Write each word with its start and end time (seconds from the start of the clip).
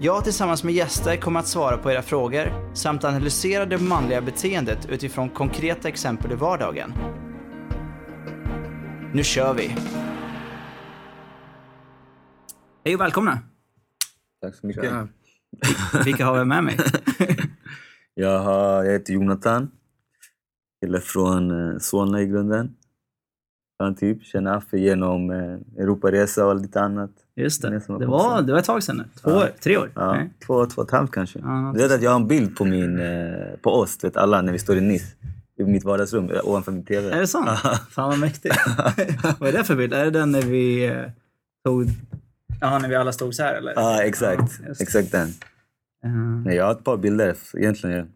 Jag 0.00 0.24
tillsammans 0.24 0.64
med 0.64 0.74
gäster 0.74 1.16
kommer 1.16 1.40
att 1.40 1.46
svara 1.46 1.76
på 1.76 1.90
era 1.90 2.02
frågor 2.02 2.74
samt 2.74 3.04
analysera 3.04 3.66
det 3.66 3.78
manliga 3.78 4.20
beteendet 4.20 4.86
utifrån 4.90 5.28
konkreta 5.28 5.88
exempel 5.88 6.32
i 6.32 6.34
vardagen. 6.34 6.92
Nu 9.12 9.24
kör 9.24 9.54
vi! 9.54 9.76
Hej 12.84 12.94
och 12.94 13.00
välkomna! 13.00 13.38
Tack 14.42 14.54
så 14.54 14.66
mycket. 14.66 14.84
Ja. 14.84 15.08
Vilka 16.04 16.26
har 16.26 16.38
vi 16.38 16.44
med 16.44 16.64
mig? 16.64 16.78
Jag, 18.14 18.38
har, 18.38 18.84
jag 18.84 18.92
heter 18.92 19.12
Jonathan. 19.12 19.70
Kille 20.80 21.00
från 21.00 21.70
eh, 21.72 21.78
Solna 21.78 22.22
i 22.22 22.26
grunden. 22.26 22.76
Han 23.78 23.94
typ 23.94 24.24
känner 24.24 24.56
Affe 24.56 24.78
genom 24.78 25.30
eh, 25.30 25.82
Europaresa 25.82 26.46
och 26.46 26.56
lite 26.56 26.80
annat. 26.80 27.23
Just 27.36 27.62
det, 27.62 27.70
det 27.70 27.80
på 27.80 27.92
var, 28.06 28.42
det 28.42 28.52
var 28.52 28.58
ett 28.58 28.64
tag 28.64 28.82
sedan 28.82 28.96
nu. 28.96 29.04
Två 29.22 29.30
Ja. 29.30 29.36
år, 29.36 29.50
tre 29.62 29.76
år? 29.76 29.90
Ja, 29.94 30.12
Nej. 30.12 30.30
två, 30.46 30.66
två 30.66 30.82
och 30.82 30.88
ett 30.88 30.92
halvt 30.92 31.10
kanske. 31.12 31.38
Ja, 31.38 31.72
du 31.76 31.82
vet 31.82 31.92
att 31.92 32.02
jag 32.02 32.10
har 32.10 32.16
en 32.20 32.28
bild 32.28 32.56
på, 32.56 32.64
min, 32.64 32.98
eh, 33.00 33.34
på 33.62 33.70
oss, 33.70 34.04
vet 34.04 34.16
alla, 34.16 34.42
när 34.42 34.52
vi 34.52 34.58
står 34.58 34.76
i 34.76 34.80
Nice. 34.80 35.06
I 35.58 35.64
mitt 35.64 35.84
vardagsrum 35.84 36.30
eh, 36.30 36.40
ovanför 36.44 36.72
min 36.72 36.84
TV. 36.84 37.10
Är 37.10 37.20
det 37.20 37.26
sant? 37.26 37.48
Ja. 37.64 37.78
Fan 37.90 38.08
vad 38.10 38.18
mäktigt. 38.18 38.56
vad 39.38 39.48
är 39.48 39.52
det 39.52 39.64
för 39.64 39.76
bild? 39.76 39.94
Är 39.94 40.04
det 40.04 40.10
den 40.10 40.32
när 40.32 40.42
vi 40.42 40.86
eh, 40.86 41.02
tog... 41.64 41.86
Jaha, 42.60 42.78
när 42.78 42.88
vi 42.88 42.94
alla 42.94 43.12
stod 43.12 43.34
så 43.34 43.42
här 43.42 43.54
eller? 43.54 43.72
Ja, 43.76 44.02
exakt. 44.02 44.52
Ja, 44.62 44.68
det. 44.68 44.82
exakt 44.82 45.12
den. 45.12 45.28
Eh, 46.04 46.10
Nej, 46.44 46.56
jag 46.56 46.64
har 46.64 46.72
ett 46.72 46.84
par 46.84 46.96
bilder 46.96 47.36
egentligen. 47.54 48.08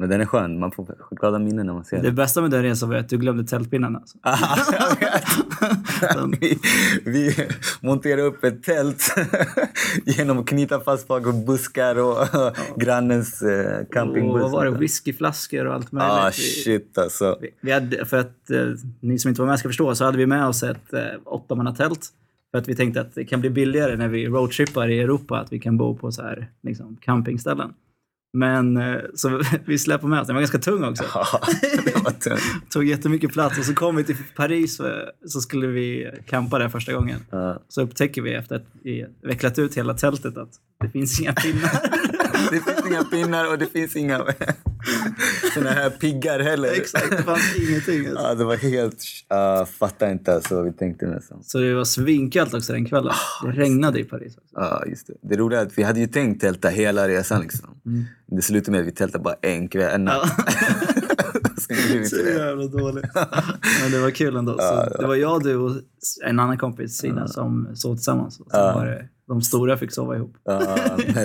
Men 0.00 0.08
den 0.08 0.20
är 0.20 0.24
skön. 0.26 0.58
Man 0.60 0.72
får 0.72 0.94
glada 1.10 1.38
minnen 1.38 1.66
när 1.66 1.72
man 1.74 1.84
ser 1.84 1.96
Det 1.96 2.02
den. 2.02 2.14
bästa 2.14 2.40
med 2.42 2.50
den 2.50 2.62
resan 2.62 2.88
var 2.88 2.96
att 2.96 3.08
du 3.08 3.18
glömde 3.18 3.44
tältpinnarna. 3.44 3.98
alltså. 3.98 4.18
Den- 6.14 6.30
vi, 6.40 6.58
vi 7.04 7.34
monterar 7.80 8.22
upp 8.22 8.44
ett 8.44 8.62
tält 8.62 9.14
genom 10.04 10.38
att 10.38 10.46
knyta 10.46 10.80
fast 10.80 11.08
bakom 11.08 11.44
buskar 11.44 11.96
och 11.98 12.16
grannens 12.76 13.42
eh, 13.42 13.80
och 13.80 13.92
campingbuss. 13.92 14.42
vad 14.42 14.50
var 14.50 14.64
det? 14.64 14.70
Whiskyflaskor 14.78 15.66
och 15.66 15.74
allt 15.74 15.92
möjligt. 15.92 16.12
Ah, 16.12 16.30
shit 16.32 16.98
alltså. 16.98 17.38
Vi, 17.40 17.50
vi 17.60 17.72
hade, 17.72 18.04
för 18.06 18.16
att 18.16 18.50
eh, 18.50 18.58
ni 19.00 19.18
som 19.18 19.28
inte 19.28 19.40
var 19.40 19.48
med 19.48 19.58
ska 19.58 19.68
förstå 19.68 19.94
så 19.94 20.04
hade 20.04 20.18
vi 20.18 20.26
med 20.26 20.46
oss 20.46 20.62
ett 20.62 20.92
eh, 20.92 21.00
åttamannatält. 21.24 22.08
För 22.50 22.58
att 22.58 22.68
vi 22.68 22.76
tänkte 22.76 23.00
att 23.00 23.14
det 23.14 23.24
kan 23.24 23.40
bli 23.40 23.50
billigare 23.50 23.96
när 23.96 24.08
vi 24.08 24.26
roadtrippar 24.26 24.88
i 24.88 25.00
Europa 25.00 25.38
att 25.40 25.52
vi 25.52 25.58
kan 25.58 25.76
bo 25.78 25.96
på 25.96 26.12
så 26.12 26.22
här 26.22 26.50
liksom, 26.62 26.96
campingställen. 27.00 27.72
Men 28.32 28.76
eh, 28.76 29.00
så 29.14 29.42
vi 29.64 29.78
släpade 29.78 30.10
med 30.10 30.20
oss, 30.20 30.26
den 30.26 30.36
var 30.36 30.40
ganska 30.40 30.58
tung 30.58 30.84
också. 30.84 31.04
Ja, 31.14 31.26
det 31.84 32.04
var 32.04 32.10
tungt. 32.10 32.42
Tog 32.70 32.84
jättemycket 32.84 33.32
plats 33.32 33.58
och 33.58 33.64
så 33.64 33.74
kom 33.74 33.96
vi 33.96 34.04
till 34.04 34.16
Paris 34.36 34.80
eh, 34.80 35.08
så 35.26 35.40
skulle 35.40 35.66
vi 35.66 36.10
campa 36.26 36.58
där 36.58 36.68
första 36.68 36.92
gången. 36.92 37.20
Ja. 37.30 37.62
Så 37.68 37.82
upptäcker 37.82 38.22
vi 38.22 38.34
efter 38.34 38.56
att 38.56 38.66
vi 38.82 39.06
vecklat 39.22 39.58
ut 39.58 39.76
hela 39.76 39.94
tältet 39.94 40.36
att 40.36 40.50
det 40.80 40.90
finns 40.90 41.20
inga 41.20 41.32
pinnar. 41.32 42.17
Det 42.50 42.60
finns 42.60 42.86
inga 42.86 43.04
pinnar 43.04 43.52
och 43.52 43.58
det 43.58 43.66
finns 43.66 43.96
inga 43.96 44.18
såna 45.54 45.70
här 45.70 45.90
piggar 45.90 46.40
heller. 46.40 46.68
Exakt, 46.72 47.10
det 47.10 47.22
fanns 47.22 47.56
ingenting. 47.68 48.06
Alltså. 48.06 48.24
Ja, 48.24 48.34
det 48.34 48.44
var 48.44 48.56
helt... 48.56 49.02
Uh, 49.34 49.64
fattar 49.66 50.10
inte 50.10 50.34
alltså 50.34 50.54
vad 50.54 50.64
vi 50.64 50.72
tänkte 50.72 51.06
nästan. 51.06 51.42
Så 51.42 51.58
det 51.58 51.74
var 51.74 51.84
svinkallt 51.84 52.54
också 52.54 52.72
den 52.72 52.84
kvällen. 52.86 53.12
Det 53.44 53.50
regnade 53.50 54.00
i 54.00 54.04
Paris 54.04 54.36
också. 54.36 54.54
Ja, 54.54 54.82
just 54.86 55.06
det. 55.06 55.14
Det 55.22 55.36
roliga 55.36 55.60
är 55.60 55.66
att 55.66 55.78
vi 55.78 55.82
hade 55.82 56.00
ju 56.00 56.06
tänkt 56.06 56.40
tälta 56.40 56.68
hela 56.68 57.08
resan 57.08 57.40
liksom. 57.42 57.80
Det 58.26 58.42
slutade 58.42 58.70
med 58.70 58.80
att 58.80 58.86
vi 58.86 58.92
tältade 58.92 59.24
bara 59.24 59.36
en 59.42 59.68
kväll, 59.68 59.94
en 59.94 60.04
natt. 60.04 60.30
Så 61.58 61.74
Så 62.16 62.16
jävla 62.26 62.66
dåligt. 62.66 63.04
Men 63.82 63.90
det 63.92 63.98
var 64.00 64.10
kul 64.10 64.36
ändå. 64.36 64.58
Så 64.58 64.96
det 65.00 65.06
var 65.06 65.14
jag, 65.14 65.42
du 65.42 65.56
och 65.56 65.72
en 66.26 66.40
annan 66.40 66.58
kompis, 66.58 66.96
Sina, 66.98 67.28
som 67.28 67.68
sov 67.74 67.94
tillsammans. 67.96 68.40
Och 68.40 68.46
Ja. 68.52 68.72
var 68.74 68.86
det, 68.86 69.08
de 69.28 69.42
stora 69.42 69.76
fick 69.76 69.92
sova 69.92 70.16
ihop. 70.16 70.36
Ja, 70.44 70.76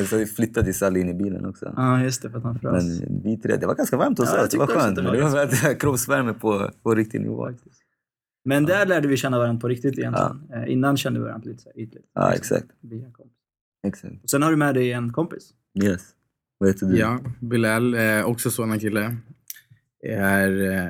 så 0.09 0.18
vi 0.18 0.25
flyttade 0.25 0.74
Sally 0.74 1.00
in 1.00 1.09
i 1.09 1.14
bilen 1.14 1.46
också. 1.46 1.74
Ja, 1.75 2.03
just 2.03 2.22
det, 2.22 2.30
för 2.30 2.38
att 2.38 2.44
han 2.44 2.59
frös. 2.59 3.00
Men 3.02 3.22
vi 3.24 3.38
tre, 3.38 3.56
det 3.58 3.66
var 3.68 3.75
ganska 3.75 3.97
varmt 3.97 4.19
hos 4.19 4.30
Ja, 4.34 4.44
oss. 4.44 4.50
Det 4.50 4.58
var 4.58 4.68
skönt. 4.68 4.86
att 4.86 4.96
det 4.96 5.02
var 5.02 5.46
det 5.46 5.64
var 5.64 5.80
kroppsvärme 5.80 6.34
på, 6.34 6.72
på 6.84 6.96
riktig 6.96 7.22
nivå. 7.22 7.50
Men 8.46 8.66
där 8.66 8.86
lärde 8.86 9.08
vi 9.08 9.18
känna 9.18 9.38
varandra 9.38 9.59
på 9.62 9.68
riktigt 9.68 9.97
egentligen. 10.00 10.42
Eh, 10.53 10.72
Innan 10.72 10.97
kände 10.97 11.19
vi 11.19 11.25
varandra 11.25 11.50
lite 11.52 11.69
ytligt. 11.75 12.06
Ja, 12.13 12.31
Liksom, 12.34 12.58
exakt. 12.58 12.78
via 12.81 13.06
en 13.06 13.12
kompis. 13.13 13.34
Exakt. 13.88 14.24
Och 14.24 14.30
sen 14.30 14.42
har 14.42 14.52
du 14.52 14.58
med 14.58 14.75
dig 14.75 14.92
en 14.92 15.13
kompis. 15.13 15.50
Yes. 15.84 16.02
Vad 16.58 16.69
heter 16.69 16.86
du? 16.86 16.97
Ja, 16.97 17.19
Bilal, 17.40 17.94
eh, 17.94 18.25
också 18.25 18.52
såna 18.52 18.80
kille. 18.80 19.16
Är 20.09 20.72
eh, 20.72 20.90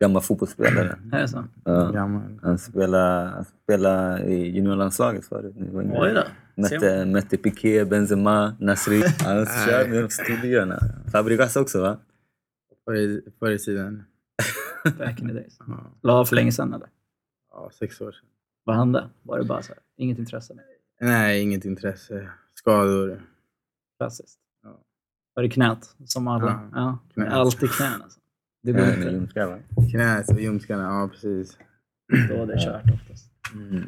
Gammal 0.00 0.22
fotbollsspelare. 0.22 0.98
Är 1.12 1.20
det 1.20 1.28
så? 1.28 1.44
Ja. 1.64 1.90
gammal. 1.90 2.38
Han 2.42 2.58
spelade, 2.58 3.28
han 3.30 3.44
spelade 3.44 4.22
i 4.24 4.50
juniorlandslaget 4.56 5.24
förut. 5.26 5.54
Oj 5.74 6.14
då. 6.14 6.22
Mötte, 6.62 7.04
mötte 7.04 7.36
Piqué, 7.36 7.84
Benzema, 7.84 8.56
Nasri. 8.60 9.02
Han 9.24 9.46
körde 9.46 9.88
med 9.90 10.02
de 10.04 10.10
storlirarna. 10.10 10.78
Fabregas 11.12 11.56
också 11.56 11.80
va? 11.80 11.98
Förr 13.38 13.50
i, 13.50 13.58
tiden. 13.58 14.04
Back 14.98 15.20
in 15.20 15.28
the 15.28 15.34
days. 15.34 15.58
La 16.02 16.24
för 16.24 16.36
länge 16.36 16.52
sedan 16.52 16.74
eller? 16.74 16.88
ja, 17.50 17.70
sex 17.78 18.00
år 18.00 18.12
sedan. 18.12 18.24
Vad 18.64 18.76
hände? 18.76 19.08
Var 19.22 19.38
det 19.38 19.44
bara 19.44 19.62
så 19.62 19.68
här, 19.72 19.78
inget 19.96 20.18
intresse? 20.18 20.54
Nej, 21.00 21.42
inget 21.42 21.64
intresse. 21.64 22.28
Skador. 22.54 23.22
Klassiskt. 23.98 24.38
Ja. 24.62 24.80
Var 25.34 25.42
det 25.42 25.48
knät? 25.48 25.94
Som 26.04 26.28
alla? 26.28 26.46
Ja, 26.46 26.78
Ja. 26.78 26.98
knät. 27.14 27.32
Alltid 27.32 27.70
knän 27.70 28.02
alltså. 28.02 28.20
Det 28.62 28.72
går 28.72 28.80
Ja, 28.80 28.88
inte. 28.88 29.04
med 29.04 29.12
ljumskar 29.12 29.46
va? 29.46 29.58
Knät 29.90 30.28
och 30.30 30.40
ljumskarna. 30.40 30.82
Ja, 30.82 31.08
precis. 31.12 31.58
Då 32.28 32.34
är 32.42 32.46
det 32.46 32.58
kört 32.64 32.90
oftast. 32.94 33.30
Mm. 33.54 33.84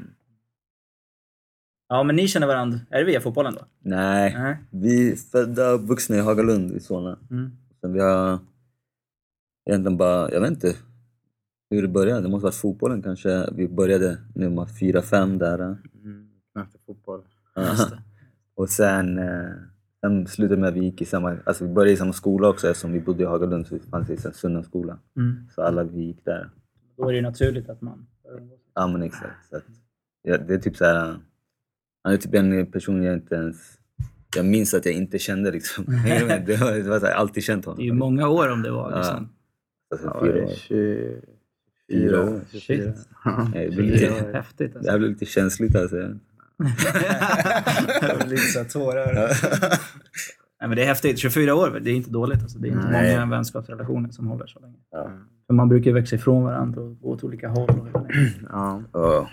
Ja, 1.89 2.03
men 2.03 2.17
ni 2.17 2.29
känner 2.29 2.47
varandra. 2.47 2.79
Är 2.91 2.99
det 2.99 3.05
via 3.05 3.21
fotbollen 3.21 3.55
då? 3.55 3.61
Nej, 3.79 4.35
Nej. 4.39 4.57
vi 4.71 5.13
är 5.13 5.17
födda 5.17 5.73
och 5.75 5.81
vuxna 5.89 6.17
i 6.17 6.21
Hagalund 6.21 6.73
i 6.73 6.81
Solna. 6.81 7.19
Mm. 7.31 7.51
Sen 7.81 7.93
vi 7.93 8.01
har 8.01 8.39
egentligen 9.71 9.97
bara, 9.97 10.31
jag 10.33 10.41
vet 10.41 10.51
inte 10.51 10.75
hur 11.71 11.83
det 11.83 11.89
började. 11.89 12.21
Det 12.23 12.29
måste 12.29 12.45
varit 12.45 12.55
fotbollen 12.55 13.03
kanske. 13.03 13.51
Vi 13.53 13.69
började 13.69 14.19
när 14.35 14.49
vi 14.49 14.57
var 14.57 14.67
fyra, 14.67 15.03
fem 15.03 15.39
där. 15.39 15.59
Mm. 15.59 16.29
Och 16.55 16.81
fotboll. 16.87 17.23
Och 18.55 18.71
sen, 18.71 19.19
eh, 19.19 19.53
sen 20.01 20.27
slutade 20.27 20.57
det 20.57 20.61
med 20.61 20.69
att 20.69 20.75
vi 20.75 20.85
gick 20.85 21.03
i 21.03 21.05
samma, 21.05 21.37
alltså 21.45 21.67
vi 21.67 21.73
började 21.73 21.93
i 21.93 21.97
samma 21.97 22.13
skola 22.13 22.49
också 22.49 22.69
eftersom 22.69 22.93
vi 22.93 23.01
bodde 23.01 23.23
i 23.23 23.27
Hagalund 23.27 23.67
så 23.67 23.75
vi 23.75 23.81
fanns 23.81 24.11
i 24.11 24.13
en 24.27 24.33
Sunna 24.33 24.63
skola. 24.63 24.99
Mm. 25.17 25.37
Så 25.55 25.63
alla 25.63 25.85
vi 25.85 26.01
gick 26.03 26.25
där. 26.25 26.51
Då 26.97 27.05
är 27.09 27.13
det 27.13 27.17
ju 27.17 27.23
naturligt 27.23 27.69
att 27.69 27.81
man... 27.81 28.07
Ja 28.75 28.87
men 28.87 29.03
exakt. 29.03 29.49
Så 29.51 29.57
att, 29.57 29.65
ja, 30.23 30.39
det 30.39 30.55
är 30.55 30.59
typ 30.59 30.77
så 30.77 30.85
här. 30.85 31.17
Han 32.03 32.13
är 32.13 32.17
typ 32.17 32.35
en 32.35 32.67
person 32.73 33.03
jag 33.03 33.15
inte 33.15 33.35
ens... 33.35 33.79
Jag 34.37 34.47
minns 34.47 34.75
att 34.75 34.87
jag 34.87 34.95
inte 34.95 35.19
kände 35.19 35.51
liksom. 35.51 35.85
Det 36.47 36.61
var, 36.61 36.75
det 36.75 36.89
var 36.89 36.99
så 36.99 37.07
här, 37.07 37.13
jag 37.13 37.17
har 37.17 37.21
alltid 37.21 37.43
känt 37.43 37.65
honom. 37.65 37.77
Det 37.79 37.83
är 37.83 37.87
ju 37.87 37.93
många 37.93 38.29
år 38.29 38.53
om 38.53 38.63
det 38.63 38.71
var 38.71 38.97
liksom. 38.97 39.29
Alltså, 39.91 40.07
Ja, 40.07 40.21
fyra 40.25 40.33
det 40.33 40.45
år. 40.45 40.49
20, 40.49 41.21
Fyra 41.93 42.23
år. 42.25 42.41
24. 42.53 42.61
Shit. 42.61 43.09
Ja. 43.25 43.51
Det 43.53 43.65
Det 43.69 43.77
blir 43.77 44.33
häftigt 44.33 44.73
det 44.73 44.79
alltså. 44.79 44.91
här 44.91 44.99
blir 44.99 45.09
lite 45.09 45.27
känsligt 45.27 45.77
alltså. 45.77 45.97
Lite 48.27 48.43
så 48.43 48.65
tårar. 48.65 49.15
Nej, 50.61 50.69
men 50.69 50.77
det 50.77 50.83
är 50.83 50.87
häftigt. 50.87 51.19
24 51.19 51.55
år, 51.55 51.81
det 51.85 51.91
är 51.91 51.95
inte 51.95 52.11
dåligt. 52.11 52.43
Alltså. 52.43 52.59
Det 52.59 52.69
är 52.69 52.73
inte 52.73 52.89
Nej. 52.91 53.15
många 53.17 53.27
vänskapsrelationer 53.37 54.11
som 54.11 54.27
håller 54.27 54.47
så 54.47 54.61
länge. 54.61 54.77
Ja. 54.91 55.11
För 55.47 55.55
man 55.55 55.69
brukar 55.69 55.93
växa 55.93 56.17
ifrån 56.17 56.45
varandra 56.45 56.81
och 56.81 57.01
gå 57.01 57.09
åt 57.09 57.25
olika 57.25 57.49
håll. 57.49 57.71
Och. 57.93 58.07
Ja. 58.51 58.83
Ja, 58.93 59.31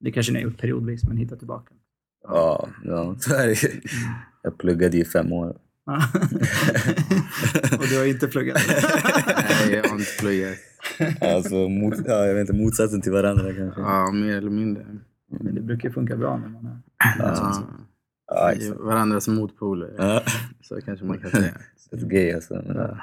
det 0.00 0.12
kanske 0.12 0.32
ni 0.32 0.38
har 0.38 0.44
gjort 0.50 0.60
periodvis, 0.60 1.04
men 1.04 1.16
hitta 1.16 1.36
tillbaka. 1.36 1.74
ja, 2.28 2.68
ja, 2.84 3.16
så 3.18 3.34
är 3.34 3.46
det. 3.46 3.56
Jag 4.42 4.58
pluggade 4.58 4.96
i 4.96 5.04
fem 5.04 5.32
år. 5.32 5.56
Och 7.78 7.84
du 7.90 7.98
har 7.98 8.04
inte 8.04 8.28
pluggat? 8.28 8.58
Nej, 8.68 9.74
jag 9.74 9.88
har 9.88 9.98
inte 9.98 10.18
pluggat. 10.20 10.56
Alltså, 11.20 11.68
mot, 11.68 11.94
ja, 12.06 12.26
jag 12.26 12.34
vet 12.34 12.40
inte, 12.40 12.62
motsatsen 12.62 13.00
till 13.00 13.12
varandra 13.12 13.52
kanske. 13.54 13.80
Ja, 13.80 14.10
mer 14.12 14.36
eller 14.36 14.50
mindre. 14.50 14.84
Men 15.40 15.54
det 15.54 15.60
brukar 15.60 15.90
funka 15.90 16.16
bra 16.16 16.36
när 16.36 16.48
man 16.48 16.66
är... 16.66 16.78
Ja. 17.18 18.52
Exakt. 18.52 18.80
Varandras 18.80 19.28
motpoler. 19.28 19.94
Ja, 19.98 20.22
Så 20.62 20.80
kanske 20.80 21.04
man 21.04 21.18
kan 21.18 21.30
säga. 21.30 21.54
det 21.90 21.96
är 21.96 22.06
gay 22.08 22.32
alltså. 22.32 22.54
Men, 22.66 22.76
ja. 22.76 22.98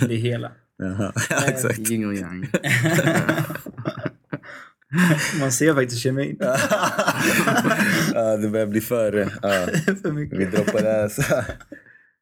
Det 0.00 0.06
blir 0.06 0.16
hela. 0.16 0.52
Ja, 0.82 1.12
exakt. 1.46 1.78
Yin 1.78 2.06
och 2.06 2.14
yang. 2.14 2.46
Man 5.40 5.52
ser 5.52 5.74
faktiskt 5.74 6.02
kemin. 6.02 6.36
ja, 8.14 8.36
det 8.36 8.48
börjar 8.48 8.66
bli 8.66 8.80
för... 8.80 9.12
Ja. 9.42 9.66
För 10.02 10.12
mycket. 10.12 10.38
Vi 10.38 10.44
droppar 10.44 10.82
det 10.82 10.90
här. 10.90 11.08
Så. 11.08 11.22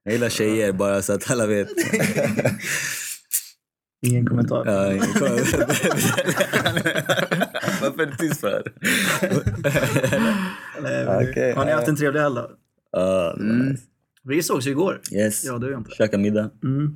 Jag 0.02 0.12
gillar 0.12 0.28
tjejer 0.28 0.72
bara 0.72 1.02
så 1.02 1.12
att 1.12 1.30
alla 1.30 1.46
vet. 1.46 1.68
Ingen 4.06 4.26
kommentar. 4.26 4.66
Ja, 4.66 4.92
ingen 4.92 5.12
kommentar. 5.12 5.66
Varför 7.98 8.12
är 8.12 8.16
du 8.18 8.28
tyst 8.28 8.40
för? 8.40 8.62
Okej, 11.30 11.52
Har 11.52 11.64
ni 11.64 11.70
ja. 11.70 11.76
haft 11.76 11.88
en 11.88 11.96
trevlig 11.96 12.20
helg 12.20 12.34
då? 12.34 12.50
Ja, 12.92 13.36
nice. 13.38 13.82
Vi 14.24 14.42
sågs 14.42 14.66
ju 14.66 14.70
igår. 14.70 15.00
Yes. 15.12 15.44
Ja, 15.44 15.58
du 15.58 15.74
inte. 15.74 15.90
Käka 15.90 16.18
middag. 16.18 16.50
Mm. 16.64 16.94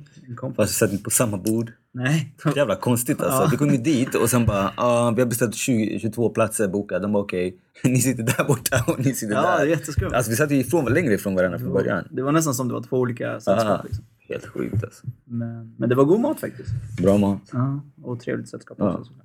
Fast 0.55 0.71
vi 0.71 0.75
satt 0.75 0.91
inte 0.91 1.03
på 1.03 1.09
samma 1.09 1.37
bord. 1.37 1.71
Nej. 1.93 2.35
Jävla 2.55 2.75
konstigt 2.75 3.21
alltså. 3.21 3.41
Ja. 3.43 3.47
Vi 3.51 3.57
kom 3.57 3.69
ju 3.71 3.77
dit 3.77 4.15
och 4.15 4.29
sen 4.29 4.45
bara, 4.45 4.71
ah, 4.77 5.11
vi 5.11 5.21
har 5.21 5.27
beställt 5.29 5.55
20, 5.55 5.99
22 5.99 6.29
platser 6.29 6.67
bokade. 6.67 7.01
De 7.01 7.11
bara 7.13 7.23
okej, 7.23 7.57
ni 7.83 7.99
sitter 7.99 8.23
där 8.23 8.43
borta 8.43 8.83
och 8.87 8.99
ni 9.05 9.13
sitter 9.13 9.33
Ja, 9.35 9.57
där. 9.57 9.65
jätteskumt. 9.65 10.11
Alltså 10.13 10.31
vi 10.31 10.35
satt 10.37 10.51
ju 10.51 10.55
ifrån, 10.55 10.93
längre 10.93 11.13
ifrån 11.13 11.35
varandra 11.35 11.59
från 11.59 11.73
början. 11.73 12.07
Det 12.11 12.21
var 12.21 12.31
nästan 12.31 12.53
som 12.53 12.67
det 12.67 12.73
var 12.73 12.81
två 12.83 12.97
olika 12.97 13.39
sällskap. 13.39 13.85
Liksom. 13.85 14.05
helt 14.29 14.45
sjukt 14.45 14.83
alltså. 14.83 15.07
Men, 15.25 15.75
men 15.77 15.89
det 15.89 15.95
var 15.95 16.03
god 16.05 16.19
mat 16.19 16.39
faktiskt. 16.39 16.69
Bra 17.01 17.17
mat. 17.17 17.41
Ja, 17.51 17.83
och 18.03 18.19
trevligt 18.19 18.49
sällskap 18.49 18.77
Ja. 18.79 18.91
också. 18.93 19.03
såklart. 19.03 19.22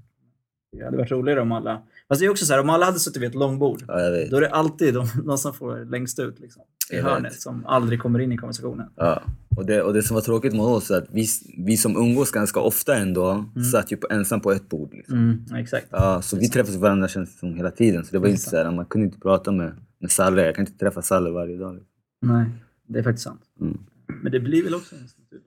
Det 0.73 0.85
hade 0.85 0.97
varit 0.97 1.11
roligare 1.11 1.41
om 1.41 1.53
alla... 1.53 1.82
Fast 2.09 2.20
det 2.20 2.26
är 2.26 2.31
också 2.31 2.47
så 2.47 2.53
här, 2.53 2.61
om 2.61 2.70
alla 2.70 2.87
hade 2.87 2.99
suttit 2.99 3.23
vid 3.23 3.29
ett 3.29 3.35
långbord, 3.35 3.82
Ja, 3.88 3.94
vet. 4.11 4.31
då 4.31 4.37
är 4.37 4.41
det 4.41 4.50
alltid 4.50 4.94
de, 4.94 5.06
de 5.26 5.38
som 5.38 5.55
får 5.55 5.85
längst 5.91 6.19
ut 6.19 6.41
liksom, 6.41 6.62
i 6.93 6.97
Jag 6.97 7.03
vet. 7.03 7.12
hörnet 7.12 7.41
som 7.41 7.67
aldrig 7.67 8.00
kommer 8.00 8.19
in 8.19 8.32
i 8.32 8.37
konversationen. 8.37 8.87
Ja. 8.97 9.23
Och, 9.56 9.67
det, 9.67 9.82
och 9.82 9.93
det 9.94 10.03
som 10.03 10.15
var 10.15 10.20
tråkigt 10.20 10.53
med 10.53 10.61
oss 10.62 10.91
är 10.91 10.99
att 10.99 11.09
vi, 11.12 11.26
vi 11.67 11.76
som 11.76 11.97
umgås 11.97 12.31
ganska 12.31 12.61
ofta 12.61 12.97
ändå 12.97 13.44
satt 13.73 13.93
ju 13.93 13.97
på, 13.97 14.06
ensam 14.11 14.41
på 14.41 14.53
ett 14.53 14.69
bord. 14.69 14.94
Liksom. 14.94 15.19
Mm, 15.19 15.44
ja, 15.50 15.59
exakt. 15.61 15.87
Ja, 15.91 16.23
så 16.23 16.37
vi 16.37 16.49
träffade 16.49 16.79
varandra 16.79 17.09
känns 17.09 17.38
som 17.38 17.55
hela 17.55 17.71
tiden. 17.71 18.05
Så 18.05 18.12
det 18.12 18.19
var 18.19 18.29
inte 18.29 18.41
så 18.41 18.56
här, 18.56 18.71
man 18.71 18.87
kunde 18.87 19.06
inte 19.06 19.19
prata 19.21 19.53
med, 19.53 19.73
med 20.00 20.11
Salle. 20.11 20.43
Jag 20.47 20.55
kan 20.55 20.67
inte 20.67 20.79
träffa 20.79 21.03
Salle 21.03 21.31
varje 21.31 21.56
dag. 21.56 21.75
Liksom. 21.75 21.88
Nej, 22.23 22.47
det 22.88 22.99
är 22.99 23.03
faktiskt 23.03 23.25
sant. 23.25 23.41
Mm. 23.61 23.79
Men 24.23 24.32
det 24.32 24.41
blir 24.41 24.64
väl 24.64 24.75
också... 24.75 24.94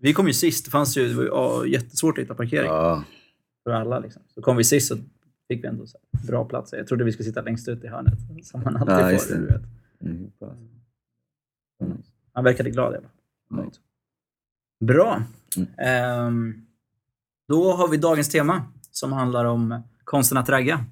Vi 0.01 0.13
kom 0.13 0.27
ju 0.27 0.33
sist. 0.33 0.65
Det 0.65 0.71
fanns 0.71 0.97
ju 0.97 1.07
det 1.07 1.13
var 1.15 1.24
ju 1.24 1.29
ja, 1.29 1.65
jättesvårt 1.65 2.17
att 2.17 2.24
hitta 2.24 2.33
parkering 2.35 2.67
Ja, 2.67 3.03
för 3.63 3.72
alla. 3.72 4.00
Liksom. 4.00 4.22
Så 4.34 4.42
kom 4.42 4.58
vi 4.58 4.63
sist 4.63 4.88
så 4.88 4.96
fick 5.48 5.63
vi 5.63 5.68
ändå 5.68 5.86
bra 6.28 6.46
platser. 6.46 6.78
Jag 6.78 6.88
trodde 6.88 7.04
vi 7.04 7.12
skulle 7.12 7.25
sitta 7.28 7.42
längst 7.42 7.68
ut 7.68 7.84
i 7.84 7.88
hörnet, 7.88 8.13
som 8.44 8.62
man 8.63 8.78
alltid 8.78 8.96
Ja, 8.96 9.19
får. 9.19 9.34
det. 9.34 9.40
Du 9.40 9.46
vet. 9.48 9.62
mm, 10.02 10.31
bra. 10.40 10.56
Han 12.34 12.44
verkade 12.44 12.69
glad 12.69 12.94
i 12.94 12.98
alla 12.98 13.08
fall. 13.08 13.72
Bra. 14.86 15.24
Mm. 15.58 15.69
Ehm, 15.78 16.66
då 17.48 17.74
har 17.74 17.88
vi 17.88 17.98
dagens 17.98 18.30
tema 18.30 18.66
som 18.92 19.13
handlar 19.13 19.46
om 19.46 19.81
konsten 20.04 20.38
att 20.38 20.50
ragga. 20.50 20.86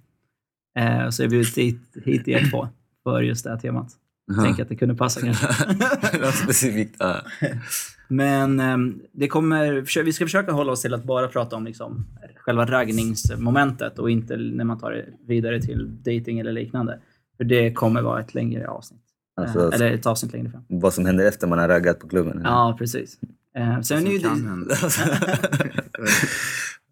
Uh, 0.80 1.10
så 1.10 1.24
jag 1.24 1.30
bjudit 1.30 1.58
hit, 1.58 1.82
hit 2.06 2.28
er 2.28 2.50
två 2.52 2.68
för 3.04 3.22
just 3.22 3.44
det 3.44 3.50
här 3.50 3.58
temat. 3.58 3.98
Jag 4.26 4.46
tänker 4.46 4.64
att 4.64 4.70
det 4.70 4.76
kunde 4.76 4.96
passa 4.96 5.22
kanske. 5.22 5.48
Något 6.20 6.36
specifikt. 6.36 7.02
Men 8.12 8.60
ehm, 8.60 9.02
det 9.12 9.28
kommer, 9.28 10.02
vi 10.04 10.14
ska 10.14 10.26
försöka 10.26 10.52
hålla 10.52 10.72
oss 10.72 10.82
till 10.82 10.94
att 10.94 11.04
bara 11.04 11.28
prata 11.28 11.56
om 11.56 11.66
liksom, 11.66 12.06
själva 12.36 12.66
raggningsmomentet 12.66 14.00
och 14.00 14.12
inte 14.12 14.38
när 14.38 14.66
man 14.66 14.80
tar 14.80 14.92
det 14.92 15.06
vidare 15.28 15.62
till 15.62 15.98
dating 16.04 16.40
eller 16.40 16.52
liknande. 16.52 17.00
För 17.38 17.44
det 17.44 17.74
kommer 17.74 18.02
vara 18.02 18.20
ett 18.22 18.34
längre 18.34 18.68
avsnitt. 18.68 19.02
Alltså, 19.36 19.60
Eh, 19.60 19.74
eller 19.74 19.92
ett 19.92 20.06
avsnitt 20.06 20.34
längre 20.34 20.50
fram. 20.50 20.64
Vad 20.68 20.94
som 20.94 21.06
händer 21.06 21.26
efter 21.26 21.48
man 21.48 21.60
har 21.60 21.68
raggat 21.68 22.00
på 22.00 22.08
klubben. 22.08 22.42
Ja, 22.44 22.76
precis. 22.80 23.20
Uh, 23.58 23.82
sen 23.82 24.08
är 24.08 24.12
ju 24.12 24.20
kan 24.20 24.44
det, 24.44 24.50
hända. 24.50 24.76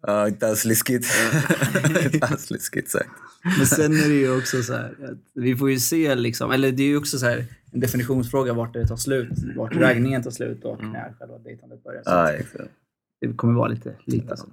ja, 0.06 0.28
inte 0.28 0.48
alls 0.48 0.64
läskigt. 0.64 1.06
inte 2.12 2.26
alls 2.26 2.50
läskigt 2.50 2.90
sagt. 2.90 3.10
Men 3.58 3.66
sen 3.66 3.92
är 3.92 4.08
det 4.08 4.14
ju 4.14 4.38
också 4.38 4.62
så 4.62 4.72
här, 4.72 4.96
att 5.10 5.18
vi 5.34 5.56
får 5.56 5.70
ju 5.70 5.78
se 5.78 6.14
liksom, 6.14 6.50
eller 6.50 6.72
det 6.72 6.82
är 6.82 6.88
ju 6.88 6.96
också 6.96 7.18
så 7.18 7.26
här 7.26 7.44
en 7.72 7.80
definitionsfråga 7.80 8.52
vart 8.52 8.72
det 8.72 8.86
tar 8.86 8.96
slut, 8.96 9.30
vart 9.56 9.76
raggningen 9.76 10.22
tar 10.22 10.30
slut 10.30 10.64
och 10.64 10.82
när 10.84 11.14
själva 11.18 11.38
dejtandet 11.38 11.84
börjar. 11.84 12.02
Ja, 12.04 12.32
exakt. 12.32 12.70
det 13.20 13.32
kommer 13.32 13.54
vara 13.54 13.68
lite 13.68 13.94
lite 14.04 14.36
så. 14.36 14.46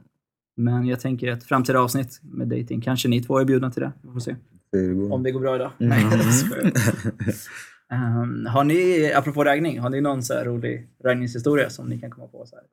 Men 0.58 0.86
jag 0.86 1.00
tänker 1.00 1.32
att 1.32 1.44
framtida 1.44 1.80
avsnitt 1.80 2.20
med 2.24 2.48
dating, 2.48 2.82
kanske 2.82 3.08
ni 3.08 3.24
två 3.24 3.40
är 3.40 3.46
bjudna 3.46 3.72
till 3.72 3.82
det. 3.82 3.92
Vi 4.02 4.12
får 4.12 4.20
se. 4.20 4.36
Det. 4.72 4.94
Om 5.12 5.24
det 5.24 5.32
går 5.32 5.40
bra 5.40 5.56
idag. 5.56 5.72
Nej, 5.78 6.04
jag 6.12 6.34
skojar. 6.34 6.72
um, 8.22 8.46
Har 8.50 8.64
ni, 8.64 9.12
apropå 9.16 9.44
raggning, 9.44 9.80
har 9.80 9.90
ni 9.90 10.02
någon 10.02 10.24
så 10.24 10.34
här 10.34 10.46
rolig 10.46 10.88
raggningshistoria 11.04 11.70
som 11.70 11.90
ni 11.90 12.00
kan 12.00 12.12
komma 12.12 12.28
på? 12.28 12.46
Så 12.46 12.56
här? 12.56 12.66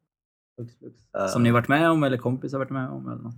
Som 1.29 1.43
ni 1.43 1.51
varit 1.51 1.69
med 1.69 1.91
om 1.91 2.03
eller 2.03 2.17
kompis 2.17 2.53
har 2.53 2.59
varit 2.59 2.71
med 2.71 2.89
om? 2.89 3.09
Eller 3.09 3.23
något? 3.23 3.35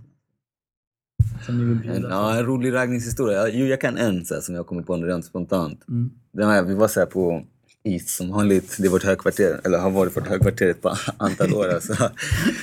Som 1.45 1.57
ni 1.57 1.63
vill 1.63 1.75
bjuda 1.75 2.09
ja, 2.09 2.37
en 2.37 2.45
rolig 2.45 2.73
raggningshistoria. 2.73 3.49
Jo, 3.49 3.65
jag 3.65 3.81
kan 3.81 3.97
en 3.97 4.25
så 4.25 4.33
här, 4.33 4.41
som 4.41 4.55
jag 4.55 4.67
kommer 4.67 4.81
på 4.81 4.95
rent 4.95 5.25
spontant. 5.25 5.87
Mm. 5.89 6.11
Den 6.33 6.49
här, 6.49 6.63
vi 6.63 6.73
var 6.73 6.87
så 6.87 6.99
här 6.99 7.07
på 7.07 7.45
East 7.83 8.09
som 8.09 8.29
vanligt. 8.29 8.75
Det 8.79 8.85
är 8.87 8.89
vårt 8.89 9.03
högkvarter, 9.03 9.61
eller 9.63 9.77
har 9.77 9.89
varit 9.89 10.17
vårt 10.17 10.27
högkvarter 10.27 10.67
ett 10.67 10.85
antal 11.17 11.53
år. 11.53 11.67
Alltså. 11.67 12.11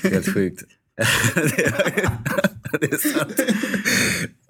Helt 0.02 0.34
sjukt. 0.34 0.62
det, 1.34 1.64
är, 1.66 2.78
det 2.80 2.92
är 2.92 2.96
sant. 2.96 3.40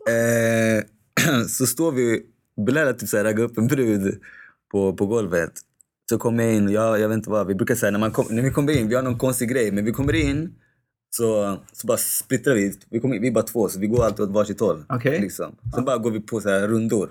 Eh, 0.09 1.45
så 1.49 1.67
står 1.67 1.93
vi, 1.93 2.23
Bilal 2.67 2.87
har 2.87 2.93
typ 2.93 3.09
så 3.09 3.17
här 3.17 3.25
raggat 3.25 3.51
upp 3.51 3.59
en 3.59 3.67
brud 3.67 4.21
på, 4.71 4.93
på 4.93 5.07
golvet. 5.07 5.53
Så 6.09 6.19
kommer 6.19 6.45
jag 6.45 6.55
in, 6.55 6.69
jag, 6.69 7.01
jag 7.01 7.09
vet 7.09 7.17
inte 7.17 7.31
vad, 7.31 7.47
vi 7.47 7.55
brukar 7.55 7.75
säga 7.75 7.91
när, 7.91 7.99
man 7.99 8.11
kom, 8.11 8.27
när 8.31 8.43
vi 8.43 8.51
kommer 8.51 8.73
in, 8.79 8.89
vi 8.89 8.95
har 8.95 9.03
någon 9.03 9.19
konstig 9.19 9.49
grej, 9.49 9.73
men 9.73 9.85
vi 9.85 9.93
kommer 9.93 10.13
in 10.13 10.55
så, 11.17 11.59
så 11.73 11.87
bara 11.87 11.99
splittrar 11.99 12.55
vi. 12.55 12.75
Vi, 12.91 13.01
kommer, 13.01 13.19
vi 13.19 13.29
är 13.29 13.33
bara 13.33 13.45
två, 13.45 13.69
så 13.69 13.79
vi 13.79 13.87
går 13.87 14.05
alltid 14.05 14.25
åt 14.25 14.31
varsitt 14.31 14.61
håll. 14.61 14.85
Okej. 14.89 15.21
Liksom. 15.21 15.57
Sen 15.75 15.85
bara 15.85 15.99
går 15.99 16.11
vi 16.11 16.21
på 16.21 16.41
så 16.41 16.49
här 16.49 16.69
rundor. 16.69 17.11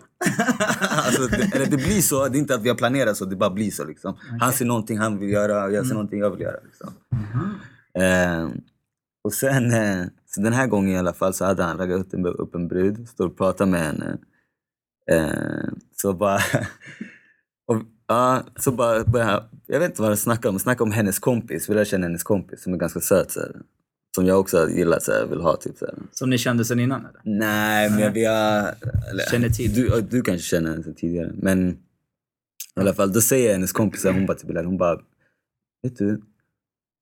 alltså, 0.90 1.28
det, 1.28 1.56
eller 1.56 1.66
det 1.66 1.78
blir 1.78 2.02
så, 2.02 2.28
det 2.28 2.38
är 2.38 2.40
inte 2.40 2.56
att 2.56 2.62
vi 2.62 2.70
har 2.70 2.76
planerat 2.76 3.18
så, 3.18 3.26
det 3.26 3.36
bara 3.36 3.50
blir 3.50 3.72
så. 3.72 3.86
Liksom. 3.86 4.18
Han 4.40 4.54
ser 4.54 4.66
någonting 4.66 4.98
han 4.98 5.20
vill 5.20 5.30
göra 5.30 5.72
jag 5.72 5.86
ser 5.86 5.94
någonting 5.94 6.20
jag 6.20 6.30
vill 6.30 6.42
göra. 6.42 6.58
Liksom. 6.64 6.94
Eh, 7.94 8.50
och 9.24 9.34
sen, 9.34 9.72
eh, 9.72 10.06
så 10.26 10.42
den 10.42 10.54
här 10.54 10.68
gången 10.68 10.96
i 10.96 10.98
alla 10.98 11.14
fall 11.14 11.34
så 11.34 11.46
hade 11.46 11.64
han 11.64 11.78
raggat 11.78 12.00
upp 12.00 12.14
en, 12.14 12.26
upp 12.26 12.56
en 12.56 12.68
brud, 12.68 13.10
står 13.10 13.26
och 13.26 13.38
pratar 13.38 13.66
med 13.66 13.82
henne. 13.82 14.18
Eh, 15.12 15.70
så 15.96 16.14
bara... 16.14 16.40
och, 17.68 17.78
ja, 18.08 18.44
så 18.56 18.72
bara 18.72 19.04
började 19.04 19.32
han, 19.32 19.44
jag 19.68 19.80
vet 19.80 19.90
inte 19.90 20.02
vad 20.02 20.10
han 20.10 20.18
snackade 20.18 20.50
om, 20.50 20.60
snackade 20.60 20.84
om 20.84 20.92
hennes 20.92 21.20
kompis, 21.20 21.70
vill 21.70 21.78
jag 21.78 21.88
känna 21.88 22.06
hennes 22.06 22.24
kompis 22.24 22.64
som 22.64 22.74
är 22.74 22.78
ganska 22.78 23.00
söt. 23.00 23.32
Så 23.32 23.40
här, 23.40 23.56
som 24.16 24.26
jag 24.26 24.40
också 24.40 24.70
gillar, 24.70 25.00
så 25.00 25.12
här, 25.12 25.26
vill 25.26 25.42
ha. 25.42 25.56
Typ, 25.56 25.78
så 25.78 25.86
här. 25.86 25.96
Som 26.12 26.30
ni 26.30 26.38
kände 26.38 26.66
sen 26.66 26.80
innan? 26.80 27.00
Eller? 27.00 27.22
Nej, 27.24 27.90
men 27.90 28.14
vi 28.14 28.26
har... 28.26 28.36
Eller, 29.12 29.24
Känner 29.32 29.50
till. 29.50 29.74
Du, 29.74 30.02
du 30.02 30.22
kanske 30.22 30.48
känner 30.48 30.72
henne 30.72 30.84
sedan 30.84 30.96
tidigare. 30.96 31.32
Men 31.36 31.70
i 32.76 32.80
alla 32.80 32.94
fall, 32.94 33.14
då 33.14 33.22
säger 33.22 33.54
hennes 33.54 33.72
kompisar, 33.72 34.12
hon 34.14 34.26
bara 34.26 34.38
till 34.38 34.48
Bilal, 34.48 34.66
hon 34.66 34.78
bara... 34.78 35.00
Vet 35.84 35.98
du, 35.98 36.22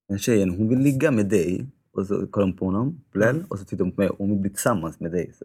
den 0.09 0.19
tjejen, 0.19 0.49
hon 0.49 0.69
vill 0.69 0.79
ligga 0.79 1.11
med 1.11 1.25
dig. 1.29 1.67
Och 1.93 2.07
så 2.07 2.27
kollar 2.27 2.47
hon 2.47 2.57
på 2.57 2.65
honom, 2.65 3.01
Bilal, 3.13 3.43
och 3.47 3.59
så 3.59 3.65
tittar 3.65 3.83
hon 3.83 3.91
på 3.95 4.01
mig 4.01 4.09
och 4.09 4.17
hon 4.17 4.29
vill 4.29 4.39
bli 4.39 4.49
tillsammans 4.49 4.99
med 4.99 5.11
dig. 5.11 5.33
Så. 5.37 5.43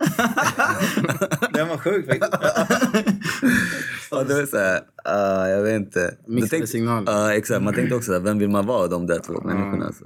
Den 1.53 1.69
var 1.69 1.77
sjuk 1.79 2.07
faktiskt. 2.07 2.33
och 4.12 4.27
det 4.27 4.35
var 4.35 4.47
såhär, 4.50 4.77
uh, 5.09 5.50
jag 5.50 5.62
vet 5.62 5.75
inte. 5.75 6.15
Mixade 6.27 6.50
tänkte- 6.50 6.67
signaler. 6.67 7.12
Ja, 7.12 7.35
exakt. 7.35 7.62
Man 7.62 7.75
tänkte 7.75 7.95
också, 7.95 8.19
vem 8.19 8.38
vill 8.38 8.49
man 8.50 8.67
vara 8.67 8.87
de 8.88 9.07
där 9.07 9.19
två 9.19 9.41
människorna? 9.41 9.93
Så. 9.93 10.05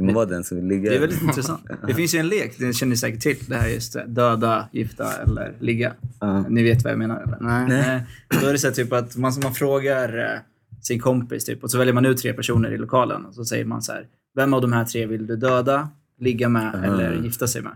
Man 0.00 0.14
vara 0.14 0.26
den 0.26 0.44
som 0.44 0.56
vill 0.56 0.66
ligga? 0.66 0.90
Det 0.90 0.96
är 0.96 1.00
väldigt 1.00 1.22
intressant. 1.22 1.60
Det 1.86 1.94
finns 1.94 2.14
ju 2.14 2.18
en 2.18 2.28
lek, 2.28 2.58
den 2.58 2.72
känner 2.72 2.90
ni 2.90 2.96
säkert 2.96 3.20
till. 3.20 3.36
Det 3.48 3.56
här 3.56 3.68
just 3.68 3.96
döda, 4.06 4.68
gifta 4.72 5.12
eller 5.12 5.54
ligga. 5.60 5.92
Ja. 6.20 6.44
Ni 6.48 6.62
vet 6.62 6.84
vad 6.84 6.92
jag 6.92 6.98
menar? 6.98 7.22
Eller? 7.22 7.66
Nej. 7.68 7.96
Eh, 8.30 8.40
Då 8.40 8.46
är 8.46 8.52
det 8.52 8.58
så 8.58 8.70
typ 8.70 8.92
att 8.92 9.16
man, 9.16 9.32
man 9.42 9.54
frågar 9.54 10.18
eh, 10.18 10.40
sin 10.82 11.00
kompis 11.00 11.44
typ, 11.44 11.62
och 11.64 11.70
så 11.70 11.78
väljer 11.78 11.94
man 11.94 12.06
ut 12.06 12.18
tre 12.18 12.32
personer 12.32 12.70
i 12.72 12.78
lokalen 12.78 13.24
och 13.24 13.34
så 13.34 13.44
säger 13.44 13.64
man 13.64 13.82
så 13.82 13.92
här. 13.92 14.06
Vem 14.36 14.54
av 14.54 14.60
de 14.60 14.72
här 14.72 14.84
tre 14.84 15.06
vill 15.06 15.26
du 15.26 15.36
döda, 15.36 15.88
ligga 16.20 16.48
med 16.48 16.84
eller 16.84 17.14
gifta 17.14 17.46
sig 17.46 17.62
med? 17.62 17.72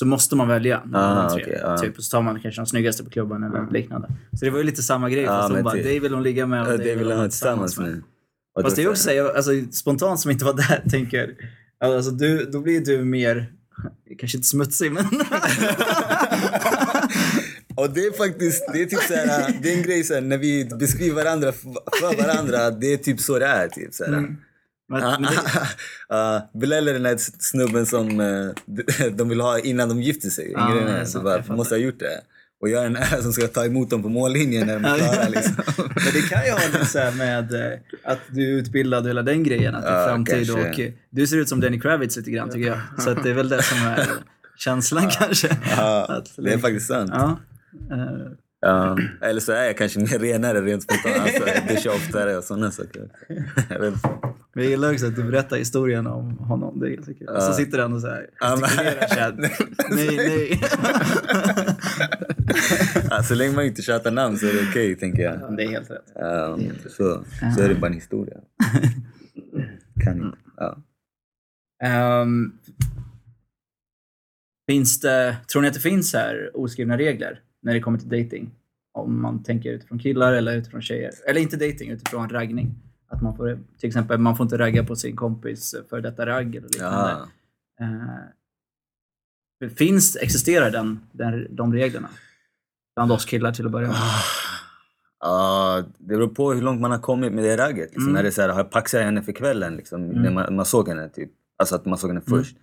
Så 0.00 0.06
måste 0.06 0.36
man 0.36 0.48
välja 0.48 0.82
någon 0.84 0.94
av 0.94 1.18
Ah, 1.18 1.22
de 1.28 1.34
tre. 1.34 1.42
okej, 1.42 1.58
ja. 1.62 1.78
typ, 1.78 1.98
och 1.98 2.04
så 2.04 2.16
tar 2.16 2.22
man 2.22 2.40
kanske 2.40 2.60
de 2.60 2.66
snyggaste 2.66 3.04
på 3.04 3.10
klubben 3.10 3.42
eller 3.42 3.70
liknande. 3.70 4.08
Så 4.32 4.44
det 4.44 4.50
var 4.50 4.58
ju 4.58 4.64
lite 4.64 4.82
samma 4.82 5.10
grej. 5.10 5.26
Fast 5.26 5.52
hon 5.54 5.62
bara, 5.62 5.74
typ. 5.74 5.84
dig 5.84 5.98
vill 5.98 6.14
hon 6.14 6.22
ligga 6.22 6.46
med 6.46 6.60
och 6.72 6.78
dig 6.78 6.96
vill 6.96 7.10
han 7.10 7.18
ha 7.20 7.28
tillsammans 7.28 7.78
med. 7.78 8.02
Och 8.54 8.62
Fast 8.62 8.76
det 8.76 8.82
är 8.82 8.88
också 8.90 9.12
jag, 9.12 9.36
alltså, 9.36 9.50
spontant 9.72 10.20
som 10.20 10.30
inte 10.30 10.44
var 10.44 10.54
där 10.54 10.90
tänker, 10.90 11.34
alltså, 11.92 12.10
du, 12.10 12.44
då 12.44 12.60
blir 12.60 12.80
du 12.80 13.04
mer, 13.04 13.52
kanske 14.18 14.38
inte 14.38 14.48
smutsig 14.48 14.92
men... 14.92 15.04
Och 17.76 17.90
det 17.90 18.00
är 18.00 18.16
faktiskt, 18.16 18.64
det 18.72 18.82
är 18.82 18.86
typ 18.86 19.02
såhär, 19.02 19.58
det 19.62 19.72
är 19.72 19.76
en 19.76 19.82
grej 19.82 20.04
såhär, 20.04 20.20
när 20.20 20.38
vi 20.38 20.64
beskriver 20.64 21.24
varandra 21.24 21.52
för 21.52 22.22
varandra, 22.22 22.70
det 22.70 22.92
är 22.92 22.96
typ 22.96 23.20
så 23.20 23.38
det 23.38 23.46
är. 23.46 23.68
Typ, 23.68 23.94
såhär. 23.94 24.10
men, 24.10 24.38
men 24.88 25.22
det, 25.22 25.28
Uh, 26.12 26.60
Bilal 26.60 26.88
är 26.88 26.92
den 26.92 27.02
där 27.02 27.16
snubben 27.38 27.86
som 27.86 28.20
eh, 28.20 28.50
de 29.12 29.28
vill 29.28 29.40
ha 29.40 29.58
innan 29.58 29.88
de 29.88 30.02
gifter 30.02 30.30
sig. 30.30 30.52
Är 30.52 30.86
är 30.88 31.04
så 31.04 31.20
bara, 31.20 31.54
måste 31.54 31.74
ha 31.74 31.80
gjort 31.80 31.98
det. 31.98 32.20
Och 32.60 32.68
jag 32.68 32.80
är 32.80 32.84
den 32.84 32.96
här 32.96 33.20
som 33.22 33.32
ska 33.32 33.46
ta 33.48 33.64
emot 33.64 33.90
dem 33.90 34.02
på 34.02 34.08
mållinjen 34.08 34.66
när 34.66 34.74
de 34.80 34.84
är 34.84 34.96
klara. 34.98 35.28
Liksom. 35.28 35.54
men 35.78 36.12
det 36.12 36.28
kan 36.30 36.44
ju 36.44 36.50
ha 36.50 36.58
lite 36.72 36.86
så 36.86 37.10
med 37.16 37.54
eh, 37.54 37.78
att 38.04 38.18
du 38.30 38.42
är 38.42 38.58
utbildad 38.58 39.02
och 39.02 39.08
hela 39.08 39.22
den 39.22 39.42
grejen, 39.42 39.74
att 39.74 39.84
Ja, 39.84 40.04
framtid 40.08 40.34
kanske. 40.46 40.70
och 40.70 40.80
eh, 40.80 40.92
du 41.10 41.26
ser 41.26 41.36
ut 41.36 41.48
som 41.48 41.60
Danny 41.60 41.80
Kravitz 41.80 42.16
lite 42.16 42.30
grann 42.30 42.50
tycker 42.50 42.68
jag. 42.68 42.80
Så 43.02 43.14
det 43.14 43.30
är 43.30 43.34
väl 43.34 43.48
det 43.48 43.62
som 43.62 43.78
är 43.86 44.06
känslan 44.56 45.10
kanske. 45.10 45.56
Ja, 45.76 46.06
Att- 46.08 46.32
det 46.36 46.52
är 46.52 46.58
faktiskt 46.58 46.86
sant. 46.86 47.10
Ja. 47.14 47.38
Ja, 48.60 48.98
eller 49.22 49.40
så 49.40 49.52
är 49.52 49.64
jag 49.64 49.78
kanske 49.78 49.98
mer 49.98 50.18
renare 50.18 50.60
rent 50.60 50.82
spontant. 50.82 51.16
Alltså, 51.20 51.48
jag 51.48 51.68
duschar 51.76 51.90
oftare 51.90 52.36
och 52.36 52.44
sådana 52.44 52.70
saker. 52.70 53.02
Men 54.54 54.64
jag 54.64 54.70
gillar 54.70 54.92
också 54.92 55.06
att 55.06 55.16
du 55.16 55.22
berättar 55.24 55.56
historien 55.56 56.06
om 56.06 56.38
honom. 56.38 56.80
Det 56.80 56.86
är 56.86 56.90
ganska 56.90 57.14
kul. 57.14 57.28
Och 57.28 57.42
så 57.42 57.48
Ja. 57.50 57.52
sitter 57.54 57.78
han 57.78 57.92
och 57.92 58.00
så 58.00 58.06
här 58.06 58.26
Ja, 58.40 58.56
men- 58.60 58.68
gestikulerar 58.68 59.06
så 59.08 59.14
här. 59.14 59.34
Nej, 59.90 60.16
nej. 60.16 60.60
Så 63.24 63.34
länge 63.34 63.54
man 63.54 63.64
inte 63.64 63.82
tjatar 63.82 64.10
namn 64.10 64.38
så 64.38 64.46
är 64.46 64.52
det 64.52 64.68
okej, 64.70 64.96
tänker 64.96 65.22
jag. 65.22 65.56
Det 65.56 65.64
är 65.64 65.68
helt 65.68 65.90
rätt. 65.90 66.12
Ja, 66.14 66.58
så, 66.88 67.24
så 67.56 67.62
är 67.62 67.68
det 67.68 67.74
bara 67.74 67.86
en 67.86 67.92
historia. 67.92 68.36
Kan 70.04 70.16
inte. 70.16 70.38
Ja. 70.56 70.76
Ehm, 71.82 72.52
finns 74.66 75.00
det, 75.00 75.36
tror 75.52 75.62
ni 75.62 75.68
att 75.68 75.74
det 75.74 75.80
finns 75.80 76.14
här 76.14 76.50
oskrivna 76.54 76.98
regler 76.98 77.40
när 77.62 77.74
det 77.74 77.80
kommer 77.80 77.98
till 77.98 78.08
dating? 78.08 78.50
Om 78.92 79.22
man 79.22 79.42
tänker 79.42 79.70
utifrån 79.70 79.98
killar 79.98 80.32
eller 80.32 80.56
utifrån 80.56 80.82
tjejer. 80.82 81.10
Eller 81.28 81.40
inte 81.40 81.56
dating, 81.56 81.90
utifrån 81.90 82.28
raggning. 82.28 82.74
Att 83.08 83.22
man 83.22 83.36
får, 83.36 83.58
till 83.78 83.88
exempel, 83.88 84.18
man 84.18 84.36
får 84.36 84.44
inte 84.44 84.58
ragga 84.58 84.84
på 84.84 84.96
sin 84.96 85.16
kompis 85.16 85.74
för 85.90 86.00
detta 86.00 86.26
ragg 86.26 86.56
eller 86.56 86.68
liknande. 86.68 87.16
Ja. 87.78 87.84
Eh, 87.84 89.68
finns, 89.68 90.16
existerar 90.16 90.70
den, 90.70 91.00
den, 91.12 91.56
de 91.56 91.72
reglerna? 91.72 92.08
Bland 92.94 93.12
oss 93.12 93.24
killar 93.24 93.52
till 93.52 93.66
att 93.66 93.72
börja 93.72 93.88
med. 93.88 93.96
Ja, 95.20 95.82
det 95.98 96.04
beror 96.06 96.28
på 96.28 96.52
hur 96.52 96.62
långt 96.62 96.80
man 96.80 96.90
har 96.90 96.98
kommit 96.98 97.32
med 97.32 97.44
det 97.44 97.56
ragget. 97.56 97.84
Liksom. 97.90 98.02
Mm. 98.02 98.12
När 98.12 98.22
det 98.22 98.28
är 98.28 98.30
så 98.30 98.42
här, 98.42 98.48
har 98.48 98.64
jag 98.98 99.04
henne 99.04 99.22
för 99.22 99.32
kvällen? 99.32 99.76
Liksom, 99.76 100.06
När 100.08 100.30
man, 100.30 100.54
man 100.56 100.64
såg 100.64 100.88
henne, 100.88 101.08
typ. 101.08 101.30
Alltså 101.58 101.74
att 101.74 101.84
man 101.86 101.98
såg 101.98 102.10
henne 102.10 102.20
först. 102.28 102.56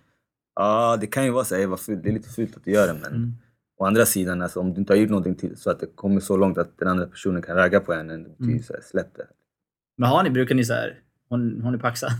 Ja, 0.54 0.96
det 1.00 1.06
kan 1.06 1.24
ju 1.24 1.30
vara 1.30 1.44
så 1.44 1.54
här, 1.54 1.96
det 2.02 2.08
är 2.08 2.12
lite 2.12 2.28
fult 2.28 2.56
att 2.56 2.64
du 2.64 2.70
gör 2.70 2.86
det. 2.86 2.94
Men 3.02 3.12
Mm. 3.12 3.32
å 3.78 3.84
andra 3.84 4.06
sidan, 4.06 4.42
alltså, 4.42 4.60
om 4.60 4.74
du 4.74 4.80
inte 4.80 4.92
har 4.92 4.98
gjort 4.98 5.10
någonting 5.10 5.34
till, 5.34 5.56
så 5.56 5.70
att 5.70 5.80
det 5.80 5.86
kommer 5.94 6.20
så 6.20 6.36
långt 6.36 6.58
att 6.58 6.78
den 6.78 6.88
andra 6.88 7.06
personen 7.06 7.42
kan 7.42 7.56
ragga 7.56 7.80
på 7.80 7.92
henne, 7.92 8.16
det 8.16 8.44
Mm. 8.44 8.62
så 8.62 8.72
här, 8.72 8.80
släpp 8.82 9.16
det. 9.16 9.26
Men 9.98 10.08
har 10.10 10.22
ni, 10.22 10.30
brukar 10.30 10.54
ni 10.54 10.64
så 10.64 10.72
här, 10.72 10.98
hon, 11.28 11.60
hon 11.62 11.74
är 11.74 11.78
paxad? 11.78 12.10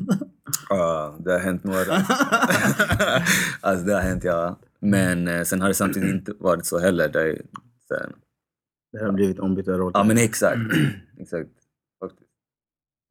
Ja, 0.68 1.16
det 1.18 1.32
har 1.32 1.38
hänt 1.38 1.64
några. 1.64 1.92
alltså 3.60 3.86
det 3.86 3.94
har 3.94 4.00
hänt, 4.00 4.24
ja. 4.24 4.58
Men 4.80 5.28
eh, 5.28 5.42
sen 5.42 5.60
har 5.60 5.68
det 5.68 5.74
samtidigt 5.74 6.10
inte 6.14 6.32
varit 6.38 6.66
så 6.66 6.78
heller. 6.78 7.08
Det 7.08 7.42
här, 7.94 8.12
Det 8.92 9.04
har 9.04 9.12
blivit 9.12 9.38
ombytta 9.38 9.72
roller. 9.72 9.98
ja 9.98 10.04
men 10.04 10.18
exakt. 10.18 10.60
exakt. 11.18 11.50
Faktiskt. 12.00 12.30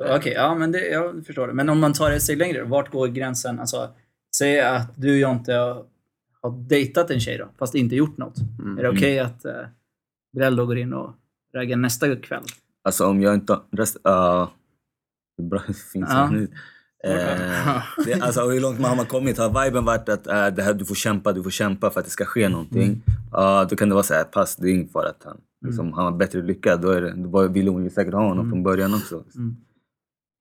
Okej, 0.09 0.33
ja 0.33 0.55
men 0.55 0.71
det, 0.71 0.87
jag 0.87 1.25
förstår 1.25 1.47
det. 1.47 1.53
Men 1.53 1.69
om 1.69 1.79
man 1.79 1.93
tar 1.93 2.09
det 2.09 2.15
ett 2.15 2.23
steg 2.23 2.37
längre, 2.37 2.63
vart 2.63 2.91
går 2.91 3.07
gränsen? 3.07 3.59
Alltså, 3.59 3.89
säg 4.37 4.61
att 4.61 4.93
du 4.95 5.19
Jonte 5.19 5.53
har, 5.53 5.85
har 6.41 6.51
dejtat 6.69 7.11
en 7.11 7.19
tjej 7.19 7.37
då, 7.37 7.49
fast 7.57 7.75
inte 7.75 7.95
gjort 7.95 8.17
något. 8.17 8.37
Mm. 8.59 8.77
Är 8.77 8.83
det 8.83 8.89
okej 8.89 9.19
att 9.19 9.45
uh, 9.45 9.51
Brell 10.33 10.55
då 10.55 10.65
går 10.65 10.77
in 10.77 10.93
och 10.93 11.15
raggar 11.53 11.77
nästa 11.77 12.15
kväll? 12.15 12.43
Alltså 12.83 13.05
om 13.05 13.21
jag 13.21 13.33
inte... 13.33 13.59
Rest, 13.71 13.97
är 14.03 14.47
bra, 15.41 15.59
finns 15.93 16.09
nu. 16.31 16.47
Eh, 17.03 17.83
det, 18.05 18.21
alltså 18.21 18.49
hur 18.49 18.59
långt 18.61 18.79
har 18.85 18.95
man 18.95 19.05
kommit? 19.05 19.37
Har 19.37 19.63
viben 19.65 19.85
varit 19.85 20.09
att 20.09 20.27
eh, 20.27 20.47
det 20.47 20.63
här, 20.63 20.73
du 20.73 20.85
får 20.85 20.95
kämpa, 20.95 21.31
du 21.33 21.43
får 21.43 21.49
kämpa 21.49 21.89
för 21.89 21.99
att 21.99 22.05
det 22.05 22.11
ska 22.11 22.25
ske 22.25 22.49
någonting? 22.49 23.01
Ja, 23.31 23.67
då 23.69 23.75
kan 23.75 23.89
det 23.89 23.95
vara 23.95 24.03
så 24.03 24.13
här, 24.13 24.23
pass, 24.23 24.55
det 24.55 24.67
är 24.69 24.73
ingen 24.73 24.87
fara 24.89 25.09
att 25.09 25.21
han, 25.23 25.37
liksom, 25.65 25.93
han 25.93 26.05
var 26.05 26.11
bättre 26.11 26.41
lyckad. 26.41 26.81
Då, 26.81 26.89
är 26.89 27.01
det, 27.01 27.13
då 27.15 27.47
ville 27.47 27.69
hon 27.71 27.83
ju 27.83 27.89
säkert 27.89 28.13
ha 28.13 28.27
honom 28.27 28.49
från 28.49 28.63
början 28.63 28.93
också. 28.93 29.23
Mm. 29.35 29.55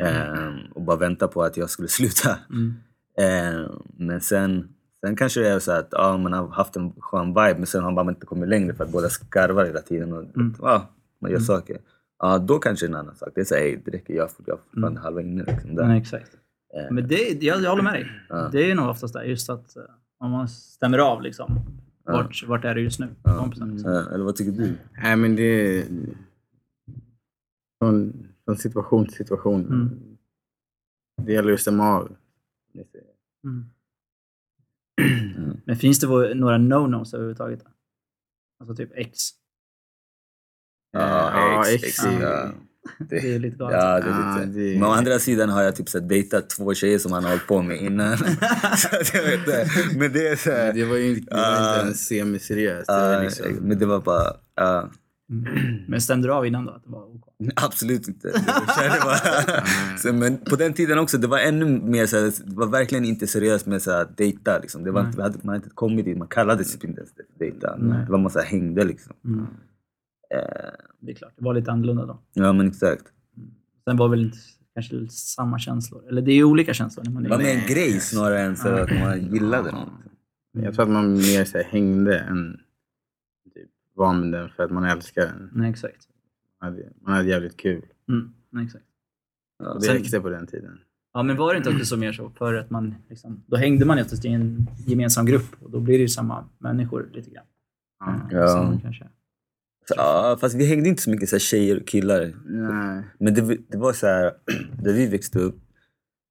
Eh, 0.03 0.55
och 0.75 0.83
bara 0.83 0.97
vänta 0.97 1.29
på 1.29 1.43
att 1.43 1.57
jag 1.57 1.71
skulle 1.71 1.89
sluta. 1.99 2.39
Mm. 2.51 2.75
Eh, 3.19 3.71
men 3.97 4.21
sen, 4.21 4.69
sen 5.05 5.17
kanske 5.17 5.41
det 5.41 5.49
är 5.49 5.59
så 5.59 5.73
att 5.73 5.89
ja, 5.91 6.17
man 6.17 6.33
har 6.33 6.49
haft 6.49 6.77
en 6.77 6.93
skön 7.01 7.27
vibe 7.29 7.55
men 7.57 7.67
sen 7.67 7.83
har 7.85 7.93
man 7.93 8.09
inte 8.09 8.27
kommit 8.27 8.49
längre 8.49 8.75
för 8.75 8.85
att 8.85 8.91
båda 8.93 9.09
skarvar 9.09 9.65
hela 9.65 9.81
tiden 9.81 10.13
och 10.13 10.23
Mm. 10.37 10.55
ja, 10.63 10.89
man 11.21 11.31
gör 11.31 11.39
saker. 11.39 11.77
Ja, 12.19 12.39
då 12.39 12.59
kanske 12.59 12.87
en 12.87 12.95
annan 12.95 13.17
sak. 13.17 13.29
Det 13.35 13.41
är 13.41 13.45
så 13.45 13.55
här, 13.55 13.63
"Ey, 13.63 13.79
det 13.85 13.91
räcker, 13.91 14.15
jag 14.15 14.23
jag 14.23 14.31
får 14.31 14.57
fortfarande 14.71 15.01
halva 15.01 15.21
inne. 15.21 15.45
Liksom, 15.45 15.75
där. 15.75 15.87
Nej, 15.87 16.01
exakt. 16.01 16.31
Eh, 16.77 16.91
Men 16.91 17.09
det, 17.09 17.43
jag, 17.43 17.63
jag 17.63 17.71
håller 17.71 17.83
med 17.83 17.93
dig. 17.93 18.11
Ja. 18.29 18.49
Det 18.53 18.71
är 18.71 18.75
nog 18.75 18.89
oftast 18.89 19.15
där, 19.15 19.23
just 19.23 19.51
att 19.51 19.77
eh, 19.77 19.83
om 20.19 20.31
man 20.31 20.49
stämmer 20.49 20.99
av 20.99 21.23
liksom. 21.23 21.61
Vart, 22.05 22.45
vart 22.47 22.65
är 22.65 22.75
det 22.75 22.81
just 22.81 23.01
nu? 23.01 23.09
Kompisen, 23.23 23.73
liksom. 23.73 23.93
eh, 23.93 24.13
eller 24.13 24.25
vad 24.25 24.37
tycker 24.37 24.53
du? 24.53 24.79
Nej, 25.03 25.17
men 25.17 25.37
det 25.37 25.43
är 25.43 25.87
från, 27.79 28.27
från 28.45 28.57
situation 28.57 29.05
till 29.07 29.15
situation. 29.15 29.65
Mm. 29.67 30.17
Det 31.23 31.33
gäller 31.33 31.53
att 31.53 31.61
stämma 31.61 31.89
av. 31.89 32.17
Mm. 33.45 33.65
Men 35.65 35.77
finns 35.77 36.01
det 36.01 36.35
några 36.35 36.59
no-nos 36.59 37.15
överhuvudtaget? 37.15 37.65
Alltså 38.61 38.75
typ 38.77 38.91
X. 38.95 39.19
Ja, 40.93 41.65
ex, 41.69 41.85
ex, 41.85 42.05
ex, 42.05 42.21
ja. 42.21 42.51
Det 43.11 43.35
är 43.35 43.39
lite 43.39 43.57
galet. 43.57 43.79
Ja, 43.83 44.01
det 44.01 44.11
är 44.11 44.47
lite. 44.47 44.59
det- 44.61 44.79
Men 44.79 44.89
å 44.89 44.93
andra 44.93 45.19
sidan 45.19 45.49
har 45.49 45.63
jag 45.63 45.77
typ 45.77 45.89
så 45.89 45.99
dejtat 46.01 46.51
två 46.51 46.75
tjejer 46.75 46.99
som 46.99 47.13
han 47.13 47.25
har 47.25 47.31
hållit 47.31 47.47
på 47.47 47.63
med 47.63 47.77
innan. 47.83 48.17
så 48.77 48.89
att 49.01 49.15
jag 49.15 49.23
vet 49.23 49.39
inte. 49.39 49.67
Men 49.99 50.13
det 50.13 50.29
är 50.29 50.37
så 50.37 50.51
här, 50.51 50.73
det 50.73 50.85
var 50.85 50.97
ju 50.97 51.09
inte, 51.17 51.31
det 51.35 51.37
var 51.41 51.47
Ah. 51.47 51.75
inte 51.75 51.85
ens 51.87 52.07
semiseriöst. 52.07 52.87
Det 52.87 52.93
var 52.93 53.13
ja, 53.13 53.21
liksom, 53.23 53.47
Men 53.61 53.79
det 53.79 53.87
var 53.87 54.01
bara... 54.01 54.33
ja. 54.57 54.91
Men 55.89 56.01
stämde 56.01 56.29
du 56.29 56.33
av 56.33 56.47
innan 56.47 56.65
då? 56.67 56.73
Att 56.73 56.85
det 56.85 56.91
var 56.91 57.15
OK? 57.15 57.25
Absolut 57.57 58.09
inte. 58.09 58.29
Jag 58.29 58.77
kände 58.77 58.99
bara, 59.05 59.17
så, 59.99 60.13
men 60.13 60.39
på 60.39 60.57
den 60.57 60.73
tiden 60.73 60.99
också, 60.99 61.19
det 61.19 61.27
var 61.27 61.39
ännu 61.39 61.65
mer 61.65 62.07
så 62.07 62.17
här, 62.17 62.25
det 62.25 62.55
var 62.57 62.67
verkligen 62.67 63.05
inte 63.05 63.27
seriöst 63.27 63.67
med 63.67 63.83
så 63.83 63.91
här, 63.91 64.07
dejta. 64.17 64.59
Liksom. 64.59 64.85
Det 64.85 64.91
var 64.91 65.01
inte, 65.07 65.19
man 65.19 65.33
hade 65.45 65.57
inte 65.57 65.69
kommit 65.75 66.05
dit, 66.05 66.19
man 66.19 66.29
kallade 66.29 66.65
sig 66.65 66.81
inte 66.85 67.01
ens 67.01 67.11
dejta. 67.39 67.77
Det 67.77 68.07
var 68.09 68.19
man 68.19 68.31
så 68.31 68.39
här, 68.39 68.47
hängde 68.47 68.85
liksom. 68.85 69.13
Mm. 69.25 69.47
Eh, 70.35 70.41
Det 71.01 71.13
är 71.13 71.17
klart, 71.17 71.33
det 71.37 71.45
var 71.45 71.55
lite 71.55 71.71
annorlunda 71.73 72.07
då. 72.07 72.19
ja 72.33 72.53
men 72.53 72.67
exakt. 72.69 73.05
Sen 73.85 73.97
var 73.97 74.09
väl 74.09 74.21
inte 74.25 74.39
kanske 74.75 75.09
samma 75.09 75.59
känslor. 75.59 76.09
Eller 76.09 76.23
det 76.23 76.33
är 76.33 76.35
ju 76.35 76.45
olika 76.45 76.75
känslor 76.75 77.05
när 77.05 77.13
man 77.13 77.23
Det 77.23 77.29
var 77.29 77.39
mer 77.39 77.55
en 77.55 77.67
grej 77.75 78.01
snarare 78.01 78.41
än 78.41 78.57
så 78.57 78.69
att 78.69 78.91
man 78.91 79.33
gillade 79.35 79.73
någon. 79.73 79.91
Jag 80.53 80.75
tror 80.75 80.83
att 80.85 80.91
man 80.91 81.13
mer 81.13 81.45
så 81.45 81.59
här, 81.59 81.65
hängde 81.65 82.19
än 82.19 82.61
typ, 83.55 83.69
var 83.95 84.15
med 84.15 84.33
den 84.33 84.49
för 84.51 84.63
att 84.63 84.71
man 84.71 84.85
älskar 84.85 85.23
den. 85.27 85.51
Nej, 85.55 85.71
exakt. 85.71 86.09
Man 86.61 86.73
hade, 86.73 86.89
man 87.01 87.15
hade 87.15 87.29
jävligt 87.29 87.57
kul. 87.57 87.83
Mm, 88.09 88.33
nej, 88.51 88.65
exakt. 88.65 88.85
Ja, 89.59 89.69
Och 89.73 89.81
det 89.81 89.87
Sen- 89.87 89.95
räckte 89.97 90.21
på 90.21 90.29
den 90.29 90.47
tiden. 90.47 90.79
Ja, 91.13 91.23
men 91.23 91.37
var 91.37 91.55
det 91.55 91.59
inte 91.59 91.71
också 91.71 91.85
så 91.85 91.97
mer 91.97 92.13
så 92.13 92.31
för 92.31 92.55
att 92.55 92.71
man 92.71 92.95
liksom, 93.09 93.43
då 93.47 93.57
hängde 93.57 93.85
man 93.85 93.99
oftast 93.99 94.25
i 94.25 94.29
en 94.29 94.67
gemensam 94.87 95.27
grupp 95.27 95.63
och 95.63 95.71
då 95.71 95.81
blir 95.81 95.95
det 95.95 96.03
ju 96.03 96.09
samma 96.09 96.49
människor 96.59 97.11
lite 97.13 97.31
grann. 97.31 97.45
Ja. 98.01 98.21
Ja. 98.31 98.49
Så 98.49 98.57
man 98.63 98.81
kanske. 98.81 99.09
Så, 99.89 99.95
ja, 99.97 100.37
fast 100.41 100.55
vi 100.55 100.65
hängde 100.67 100.89
inte 100.89 101.03
så 101.03 101.11
mycket 101.11 101.29
så 101.29 101.35
här, 101.37 101.41
tjejer 101.41 101.81
och 101.81 101.87
killar. 101.87 102.33
Nej. 102.45 103.05
Men 103.19 103.35
det, 103.35 103.57
det 103.69 103.79
var 103.79 103.93
så 103.93 104.07
här, 104.07 104.33
där 104.83 104.93
vi 104.93 105.07
växte 105.07 105.39
upp, 105.39 105.57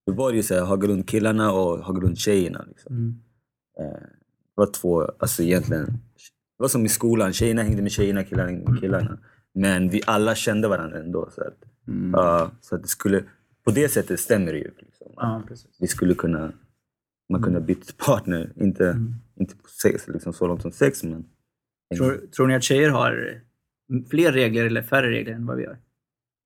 då 0.08 0.14
var 0.14 0.32
det 0.32 0.38
ju 0.38 0.44
så 0.44 0.54
här 0.56 0.62
Hagalund-killarna 0.66 1.52
och 1.52 1.80
Hagalund-tjejerna. 1.86 2.66
Liksom. 2.68 2.96
Mm. 2.96 3.16
Eh, 3.80 4.02
Det 4.56 4.62
var 4.66 4.72
två, 4.72 5.02
alltså 5.20 5.44
egentligen, 5.44 5.86
det 5.86 6.64
var 6.64 6.68
som 6.68 6.86
i 6.86 6.90
skolan, 6.90 7.34
tjejerna 7.34 7.64
hängde 7.64 7.82
med 7.82 7.92
tjejerna, 7.92 8.24
killarna 8.24 8.50
hängde 8.50 8.72
med 8.72 8.80
killarna. 8.82 9.18
Men 9.54 9.90
vi 9.90 10.02
alla 10.08 10.36
kände 10.36 10.68
varandra 10.68 11.00
ändå. 11.00 11.30
Så 11.36 11.42
att, 11.42 11.58
Mm. 11.88 12.12
ja, 12.14 12.52
så 12.62 12.76
att 12.76 12.82
det 12.82 12.88
skulle, 12.88 13.24
på 13.66 13.72
det 13.72 13.90
sättet 13.90 14.20
stämmer 14.20 14.52
det 14.54 14.58
ju. 14.60 14.72
Liksom. 14.78 15.08
Ja. 15.16 15.44
Vi 15.80 15.88
skulle 15.88 16.14
kunna, 16.14 16.52
man 17.30 17.44
kunde 17.44 17.62
byta 17.62 17.94
partner, 18.06 18.52
inte, 18.56 18.90
Mm. 18.90 19.14
inte 19.36 19.56
på 19.56 19.70
sex, 19.82 20.08
liksom 20.08 20.34
så 20.34 20.48
långt 20.48 20.62
som 20.62 20.72
sex 20.72 21.04
men... 21.04 21.26
Tror, 21.98 22.28
tror 22.36 22.48
ni 22.48 22.56
att 22.56 22.64
tjejer 22.64 22.90
har 22.90 23.42
fler 24.10 24.32
regler 24.32 24.66
eller 24.66 24.82
färre 24.82 25.10
regler 25.10 25.34
än 25.34 25.46
vad 25.46 25.58
vi 25.58 25.64
gör? 25.64 25.78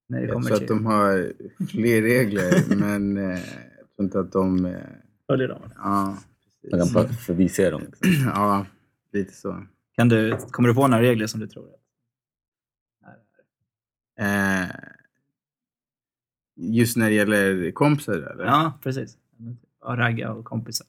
När 0.10 0.20
det 0.20 0.26
Jag 0.26 0.34
kommer 0.34 0.48
tror 0.48 0.62
att 0.62 0.68
de 0.68 0.86
har 0.86 1.34
fler 1.72 2.02
regler, 2.02 2.76
men 2.76 3.18
eh, 3.18 3.40
jag 3.78 3.96
tror 3.96 4.06
inte 4.06 4.20
att 4.20 4.32
de... 4.32 4.66
Eh, 4.66 4.76
följer 5.28 5.48
dem. 5.48 5.62
ja, 5.76 6.18
Man 6.72 6.80
kan 6.80 6.94
precis. 6.94 7.26
förbise 7.26 7.70
dem. 7.70 7.82
Liksom. 7.82 8.10
ja, 8.36 8.66
lite 9.14 9.34
så. 9.34 9.66
Kan 9.96 10.10
du, 10.10 10.38
kommer 10.52 10.70
du 10.70 10.76
på 10.76 10.88
några 10.88 11.04
regler 11.04 11.28
som 11.28 11.40
du 11.40 11.48
tror? 11.48 11.68
Eh, 14.20 14.70
just 16.56 16.98
när 16.98 17.10
det 17.10 17.16
gäller 17.16 17.72
kompisar, 17.72 18.14
eller? 18.14 18.46
Ja, 18.46 18.80
precis. 18.84 19.18
Ja, 19.82 19.96
ragga 19.96 20.32
och 20.32 20.46
kompisar. 20.46 20.88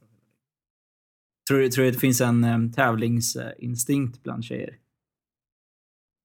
Tror 1.48 1.58
du, 1.58 1.68
tror 1.68 1.82
du 1.82 1.88
att 1.88 1.94
det 1.94 2.00
finns 2.00 2.20
en 2.20 2.44
um, 2.44 2.72
tävlingsinstinkt 2.72 4.22
bland 4.22 4.44
tjejer? 4.44 4.78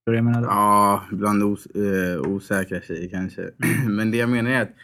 Tror 0.06 0.12
du 0.12 0.16
jag 0.16 0.26
menar 0.26 0.42
då? 0.42 0.48
Ja, 0.48 1.06
bland 1.12 1.44
os 1.44 1.66
eh, 1.66 2.22
osäkra 2.22 2.82
tjejer 2.82 3.10
kanske. 3.10 3.52
Men 3.88 4.12
det 4.12 4.18
jag 4.18 4.30
menar 4.30 4.52
är 4.52 4.62
att 4.62 4.76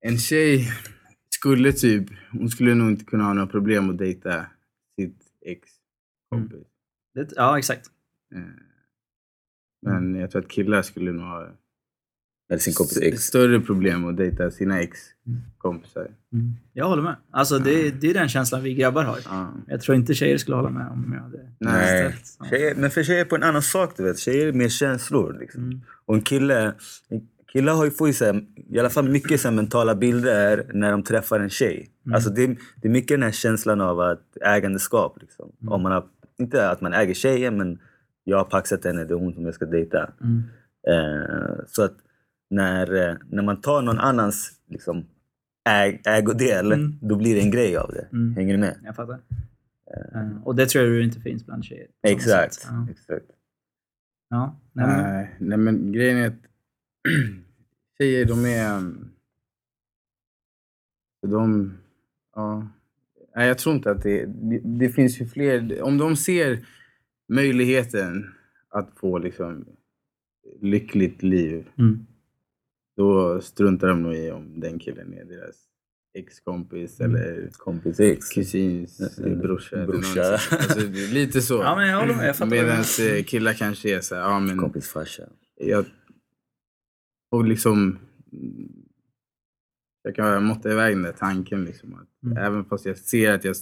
en 0.00 0.18
tjej 0.18 0.68
skulle 1.28 1.72
typ, 1.72 2.10
hon 2.32 2.48
skulle 2.48 2.74
nog 2.74 2.88
inte 2.88 3.04
kunna 3.04 3.24
ha 3.24 3.32
några 3.32 3.46
problem 3.46 3.90
att 3.90 3.98
dejta 3.98 4.46
sitt 4.96 5.22
ex 5.46 5.68
kompis. 6.30 6.66
Det, 7.14 7.32
ja, 7.36 7.58
exakt. 7.58 7.90
Eh, 8.34 8.40
men 9.82 10.14
jag 10.14 10.30
tror 10.30 10.42
att 10.42 10.48
killar 10.48 10.82
skulle 10.82 11.12
nog 11.12 11.24
ha... 11.26 11.48
Eller 12.54 12.60
sin 12.60 12.74
kompis 12.74 12.98
ex. 13.02 13.22
större 13.22 13.60
problem 13.60 14.04
att 14.04 14.16
dejta 14.16 14.50
sina 14.50 14.80
ex-kompisar. 14.80 16.08
Mm. 16.32 16.54
Jag 16.72 16.88
håller 16.88 17.02
med. 17.02 17.16
Alltså, 17.30 17.58
det, 17.58 17.90
det 17.90 18.10
är 18.10 18.14
den 18.14 18.28
känslan 18.28 18.62
vi 18.62 18.74
grabbar 18.74 19.04
har. 19.04 19.18
Ja. 19.24 19.52
Jag 19.66 19.80
tror 19.80 19.96
inte 19.96 20.14
tjejer 20.14 20.38
skulle 20.38 20.56
hålla 20.56 20.70
med 20.70 20.86
om 20.86 21.12
jag 21.14 21.22
hade 21.22 21.38
Nej. 21.58 22.10
ställt 22.10 22.26
samma. 22.26 22.50
Tjejer, 22.50 22.74
men 22.74 22.90
för 22.90 23.02
tjejer 23.02 23.20
är 23.20 23.24
på 23.24 23.36
en 23.36 23.42
annan 23.42 23.62
sak, 23.62 23.94
du 23.96 24.02
vet. 24.02 24.18
Tjejer 24.18 24.46
är 24.46 24.52
mer 24.52 24.68
känslor. 24.68 25.36
Liksom. 25.40 25.62
Mm. 25.62 25.80
Och 26.06 26.14
en 26.14 26.22
kille, 26.22 26.74
en 27.08 27.28
kille 27.52 27.70
har 27.70 27.84
ju, 27.84 27.90
får 27.90 28.06
ju 28.08 28.14
så 28.14 28.24
här, 28.24 28.44
i 28.70 28.78
alla 28.78 28.90
fall 28.90 29.08
mycket 29.08 29.40
så 29.40 29.48
här, 29.48 29.54
mentala 29.54 29.94
bilder 29.94 30.70
när 30.74 30.90
de 30.90 31.02
träffar 31.02 31.40
en 31.40 31.50
tjej. 31.50 31.88
Mm. 32.06 32.14
Alltså 32.14 32.30
det, 32.30 32.46
det 32.46 32.88
är 32.88 32.92
mycket 32.92 33.08
den 33.08 33.22
här 33.22 33.32
känslan 33.32 33.80
av 33.80 34.00
att 34.00 34.36
ägandeskap. 34.46 35.18
Liksom. 35.20 35.52
Mm. 35.62 35.72
Om 35.72 35.82
man 35.82 35.92
har, 35.92 36.04
inte 36.38 36.70
att 36.70 36.80
man 36.80 36.92
äger 36.92 37.14
tjejen, 37.14 37.56
men 37.56 37.78
jag 38.24 38.36
har 38.36 38.44
paxat 38.44 38.84
henne, 38.84 39.04
det 39.04 39.14
är 39.14 39.18
hon 39.18 39.34
som 39.34 39.44
jag 39.44 39.54
ska 39.54 39.66
dejta. 39.66 40.10
Mm. 40.22 40.42
Eh, 40.88 41.64
så 41.66 41.82
att 41.82 41.94
när, 42.50 42.94
eh, 43.10 43.16
när 43.30 43.42
man 43.42 43.60
tar 43.60 43.82
någon 43.82 43.98
annans 43.98 44.60
liksom, 44.68 45.04
äg, 45.68 46.02
ägodel, 46.06 46.72
Mm. 46.72 46.98
då 47.00 47.16
blir 47.16 47.34
det 47.34 47.40
en 47.40 47.50
grej 47.50 47.76
av 47.76 47.90
det. 47.92 48.08
Mm. 48.12 48.34
Hänger 48.36 48.54
du 48.54 48.60
med? 48.60 48.76
Jag 48.84 48.96
fattar. 48.96 49.20
Eh, 50.14 50.42
och 50.44 50.56
det 50.56 50.66
tror 50.66 50.84
jag 50.84 51.04
inte 51.04 51.20
finns 51.20 51.46
bland 51.46 51.64
tjejer. 51.64 51.86
Exakt. 52.02 52.66
Ja. 52.70 52.86
exakt. 52.90 53.26
Ja. 54.30 54.60
Nej, 54.72 54.86
men, 54.86 55.02
Nej, 55.12 55.36
nej, 55.40 55.58
men 55.58 55.92
grejen 55.92 56.16
är 56.18 56.26
att 56.26 56.34
tjejer, 57.98 58.24
de 58.24 58.44
är... 58.44 58.76
um, 58.76 59.10
De... 61.26 61.72
Ja. 62.34 62.68
Nej, 63.36 63.48
jag 63.48 63.58
tror 63.58 63.74
inte 63.74 63.90
att 63.90 64.02
det... 64.02 64.26
Det, 64.26 64.58
det 64.64 64.88
finns 64.88 65.20
ju 65.20 65.26
fler... 65.26 65.82
Om 65.82 65.98
de 65.98 66.16
ser 66.16 66.66
möjligheten 67.28 68.30
att 68.68 68.90
få 68.96 69.18
liksom 69.18 69.64
lyckligt 70.60 71.22
liv, 71.22 71.68
mm. 71.78 72.06
Då 72.96 73.40
struntar 73.40 73.88
de 73.88 74.02
nog 74.02 74.14
i 74.14 74.30
om 74.30 74.60
den 74.60 74.78
killen 74.78 75.14
är 75.14 75.24
deras 75.24 75.56
ex-kompis 76.18 77.00
Mm. 77.00 77.14
eller 77.16 77.50
Kompis 77.52 78.00
ex. 78.00 78.28
kusins 78.28 79.18
Mm. 79.18 79.38
brorsa. 79.38 79.76
eller 79.76 79.86
Brorsa. 79.86 80.20
någonting. 80.22 80.58
Alltså, 80.58 80.78
det 80.80 81.04
är 81.04 81.14
lite 81.14 81.42
så. 81.42 81.54
Ja, 81.54 81.76
men 81.76 81.88
jag 81.88 82.00
håller 82.00 82.14
med. 82.14 82.28
Jag 82.28 82.36
fattar 82.36 82.50
Medan 82.50 82.78
eh, 83.18 83.24
killar 83.24 83.52
kanske 83.52 83.96
är 83.96 84.00
så 84.00 84.14
här, 84.14 84.22
ja 84.22 84.40
men 84.40 84.58
Kompis 84.58 84.88
farsa. 84.88 85.22
jag 85.56 85.84
och 87.30 87.44
liksom 87.44 87.98
jag 90.02 90.14
kan 90.14 90.44
måtta 90.44 90.72
iväg 90.72 90.94
den 90.96 91.02
där 91.02 91.12
tanken. 91.12 91.64
Liksom, 91.64 91.94
att 91.94 92.08
Mm. 92.24 92.36
Även 92.38 92.64
fast 92.64 92.86
jag 92.86 92.98
ser 92.98 93.32
att 93.32 93.44
jag 93.44 93.56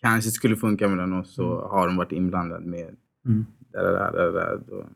kanske 0.00 0.30
skulle 0.30 0.56
funka 0.56 0.88
mellan 0.88 1.12
oss 1.12 1.34
så 1.34 1.60
har 1.68 1.86
de 1.86 1.96
varit 1.96 2.12
inblandade 2.12 2.66
med 2.66 2.96
Mm. 3.26 3.46
där, 3.72 3.82
där, 3.82 4.12
där, 4.12 4.32
där, 4.32 4.60
då, 4.68 4.86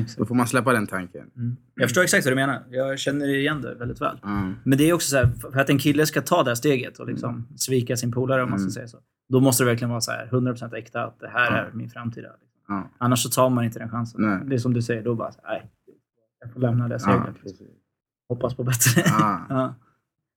Exakt. 0.00 0.18
då 0.18 0.26
får 0.26 0.34
man 0.34 0.46
släppa 0.46 0.72
den 0.72 0.86
tanken. 0.86 1.30
Mm. 1.36 1.56
Jag 1.74 1.84
förstår 1.88 2.02
exakt 2.02 2.24
vad 2.26 2.32
du 2.32 2.36
menar. 2.36 2.62
Jag 2.70 2.98
känner 2.98 3.28
igen 3.28 3.62
det 3.62 3.74
väldigt 3.74 4.00
väl. 4.00 4.18
Mm. 4.24 4.54
Men 4.64 4.78
det 4.78 4.84
är 4.90 4.92
också 4.92 5.08
så 5.08 5.16
här, 5.16 5.26
för 5.52 5.58
att 5.60 5.70
en 5.70 5.78
kille 5.78 6.06
ska 6.06 6.20
ta 6.22 6.42
det 6.42 6.50
här 6.50 6.54
steget 6.54 6.98
och 6.98 7.06
liksom 7.06 7.48
svika 7.56 7.96
sin 7.96 8.12
polare 8.12 8.42
om 8.42 8.50
man 8.50 8.58
ska 8.58 8.64
Mm. 8.64 8.70
säga 8.72 8.88
så. 8.88 8.98
Då 9.28 9.40
måste 9.40 9.64
det 9.64 9.70
verkligen 9.70 9.90
vara 9.90 10.00
så 10.00 10.10
här 10.12 10.26
100% 10.30 10.74
äkta 10.74 11.04
att 11.04 11.20
det 11.20 11.28
här 11.28 11.52
är 11.52 11.70
min 11.72 11.90
framtida. 11.90 12.28
Liksom. 12.40 12.88
Annars 12.98 13.22
så 13.22 13.28
tar 13.30 13.50
man 13.50 13.64
inte 13.64 13.78
den 13.78 13.88
chansen. 13.90 14.22
Nej. 14.22 14.40
Det 14.46 14.54
är 14.54 14.58
som 14.58 14.74
du 14.74 14.82
säger, 14.82 15.02
då 15.02 15.14
bara 15.14 15.32
så 15.32 15.40
här, 15.42 15.58
nej. 15.58 15.70
Jag 16.40 16.52
får 16.52 16.60
lämna 16.60 16.88
det 16.88 16.94
Ja, 16.94 16.98
seglet. 16.98 17.44
liksom. 17.44 17.66
Hoppas 18.28 18.54
på 18.56 18.64
bättre. 18.64 19.02
Ja. 19.48 19.74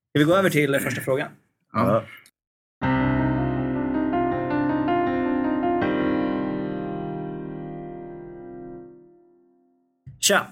Ska 0.09 0.19
vi 0.19 0.23
gå 0.23 0.35
över 0.35 0.49
till 0.49 0.79
första 0.79 1.01
frågan? 1.01 1.29
Ja. 1.73 2.03
Tja! 10.19 10.47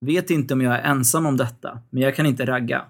Vet 0.00 0.30
inte 0.30 0.54
om 0.54 0.60
jag 0.60 0.74
är 0.74 0.82
ensam 0.82 1.26
om 1.26 1.36
detta, 1.36 1.78
men 1.90 2.02
jag 2.02 2.16
kan 2.16 2.26
inte 2.26 2.46
ragga. 2.46 2.84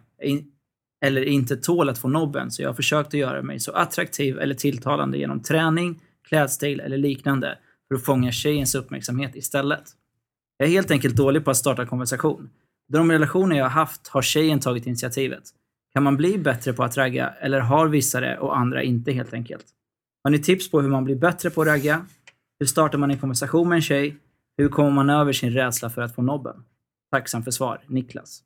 Eller 1.05 1.25
inte 1.25 1.57
tål 1.57 1.89
att 1.89 1.99
få 1.99 2.09
nobben, 2.09 2.51
så 2.51 2.63
jag 2.63 2.69
har 2.69 2.75
försökt 2.75 3.07
att 3.07 3.15
göra 3.15 3.43
mig 3.43 3.61
så 3.61 3.73
attraktiv 3.73 4.39
eller 4.39 4.55
tilltalande 4.55 5.19
genom 5.19 5.43
träning, 5.43 6.01
klädstil 6.29 6.81
eller 6.81 6.99
liknande 6.99 7.59
för 7.89 7.95
att 7.95 8.05
fånga 8.05 8.33
tjejens 8.33 8.75
uppmärksamhet 8.75 9.37
istället. 9.37 9.83
Jag 10.57 10.69
är 10.69 10.73
helt 10.73 10.91
enkelt 10.91 11.17
dålig 11.17 11.45
på 11.45 11.51
att 11.51 11.57
starta 11.57 11.87
konversation. 11.87 12.51
De 12.89 13.13
relationer 13.13 13.57
jag 13.57 13.65
har 13.65 13.71
haft 13.71 14.09
har 14.09 14.23
tjejen 14.23 14.61
tagit 14.61 14.87
initiativet. 14.87 15.43
Kan 15.95 16.03
man 16.03 16.17
bli 16.17 16.39
bättre 16.39 16.73
på 16.73 16.85
att 16.85 16.97
ragga, 16.97 17.29
eller 17.29 17.61
har 17.61 17.89
vissa 17.89 18.21
det 18.21 18.39
och 18.39 18.59
andra 18.59 18.83
inte 18.83 19.13
helt 19.13 19.35
enkelt? 19.35 19.67
Har 20.25 20.31
ni 20.31 20.39
tips 20.39 20.71
på 20.71 20.81
hur 20.81 20.89
man 20.89 21.05
blir 21.05 21.17
bättre 21.17 21.51
på 21.51 21.63
att 21.63 21.69
ragga? 21.69 22.07
Hur 22.59 22.67
startar 22.67 22.99
man 22.99 23.11
en 23.11 23.19
konversation 23.19 23.69
med 23.69 23.77
en 23.77 23.83
tjej? 23.83 24.17
Hur 24.57 24.69
kommer 24.69 24.91
man 24.91 25.11
över 25.11 25.33
sin 25.33 25.51
rädsla 25.51 25.91
för 25.91 26.03
att 26.03 26.15
få 26.15 26.23
nobben? 26.23 26.65
Tacksam 27.11 27.43
för 27.43 27.51
svar, 27.51 27.85
Niklas. 27.89 28.43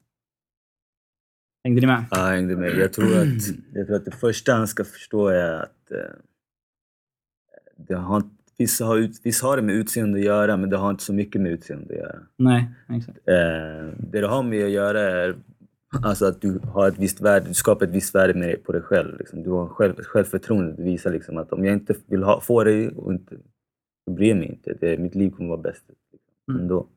Hängde 1.65 1.81
ni 1.81 1.87
med? 1.87 2.05
Ja, 2.11 2.19
jag 2.19 2.37
hängde 2.37 2.57
med. 2.57 2.77
Jag 2.77 2.93
tror, 2.93 3.19
att, 3.19 3.27
jag 3.75 3.87
tror 3.87 3.97
att 3.97 4.05
det 4.05 4.11
första 4.11 4.53
han 4.55 4.69
ska 4.69 4.85
förstå 4.85 5.29
är 5.29 5.53
att 5.53 5.91
eh, 5.91 5.99
det 7.77 7.95
har, 7.95 8.23
vissa, 8.59 8.85
har 8.85 8.97
ut, 8.97 9.21
vissa 9.25 9.47
har 9.47 9.57
det 9.57 9.63
med 9.63 9.75
utseende 9.75 10.19
att 10.19 10.25
göra, 10.25 10.57
men 10.57 10.71
det 10.71 10.77
har 10.77 10.91
inte 10.91 11.05
så 11.05 11.13
mycket 11.13 11.41
med 11.41 11.53
utseende 11.53 11.95
att 11.95 12.01
göra. 12.01 12.19
Nej, 12.37 12.71
exakt. 12.89 13.19
Eh, 13.19 13.35
det 13.99 14.21
det 14.21 14.27
har 14.27 14.43
med 14.43 14.65
att 14.65 14.71
göra 14.71 15.01
är 15.01 15.37
alltså 16.03 16.27
att 16.27 16.41
du 16.41 16.59
har 16.59 16.89
ett 16.89 16.99
visst 16.99 17.21
värde, 17.21 17.49
du 17.49 17.55
skapar 17.55 17.87
ett 17.87 17.93
visst 17.93 18.15
värde 18.15 18.35
med 18.35 18.49
dig 18.49 18.57
på 18.57 18.73
dig 18.73 18.83
själv. 18.83 19.19
Liksom. 19.19 19.43
Du 19.43 19.51
har 19.51 19.69
själv, 19.69 20.01
ett 20.01 20.07
självförtroende. 20.07 20.73
Du 20.77 20.83
visar 20.83 21.11
liksom 21.11 21.39
att 21.39 21.53
om 21.53 21.65
jag 21.65 21.75
inte 21.75 21.95
vill 22.07 22.23
ha, 22.23 22.41
få 22.41 22.65
dig 22.65 22.89
och 22.89 23.13
inte, 23.13 23.37
så 24.09 24.15
bryr 24.15 24.29
jag 24.29 24.39
mig 24.39 24.49
inte. 24.49 24.75
Det, 24.81 24.99
mitt 24.99 25.15
liv 25.15 25.31
kommer 25.31 25.49
vara 25.49 25.61
bäst 25.61 25.85
liksom, 25.89 26.19
Mm. 26.49 26.61
ändå. 26.61 26.89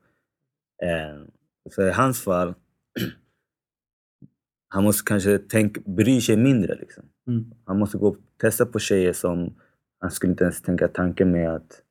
Eh, 0.82 1.22
så 1.70 1.82
i 1.82 1.90
hans 1.90 2.24
fall, 2.24 2.54
han 4.68 4.84
måste 4.84 5.02
kanske 5.08 5.38
tänk, 5.38 5.84
bry 5.86 6.20
sig 6.20 6.36
mindre. 6.36 6.74
Liksom. 6.74 7.04
Mm. 7.26 7.44
Han 7.64 7.78
måste 7.78 7.98
gå 7.98 8.08
och 8.08 8.16
testa 8.40 8.66
på 8.66 8.78
tjejer 8.78 9.12
som 9.12 9.54
han 9.98 10.10
skulle 10.10 10.30
inte 10.32 10.44
ens 10.44 10.62
tänka 10.62 10.88
tanken 10.88 11.30
med 11.30 11.50
att, 11.54 11.82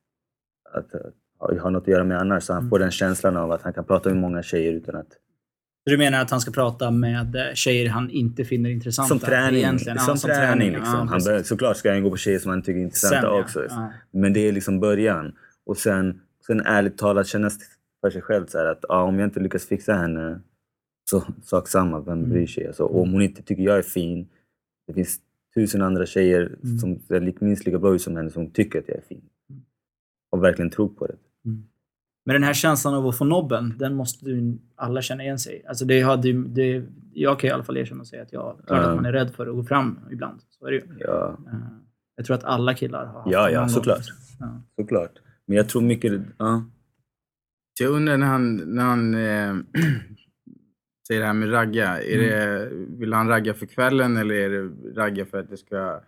att, 0.73 0.95
att 0.95 1.13
ha- 1.39 1.59
ha 1.59 1.69
något 1.69 1.81
att 1.83 1.87
göra 1.87 2.03
med 2.03 2.17
annars. 2.19 2.43
Så 2.43 2.53
han 2.53 2.61
Mm. 2.61 2.69
får 2.69 2.79
den 2.79 2.91
känslan 2.91 3.37
av 3.37 3.51
att 3.51 3.61
han 3.61 3.73
kan 3.73 3.85
prata 3.85 4.09
med 4.09 4.17
många 4.17 4.43
tjejer 4.43 4.73
utan 4.73 4.95
att... 4.95 5.17
Du 5.85 5.97
menar 5.97 6.21
att 6.21 6.31
han 6.31 6.41
ska 6.41 6.51
prata 6.51 6.91
med 6.91 7.35
eh, 7.35 7.53
tjejer 7.53 7.89
han 7.89 8.09
inte 8.09 8.45
finner 8.45 8.69
intressanta? 8.69 9.07
Som 9.09 9.19
träning. 9.19 9.59
Egentligen? 9.59 9.97
Ja, 10.07 10.15
som, 10.17 10.29
träning 10.29 10.71
ja, 10.73 10.77
liksom. 10.79 10.93
han 10.95 11.07
precis. 11.07 11.27
bör, 11.27 11.43
såklart 11.43 11.77
ska 11.77 11.91
han 11.91 12.03
gå 12.03 12.09
på 12.09 12.17
tjejer 12.17 12.39
som 12.39 12.49
han 12.51 12.61
tycker 12.61 12.79
är 12.79 12.83
intressanta 12.83 13.21
Sen, 13.21 13.29
ja. 13.29 13.41
också. 13.41 13.65
Ja. 13.69 13.91
Men 14.11 14.33
det 14.33 14.39
är 14.47 14.51
liksom 14.51 14.79
början. 14.79 15.35
Och 15.65 15.77
sen, 15.77 16.21
sen 16.47 16.61
ärligt 16.61 16.97
talat 16.97 17.27
känna 17.27 17.49
för 18.01 18.09
sig 18.09 18.21
själv 18.21 18.45
så 18.45 18.57
att 18.57 18.85
ja, 18.89 19.01
om 19.03 19.19
jag 19.19 19.27
inte 19.27 19.39
lyckas 19.39 19.65
fixa 19.65 19.93
henne 19.93 20.39
så 21.09 21.23
sak 21.43 21.67
samma, 21.67 21.99
vem 21.99 22.17
Mm. 22.19 22.29
bryr 22.29 22.47
sig? 22.47 22.67
Alltså, 22.67 22.85
om 22.85 23.11
hon 23.11 23.21
inte 23.21 23.41
tycker 23.43 23.63
jag 23.63 23.77
är 23.77 23.81
fin, 23.81 24.27
det 24.87 24.93
finns 24.93 25.19
tusen 25.55 25.81
andra 25.81 26.05
tjejer 26.05 26.55
Mm. 26.63 26.77
som 26.79 26.99
lik- 27.09 27.41
minst 27.41 27.65
lika 27.65 27.79
bra 27.79 27.95
ut 27.95 28.01
som 28.01 28.15
henne 28.15 28.29
som 28.29 28.49
tycker 28.51 28.79
att 28.79 28.87
jag 28.87 28.97
är 28.97 29.01
fin. 29.01 29.21
Mm. 29.49 29.61
Och 30.31 30.43
verkligen 30.43 30.69
tror 30.71 30.87
på 30.89 31.07
det. 31.07 31.15
Men 32.25 32.33
den 32.33 32.43
här 32.43 32.53
känslan 32.53 32.93
av 32.93 33.07
att 33.07 33.17
få 33.17 33.25
nobben, 33.25 33.73
den 33.77 33.95
måste 33.95 34.25
ju 34.25 34.57
alla 34.75 35.01
känna 35.01 35.23
igen 35.23 35.39
sig. 35.39 35.63
Alltså 35.67 35.85
det 35.85 36.01
hade 36.01 36.27
ju, 36.27 36.43
det, 36.43 36.83
Jag 37.13 37.39
kan 37.39 37.47
i 37.47 37.51
alla 37.53 37.63
fall 37.63 37.77
erkänna 37.77 38.01
och 38.01 38.07
säga 38.07 38.21
att 38.21 38.33
jag, 38.33 38.61
klart 38.67 38.85
att 38.85 38.95
man 38.95 39.05
är 39.05 39.11
rädd 39.11 39.31
för 39.35 39.47
att 39.47 39.55
gå 39.55 39.63
fram 39.63 39.99
ibland. 40.11 40.41
Så 40.49 40.65
är 40.65 40.71
det 40.71 40.77
ju. 40.77 40.83
Ja, 40.99 41.37
Eh, 41.47 41.59
Jag 42.15 42.25
tror 42.25 42.35
att 42.37 42.43
alla 42.43 42.73
killar 42.73 43.05
har 43.05 43.13
haft 43.19 43.31
Ja, 43.31 43.49
ja, 43.49 43.67
såklart. 43.69 44.05
Ja. 44.39 44.61
såklart. 44.75 45.19
Men 45.45 45.57
jag 45.57 45.69
tror 45.69 45.81
mycket... 45.81 46.21
Ja. 46.37 46.65
Så 47.77 47.83
jag 47.83 47.91
undrar 47.93 48.17
när 48.17 48.27
han, 48.27 48.55
när 48.55 48.83
han 48.83 49.13
eh, 49.13 49.55
säger 51.07 51.21
det 51.21 51.27
här 51.27 51.33
med 51.33 51.53
ragga. 51.53 52.01
Är 52.03 52.17
det, 52.17 52.69
vill 52.97 53.13
han 53.13 53.27
ragga 53.27 53.53
för 53.53 53.65
kvällen 53.65 54.17
eller 54.17 54.35
är 54.35 54.49
det 54.49 54.69
ragga 55.01 55.25
för 55.25 55.39
att 55.39 55.49
det 55.49 55.57
ska 55.57 56.01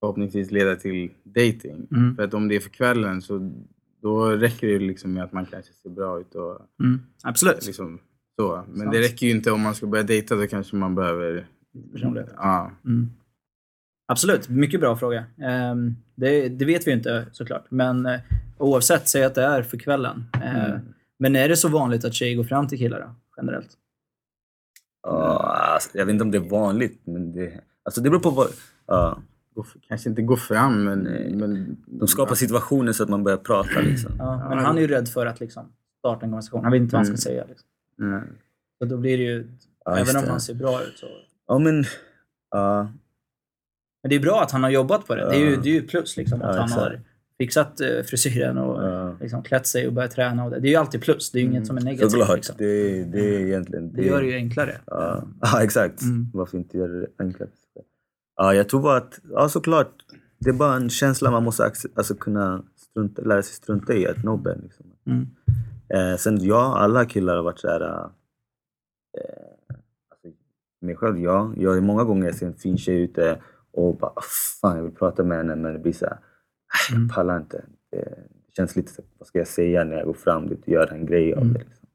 förhoppningsvis 0.00 0.50
leda 0.50 0.76
till 0.76 1.10
dating? 1.22 1.86
Mm. 1.90 2.16
För 2.16 2.22
att 2.22 2.34
om 2.34 2.48
det 2.48 2.56
är 2.56 2.60
för 2.60 2.70
kvällen 2.70 3.22
så 3.22 3.52
då 4.06 4.26
räcker 4.30 4.66
det 4.66 4.78
liksom 4.78 5.12
med 5.12 5.24
att 5.24 5.32
man 5.32 5.46
kanske 5.46 5.72
ser 5.72 5.90
bra 5.90 6.20
ut 6.20 6.34
och 6.34 6.58
Mm. 6.80 7.00
Absolut. 7.22 7.66
liksom 7.66 7.98
så. 8.40 8.64
Men 8.68 8.78
Sant. 8.78 8.92
det 8.92 9.00
räcker 9.00 9.26
ju 9.26 9.32
inte 9.32 9.50
om 9.50 9.60
man 9.60 9.74
ska 9.74 9.86
börja 9.86 10.04
dejta. 10.04 10.36
Då 10.36 10.46
kanske 10.46 10.76
man 10.76 10.94
behöver... 10.94 11.46
Personlighet. 11.92 12.30
Ja. 12.36 12.70
Mm. 12.84 13.10
Absolut, 14.08 14.48
mycket 14.48 14.80
bra 14.80 14.96
fråga. 14.96 15.24
Ehm, 15.42 15.94
det, 16.14 16.48
det 16.48 16.64
vet 16.64 16.86
vi 16.86 16.92
inte 16.92 17.26
såklart. 17.32 17.64
Men 17.70 18.06
eh, 18.06 18.20
oavsett, 18.58 19.08
säg 19.08 19.24
att 19.24 19.34
det 19.34 19.42
är 19.42 19.62
för 19.62 19.78
kvällen. 19.78 20.24
Eh, 20.34 20.64
Mm. 20.64 20.80
Men 21.18 21.36
är 21.36 21.48
det 21.48 21.56
så 21.56 21.68
vanligt 21.68 22.04
att 22.04 22.14
tjejer 22.14 22.36
går 22.36 22.44
fram 22.44 22.68
till 22.68 22.78
killar 22.78 23.00
då, 23.00 23.14
generellt? 23.36 23.68
Ja, 25.02 25.38
alltså, 25.74 25.98
jag 25.98 26.06
vet 26.06 26.12
inte 26.12 26.24
om 26.24 26.30
det 26.30 26.38
är 26.38 26.48
vanligt, 26.50 27.00
men 27.06 27.32
det, 27.32 27.60
alltså 27.82 28.00
det 28.00 28.10
beror 28.10 28.20
på 28.20 28.30
vad... 28.30 28.46
F- 28.48 28.72
Kanske 29.88 30.08
inte 30.10 30.22
gå 30.22 30.36
fram 30.36 30.84
men... 30.84 30.98
Nej. 30.98 31.34
men 31.34 31.76
de 31.86 32.08
skapar 32.08 32.34
situationer 32.34 32.92
så 32.92 33.02
att 33.02 33.08
man 33.08 33.24
börjar 33.24 33.38
prata. 33.38 33.80
Liksom. 33.80 34.12
Ja, 34.18 34.48
men 34.48 34.58
han 34.58 34.76
är 34.76 34.80
ju 34.80 34.86
rädd 34.88 35.08
för 35.08 35.26
att 35.26 35.40
liksom, 35.40 35.72
starta 35.98 36.24
en 36.26 36.30
konversation. 36.30 36.62
Han 36.62 36.72
vet 36.72 36.80
inte 36.80 36.92
vad 36.96 37.06
han 37.06 37.16
ska 37.16 37.30
Mm. 37.30 37.36
säga. 37.38 37.44
Liksom. 37.48 37.68
Nej. 37.96 38.22
Så 38.78 38.84
då 38.84 38.96
blir 38.96 39.18
det 39.18 39.24
ju, 39.24 39.46
Ja, 39.84 39.96
även 39.98 40.16
om 40.16 40.22
det. 40.22 40.30
han 40.30 40.40
ser 40.40 40.54
bra 40.54 40.82
ut 40.82 40.98
så... 40.98 41.06
Ja, 41.48 41.58
men... 41.58 41.84
Ja, 42.50 42.82
Men 44.02 44.10
det 44.10 44.16
är 44.16 44.20
bra 44.20 44.42
att 44.42 44.50
han 44.50 44.62
har 44.62 44.70
jobbat 44.70 45.06
på 45.06 45.14
det. 45.14 45.24
Det 45.30 45.36
är 45.36 45.40
ju, 45.50 45.56
det 45.56 45.68
är 45.68 45.74
ju 45.74 45.82
plus 45.86 46.16
liksom, 46.16 46.42
att 46.42 46.54
Ja, 46.56 46.60
han 46.60 46.72
har 46.72 47.00
fixat 47.38 47.80
eh, 47.80 48.02
frisyren 48.04 48.58
och 48.58 48.82
Ja. 48.82 49.16
liksom, 49.20 49.42
klätt 49.42 49.66
sig 49.66 49.86
och 49.86 49.92
börjat 49.92 50.10
träna. 50.10 50.44
Och 50.44 50.50
det. 50.50 50.60
det 50.60 50.68
är 50.68 50.70
ju 50.70 50.76
alltid 50.76 51.00
plus. 51.02 51.30
Det 51.30 51.38
är 51.38 51.40
ju 51.40 51.46
inget 51.48 51.66
som 51.66 51.76
är 51.76 51.80
negativt. 51.82 52.10
Såklart. 52.10 52.36
Liksom. 52.36 52.54
Det, 52.58 53.04
det 53.04 53.36
är 53.36 53.40
egentligen... 53.40 53.92
Det 53.92 54.02
gör 54.04 54.20
det 54.22 54.26
ju 54.28 54.34
enklare. 54.34 54.76
Ja, 54.86 55.22
ja 55.40 55.62
exakt. 55.62 56.02
Mm. 56.02 56.26
Varför 56.34 56.58
inte 56.58 56.78
göra 56.78 56.92
det 56.92 57.06
enklare? 57.18 57.48
Ja, 58.36 58.54
jag 58.54 58.68
tror 58.68 58.80
bara 58.82 58.96
att, 58.96 59.20
ja 59.30 59.48
såklart, 59.48 59.92
det 60.38 60.50
är 60.50 60.54
bara 60.54 60.74
en 60.74 60.90
känsla 60.90 61.30
man 61.30 61.44
måste 61.44 61.72
alltså, 61.94 62.14
kunna 62.14 62.62
strunta, 62.76 63.22
lära 63.22 63.42
sig 63.42 63.54
strunta 63.54 63.94
i, 63.94 64.06
att 64.06 64.24
nobben. 64.24 64.60
Liksom. 64.62 64.86
Mm. 65.06 65.26
Eh, 65.88 66.16
sen 66.18 66.44
ja, 66.44 66.78
alla 66.78 67.04
killar 67.04 67.36
har 67.36 67.42
varit 67.42 67.58
såhär... 67.58 67.80
Eh, 67.80 69.64
alltså, 70.10 70.28
mig 70.80 70.96
själv, 70.96 71.18
ja. 71.18 71.52
Jag 71.56 71.82
många 71.82 72.04
gånger 72.04 72.26
jag 72.26 72.34
ser 72.34 72.46
en 72.46 72.54
fin 72.54 72.78
tjej 72.78 73.00
ute 73.00 73.42
och 73.72 73.96
bara 73.98 74.10
"Ah, 74.16 74.22
fan 74.60 74.76
jag 74.76 74.82
vill 74.84 74.94
prata 74.94 75.22
med 75.24 75.36
henne 75.38 75.56
men 75.56 75.72
det 75.72 75.78
blir 75.78 75.92
såhär, 75.92 76.12
"Ah, 76.14 76.92
Mm. 76.94 77.02
jag 77.06 77.14
pallar 77.14 77.36
inte. 77.36 77.64
Det, 77.90 77.98
det 78.46 78.52
känns 78.56 78.76
lite 78.76 78.92
så, 78.92 79.02
vad 79.18 79.28
ska 79.28 79.38
jag 79.38 79.48
säga 79.48 79.84
när 79.84 79.96
jag 79.96 80.06
går 80.06 80.14
fram 80.14 80.48
dit 80.48 80.62
och 80.62 80.68
gör 80.68 80.92
en 80.92 81.06
grej 81.06 81.34
av 81.34 81.42
Mm. 81.42 81.52
det. 81.52 81.58
Liksom. 81.58 81.88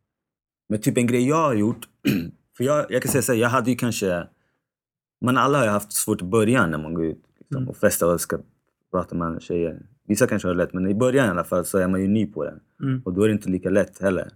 Men 0.69 0.81
typ 0.81 0.97
en 0.97 1.07
grej 1.07 1.27
jag 1.27 1.35
har 1.47 1.53
gjort, 1.53 1.87
för 2.57 2.63
jag, 2.63 2.85
jag 2.91 3.01
kan 3.01 3.11
säga 3.11 3.21
såhär, 3.21 3.39
jag 3.39 3.49
hade 3.49 3.69
ju 3.69 3.75
kanske, 3.75 4.27
men 5.21 5.37
alla 5.37 5.57
har 5.57 5.65
ju 5.65 5.71
haft 5.71 5.91
svårt 5.93 6.21
i 6.21 6.25
början 6.25 6.71
när 6.71 6.77
man 6.77 6.93
går 6.93 7.05
ut 7.05 7.23
liksom, 7.39 7.57
Mm. 7.57 7.69
och 7.69 7.77
festar 7.77 8.13
och 8.13 8.21
ska 8.21 8.37
prata 8.91 9.15
med 9.15 9.27
andra 9.27 9.39
tjejer. 9.39 9.79
Vissa 10.07 10.27
kanske 10.27 10.47
har 10.47 10.55
det 10.55 10.63
lätt, 10.63 10.73
men 10.73 10.87
i 10.87 10.95
början 10.95 11.27
i 11.27 11.29
alla 11.29 11.43
fall 11.43 11.65
så 11.65 11.77
är 11.77 11.87
man 11.87 12.01
ju 12.01 12.07
ny 12.07 12.25
på 12.25 12.43
det. 12.43 12.53
Mm. 12.83 13.01
Och 13.05 13.13
då 13.13 13.23
är 13.23 13.27
det 13.27 13.33
inte 13.33 13.49
lika 13.49 13.69
lätt 13.69 14.01
heller. 14.01 14.29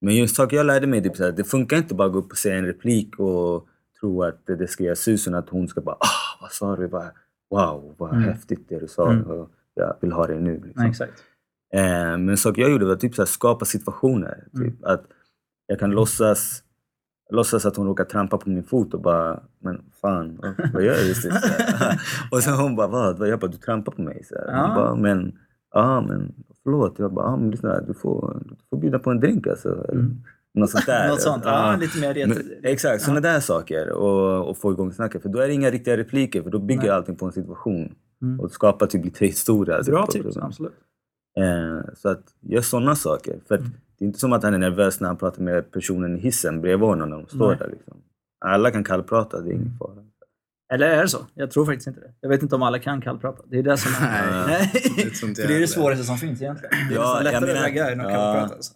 Men 0.00 0.16
just 0.16 0.36
saker 0.36 0.56
jag 0.56 0.66
lärde 0.66 0.86
mig, 0.86 1.02
typ 1.02 1.18
här, 1.18 1.32
det 1.32 1.44
funkar 1.44 1.76
inte 1.76 1.94
bara 1.94 2.06
att 2.06 2.12
gå 2.12 2.18
upp 2.18 2.30
och 2.30 2.36
säga 2.36 2.54
en 2.58 2.66
replik 2.66 3.18
och 3.18 3.66
tro 4.00 4.22
att 4.22 4.46
det, 4.46 4.68
ska 4.68 4.84
göra 4.84 4.96
susen, 4.96 5.34
att 5.34 5.48
hon 5.48 5.68
ska 5.68 5.80
bara 5.80 5.94
ah, 6.00 6.38
vad 6.40 6.50
sa 6.52 6.76
du? 6.76 6.88
Bara, 6.88 7.10
wow, 7.50 7.94
vad 7.98 8.10
Mm. 8.10 8.22
häftigt 8.22 8.68
det 8.68 8.80
du 8.80 8.88
sa. 8.88 9.10
Mm. 9.12 9.46
Jag 9.74 9.96
vill 10.00 10.12
ha 10.12 10.26
det 10.26 10.40
nu. 10.40 10.60
Liksom. 10.64 10.84
Exakt. 10.86 11.24
Eh, 11.74 12.18
men 12.18 12.36
saker 12.36 12.62
jag 12.62 12.70
gjorde 12.70 12.84
var 12.86 12.96
typ 12.96 13.18
här, 13.18 13.24
skapa 13.24 13.64
situationer. 13.64 14.44
Mm. 14.54 14.70
Typ, 14.70 14.84
att 14.84 15.04
jag 15.66 15.78
kan 15.78 15.90
låtsas, 15.90 16.62
låtsas 17.30 17.66
att 17.66 17.76
hon 17.76 17.86
råkar 17.86 18.04
trampa 18.04 18.38
på 18.38 18.50
min 18.50 18.64
fot 18.64 18.94
och 18.94 19.00
bara, 19.00 19.40
men 19.58 19.80
fan, 20.00 20.38
vad, 20.74 20.82
gör 20.82 20.94
du? 20.94 21.30
Och 22.36 22.42
sen 22.42 22.54
hon 22.54 22.76
bara, 22.76 22.86
vad? 22.86 23.18
vad? 23.18 23.28
Jag 23.28 23.40
bara, 23.40 23.50
du 23.50 23.56
trampar 23.56 23.92
på 23.92 24.02
mig. 24.02 24.24
Så 24.24 24.34
här. 24.34 24.66
Hon 24.66 24.74
bara, 24.74 24.94
men, 24.94 25.38
ja 25.74 26.00
men 26.00 26.34
förlåt. 26.62 26.98
Jag 26.98 27.12
bara, 27.14 27.26
ja, 27.26 27.36
men 27.36 27.50
lyssna, 27.50 27.80
du 27.80 27.94
får, 27.94 28.42
du 28.48 28.56
får 28.70 28.76
bjuda 28.76 28.98
på 28.98 29.10
en 29.10 29.20
drink 29.20 29.46
alltså. 29.46 29.86
Mm. 29.92 30.16
Något 30.54 30.70
sånt 30.70 30.86
där. 30.86 31.08
Något 31.10 31.20
sånt. 31.20 31.42
Ja, 31.46 31.76
lite 31.80 32.00
mer 32.00 32.14
ret- 32.14 32.60
exakt, 32.62 33.02
sådana 33.02 33.20
där 33.20 33.40
saker. 33.40 33.90
Och, 33.92 34.48
och 34.50 34.58
få 34.58 34.72
igång 34.72 34.92
snacket. 34.92 35.22
För 35.22 35.28
då 35.28 35.38
är 35.38 35.46
det 35.48 35.54
inga 35.54 35.70
riktiga 35.70 35.96
repliker, 35.96 36.42
för 36.42 36.50
då 36.50 36.58
bygger 36.58 36.82
Nej. 36.82 36.90
allting 36.90 37.16
på 37.16 37.26
en 37.26 37.32
situation. 37.32 37.94
Mm. 38.22 38.40
Och 38.40 38.50
skapar 38.50 38.86
typ 38.86 39.04
lite 39.04 39.26
historia. 39.26 39.82
Bra 39.82 40.06
På- 40.06 40.12
tips, 40.12 40.36
absolut. 40.36 40.72
Eh, 41.38 41.92
så 41.96 42.08
att 42.08 42.22
gör 42.40 42.60
sådana 42.60 42.94
saker. 42.94 43.40
För 43.48 43.56
Mm. 43.56 43.70
Det 44.00 44.04
är 44.04 44.06
inte 44.06 44.18
som 44.18 44.32
att 44.32 44.42
han 44.42 44.54
är 44.54 44.58
nervös 44.58 45.00
när 45.00 45.08
han 45.08 45.16
pratar 45.16 45.42
med 45.42 45.72
personen 45.72 46.16
i 46.16 46.20
hissen 46.20 46.60
bredvid 46.60 46.88
honom 46.88 47.10
när 47.10 47.16
de 47.16 47.26
står 47.26 47.48
Nej. 47.48 47.58
där. 47.58 47.68
Liksom. 47.68 47.96
Alla 48.44 48.70
kan 48.70 48.84
kallprata, 48.84 49.40
det 49.40 49.50
är 49.50 49.54
ingen 49.54 49.78
fara. 49.78 49.94
Eller 50.72 50.86
är 50.86 51.02
det 51.02 51.08
så? 51.08 51.26
Jag 51.34 51.50
tror 51.50 51.66
faktiskt 51.66 51.86
inte 51.86 52.00
det. 52.00 52.12
Jag 52.20 52.28
vet 52.28 52.42
inte 52.42 52.54
om 52.54 52.62
alla 52.62 52.78
kan 52.78 53.00
kallprata. 53.00 53.42
Det 53.50 53.58
är 53.58 53.62
det 53.62 53.76
som 53.76 53.92
är... 54.06 54.46
Nej, 54.46 54.70
det 54.96 55.22
inte 55.22 55.42
är 55.54 55.60
det 55.60 55.66
svåraste 55.68 56.04
som 56.04 56.18
finns 56.18 56.42
egentligen. 56.42 56.74
Det 56.88 56.94
är 56.94 56.98
Ja, 56.98 57.20
nästan 57.22 57.24
jag 57.24 57.24
lättare 57.24 57.46
menar- 57.46 57.60
att 57.60 57.66
ragga 57.66 57.90
än 57.90 58.00
att 58.00 58.12
ja. 58.12 58.32
kallprata. 58.32 58.54
Alltså. 58.54 58.74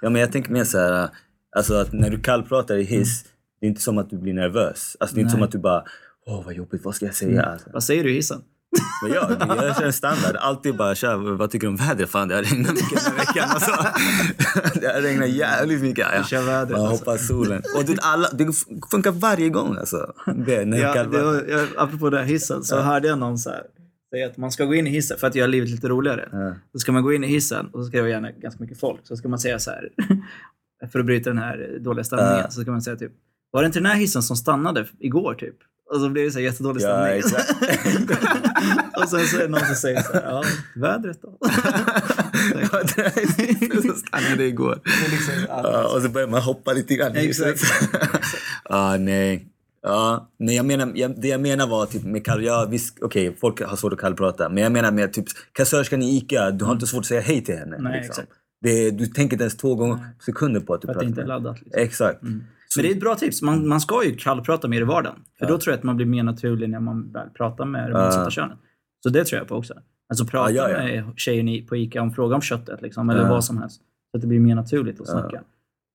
Ja, 0.00 0.10
men 0.10 0.20
jag 0.20 0.32
tänker 0.32 0.52
mer 0.52 0.64
så 0.64 0.78
här, 0.78 1.08
alltså 1.56 1.74
att 1.74 1.92
när 1.92 2.10
du 2.10 2.20
kallpratar 2.20 2.76
i 2.76 2.82
hiss, 2.82 3.24
det 3.60 3.66
är 3.66 3.68
inte 3.68 3.80
som 3.80 3.98
att 3.98 4.10
du 4.10 4.18
blir 4.18 4.34
nervös. 4.34 4.96
Alltså, 5.00 5.14
det 5.16 5.20
är 5.20 5.22
inte 5.22 5.32
Nej. 5.34 5.38
som 5.40 5.42
att 5.42 5.52
du 5.52 5.58
bara, 5.58 5.84
åh 6.26 6.44
vad 6.44 6.54
jobbigt, 6.54 6.84
vad 6.84 6.94
ska 6.94 7.06
jag 7.06 7.14
säga? 7.14 7.42
Alltså. 7.42 7.70
Vad 7.72 7.82
säger 7.82 8.04
du 8.04 8.10
i 8.10 8.14
hissen? 8.14 8.42
Men 9.02 9.12
jag, 9.12 9.30
jag 9.64 9.76
kör 9.76 9.90
standard. 9.90 10.36
Alltid 10.36 10.76
bara, 10.76 10.94
tja, 10.94 11.16
vad 11.16 11.50
tycker 11.50 11.66
du 11.66 11.70
om 11.70 11.76
vädret? 11.76 12.10
Fan, 12.10 12.28
det 12.28 12.34
har 12.34 12.42
regnat 12.42 12.72
mycket 12.74 13.04
den 13.04 13.12
här 13.12 13.18
veckan. 13.26 13.48
Alltså. 13.50 13.70
Det 14.80 14.86
har 14.86 15.00
regnat 15.02 15.28
jävligt 15.28 15.82
mycket. 15.82 16.06
Ja. 16.16 16.24
Kör 16.24 16.42
vädret, 16.42 16.78
Man 16.78 16.86
alltså. 16.86 17.04
hoppas 17.04 17.26
solen. 17.26 17.62
Och 17.76 17.84
det, 17.84 17.98
alla, 18.02 18.28
det 18.32 18.46
funkar 18.90 19.10
varje 19.12 19.48
gång 19.48 19.76
alltså. 19.76 20.12
Det, 20.46 20.64
när 20.64 20.78
Ja, 20.78 21.04
det 21.04 21.22
var, 21.22 21.44
jag, 21.48 21.68
apropå 21.76 22.10
det 22.10 22.18
här 22.18 22.24
hissen 22.24 22.64
så 22.64 22.80
hörde 22.80 23.08
jag 23.08 23.18
någon 23.18 23.38
så 23.38 23.50
här, 23.50 23.62
säga 24.14 24.26
att 24.26 24.36
man 24.36 24.52
ska 24.52 24.64
gå 24.64 24.74
in 24.74 24.86
i 24.86 24.90
hissen 24.90 25.18
för 25.18 25.26
att 25.26 25.34
göra 25.34 25.46
livet 25.46 25.68
lite 25.70 25.88
roligare. 25.88 26.28
Ja. 26.32 26.54
Då 26.72 26.78
ska 26.78 26.92
man 26.92 27.02
gå 27.02 27.12
in 27.12 27.24
i 27.24 27.26
hissen 27.26 27.66
och 27.66 27.80
så 27.80 27.84
ska 27.84 27.96
det 27.96 28.02
vara 28.02 28.10
gärna 28.12 28.30
ganska 28.30 28.62
mycket 28.62 28.80
folk. 28.80 29.00
Så 29.04 29.16
ska 29.16 29.28
man 29.28 29.38
säga 29.38 29.58
så 29.58 29.70
här, 29.70 29.88
för 30.92 30.98
att 30.98 31.06
bryta 31.06 31.30
den 31.30 31.38
här 31.38 31.78
dåliga 31.80 32.04
stämningen, 32.04 32.36
Ja. 32.36 32.50
så 32.50 32.60
ska 32.60 32.70
man 32.70 32.82
säga 32.82 32.96
typ, 32.96 33.12
var 33.50 33.62
det 33.62 33.66
inte 33.66 33.78
den 33.78 33.86
här 33.86 33.96
hissen 33.96 34.22
som 34.22 34.36
stannade 34.36 34.86
igår 34.98 35.34
typ? 35.34 35.56
Och 35.90 36.00
så 36.00 36.08
blir 36.08 36.24
det 36.24 36.30
så 36.30 36.40
jättedålig 36.40 36.82
Ja, 36.82 36.86
stämning. 36.88 37.18
exakt. 37.18 37.50
och 38.96 39.08
sen 39.08 39.26
så 39.26 39.36
är 39.36 39.42
det 39.42 39.48
någon 39.48 39.66
som 39.66 39.74
säger 39.74 40.02
så 40.02 40.12
här, 40.12 40.22
ja, 40.22 40.44
vädret 40.74 41.22
då? 41.22 41.38
så 43.82 43.94
stannade 43.94 44.36
det 44.36 44.44
igår. 44.46 44.78
Det 44.84 45.10
liksom, 45.10 45.34
ja, 45.48 45.60
Ja, 45.64 45.94
och 45.96 46.02
så 46.02 46.08
börjar 46.08 46.28
man 46.28 46.42
hoppa 46.42 46.72
lite 46.72 46.94
grann. 46.94 47.16
Exakt. 47.16 47.60
Ja, 48.68 48.96
nej. 48.96 49.46
Ja, 49.82 50.30
nej 50.38 50.56
jag 50.56 50.66
menar, 50.66 50.92
jag, 50.94 51.20
det 51.20 51.28
jag 51.28 51.40
menar 51.40 51.66
var 51.66 51.86
typ 51.86 52.04
med 52.04 52.24
kall, 52.24 52.44
ja 52.44 52.66
visst, 52.70 52.98
okej, 53.02 53.36
folk 53.40 53.62
har 53.62 53.76
svårt 53.76 53.92
att 53.92 53.98
kallprata. 53.98 54.48
Men 54.48 54.62
jag 54.62 54.72
menar 54.72 54.90
med 54.92 55.12
typ 55.12 55.26
kassörskan 55.52 56.02
i 56.02 56.16
ICA, 56.16 56.50
du 56.50 56.64
har 56.64 56.72
inte 56.72 56.86
svårt 56.86 57.00
att 57.00 57.06
säga 57.06 57.20
hej 57.20 57.44
till 57.44 57.54
henne. 57.54 57.76
Nej, 57.78 57.92
liksom. 57.92 58.10
exakt. 58.10 58.28
Det, 58.62 58.90
du 58.90 59.06
tänker 59.06 59.34
inte 59.34 59.42
ens 59.42 59.56
två 59.56 59.74
gånger 59.74 59.98
sekunder 60.26 60.60
på 60.60 60.74
att 60.74 60.80
du 60.80 60.86
för 60.86 60.92
att 60.92 60.94
pratar 60.96 61.06
det 61.06 61.08
inte 61.08 61.22
är 61.22 61.26
laddat. 61.26 61.60
Liksom. 61.60 61.82
Exakt. 61.82 62.20
Men 62.76 62.82
det 62.82 62.90
är 62.90 62.94
ett 62.94 63.00
bra 63.00 63.14
tips. 63.14 63.42
Man, 63.42 63.68
man 63.68 63.80
ska 63.80 64.04
ju 64.04 64.16
kallprata 64.16 64.68
mer 64.68 64.80
i 64.80 64.84
vardagen. 64.84 65.16
För 65.38 65.46
då 65.46 65.58
tror 65.58 65.72
jag 65.72 65.78
att 65.78 65.84
man 65.84 65.96
blir 65.96 66.06
mer 66.06 66.22
naturlig 66.22 66.70
när 66.70 66.80
man 66.80 67.12
väl 67.12 67.28
pratar 67.30 67.64
med 67.64 67.90
det 67.90 68.04
motsatta 68.04 68.30
könet. 68.30 68.58
Så 69.02 69.08
det 69.08 69.24
tror 69.24 69.38
jag 69.38 69.48
på 69.48 69.54
också. 69.54 69.74
Alltså 70.08 70.24
prata 70.26 70.52
Ja, 70.52 70.70
ja, 70.70 70.88
ja. 70.88 71.04
med 71.04 71.12
tjejen 71.18 71.66
på 71.66 71.76
ICA 71.76 72.02
om 72.02 72.12
fråga 72.12 72.34
om 72.34 72.40
köttet 72.42 72.82
liksom, 72.82 73.10
eller 73.10 73.22
Ja. 73.22 73.28
vad 73.28 73.44
som 73.44 73.58
helst. 73.58 73.80
Så 74.10 74.16
att 74.16 74.20
det 74.20 74.26
blir 74.26 74.40
mer 74.40 74.54
naturligt 74.54 75.00
att 75.00 75.08
snacka. 75.08 75.42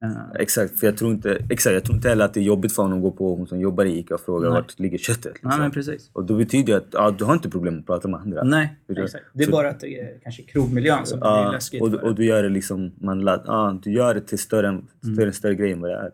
Eh, 0.06 0.12
Exakt, 0.42 0.80
för 0.80 0.88
jag 0.88 0.98
tror, 0.98 1.12
inte, 1.12 1.38
exakt, 1.50 1.74
jag 1.74 1.84
tror 1.84 1.96
inte 1.96 2.10
heller 2.10 2.26
att 2.26 2.34
det 2.34 2.40
är 2.40 2.44
jobbigt 2.44 2.76
för 2.76 2.84
honom 2.84 2.98
att 2.98 3.04
gå 3.04 3.12
på 3.12 3.36
hon 3.36 3.48
som 3.48 3.60
jobbar 3.60 3.86
i 3.86 4.00
ICA 4.00 4.16
och 4.16 4.22
fråga 4.22 4.50
Nej. 4.50 4.62
vart 4.62 4.80
ligger 4.80 4.98
köttet. 4.98 5.26
Liksom. 5.34 5.50
Nej, 5.50 5.60
men 5.60 5.72
precis. 5.72 6.10
Och 6.14 6.26
då 6.26 6.38
betyder 6.38 6.74
det 6.74 6.78
att 6.80 6.88
ja, 6.92 7.12
du 7.12 7.26
har 7.26 7.34
inte 7.34 7.50
problem 7.50 7.80
att 7.80 7.86
prata 7.86 8.08
med 8.08 8.20
andra. 8.20 8.44
Nej, 8.44 8.76
exakt. 8.90 9.24
Det 9.34 9.44
är 9.44 9.52
bara 9.52 9.70
att 9.70 9.80
det 9.80 10.00
är 10.00 10.20
kanske 10.24 10.42
krogmiljön 10.44 11.06
som 11.06 11.20
blir 11.20 11.30
Ja, 11.30 11.52
läskigt. 11.52 11.82
och, 11.82 11.94
och 11.94 12.16
du 12.16 12.26
gör 12.26 12.44
det 12.44 12.50
liksom, 12.50 12.92
man, 13.02 13.22
ja, 13.22 13.80
du 13.84 13.92
gör 13.94 14.14
det 14.14 14.22
till 14.22 14.40
större, 14.40 14.68
Mm. 14.68 14.86
större, 15.16 15.32
större 15.32 15.56
grej 15.56 15.72
än 15.72 15.82
vad 15.82 15.90
det 15.90 15.96
är. 15.98 16.12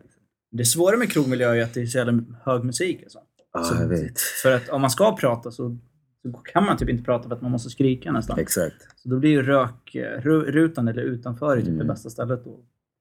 Det 0.52 0.64
svåra 0.64 0.96
med 0.96 1.12
krogmiljö 1.12 1.54
är 1.54 1.62
att 1.62 1.74
det 1.74 1.80
är 1.82 1.86
så 1.86 1.98
jävla 1.98 2.22
hög 2.44 2.64
musik. 2.64 3.02
Alltså. 3.02 3.18
Ja, 3.52 3.62
Så- 3.62 3.74
jag 3.74 3.88
vet. 3.88 4.20
För 4.20 4.52
att 4.52 4.68
om 4.68 4.80
man 4.80 4.90
ska 4.90 5.16
prata 5.16 5.50
så, 5.50 5.76
så 6.22 6.32
kan 6.32 6.64
man 6.64 6.76
typ 6.76 6.88
inte 6.88 7.04
prata 7.04 7.28
för 7.28 7.36
att 7.36 7.42
man 7.42 7.50
måste 7.50 7.70
skrika 7.70 8.12
nästan. 8.12 8.38
Exakt. 8.38 8.74
Så 8.96 9.08
då 9.08 9.18
blir 9.18 9.30
ju 9.30 9.42
rökrutan 9.42 10.88
eller 10.88 11.02
utanför 11.02 11.56
typ 11.56 11.64
det 11.64 11.70
Mm. 11.70 11.86
bästa 11.86 12.10
stället 12.10 12.40
att 12.40 12.46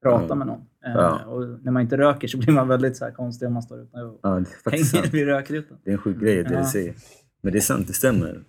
prata 0.03 0.25
Mm. 0.25 0.37
med 0.37 0.47
någon. 0.47 0.59
Eh, 0.85 0.91
Ja. 0.93 1.25
Och 1.25 1.47
när 1.63 1.71
man 1.71 1.81
inte 1.81 1.97
röker 1.97 2.27
så 2.27 2.37
blir 2.37 2.53
man 2.53 2.67
väldigt 2.67 2.97
så 2.97 3.05
här 3.05 3.11
konstig 3.11 3.47
om 3.47 3.53
man 3.53 3.63
står 3.63 3.81
utan 3.81 4.01
och 4.09 4.19
Ja, 4.23 4.29
det 4.63 4.71
hänger 4.71 4.83
sant. 4.83 5.13
vid 5.13 5.25
rökrutan. 5.25 5.77
Det 5.83 5.89
är 5.89 5.93
en 5.93 5.97
sjuk 5.99 6.19
grej 6.19 6.43
det 6.43 6.53
Ja. 6.53 6.59
du 6.59 6.65
säger. 6.65 6.95
Men 7.43 7.51
det 7.53 7.59
är 7.59 7.61
sant, 7.61 7.87
det 7.87 7.93
stämmer. 7.93 8.43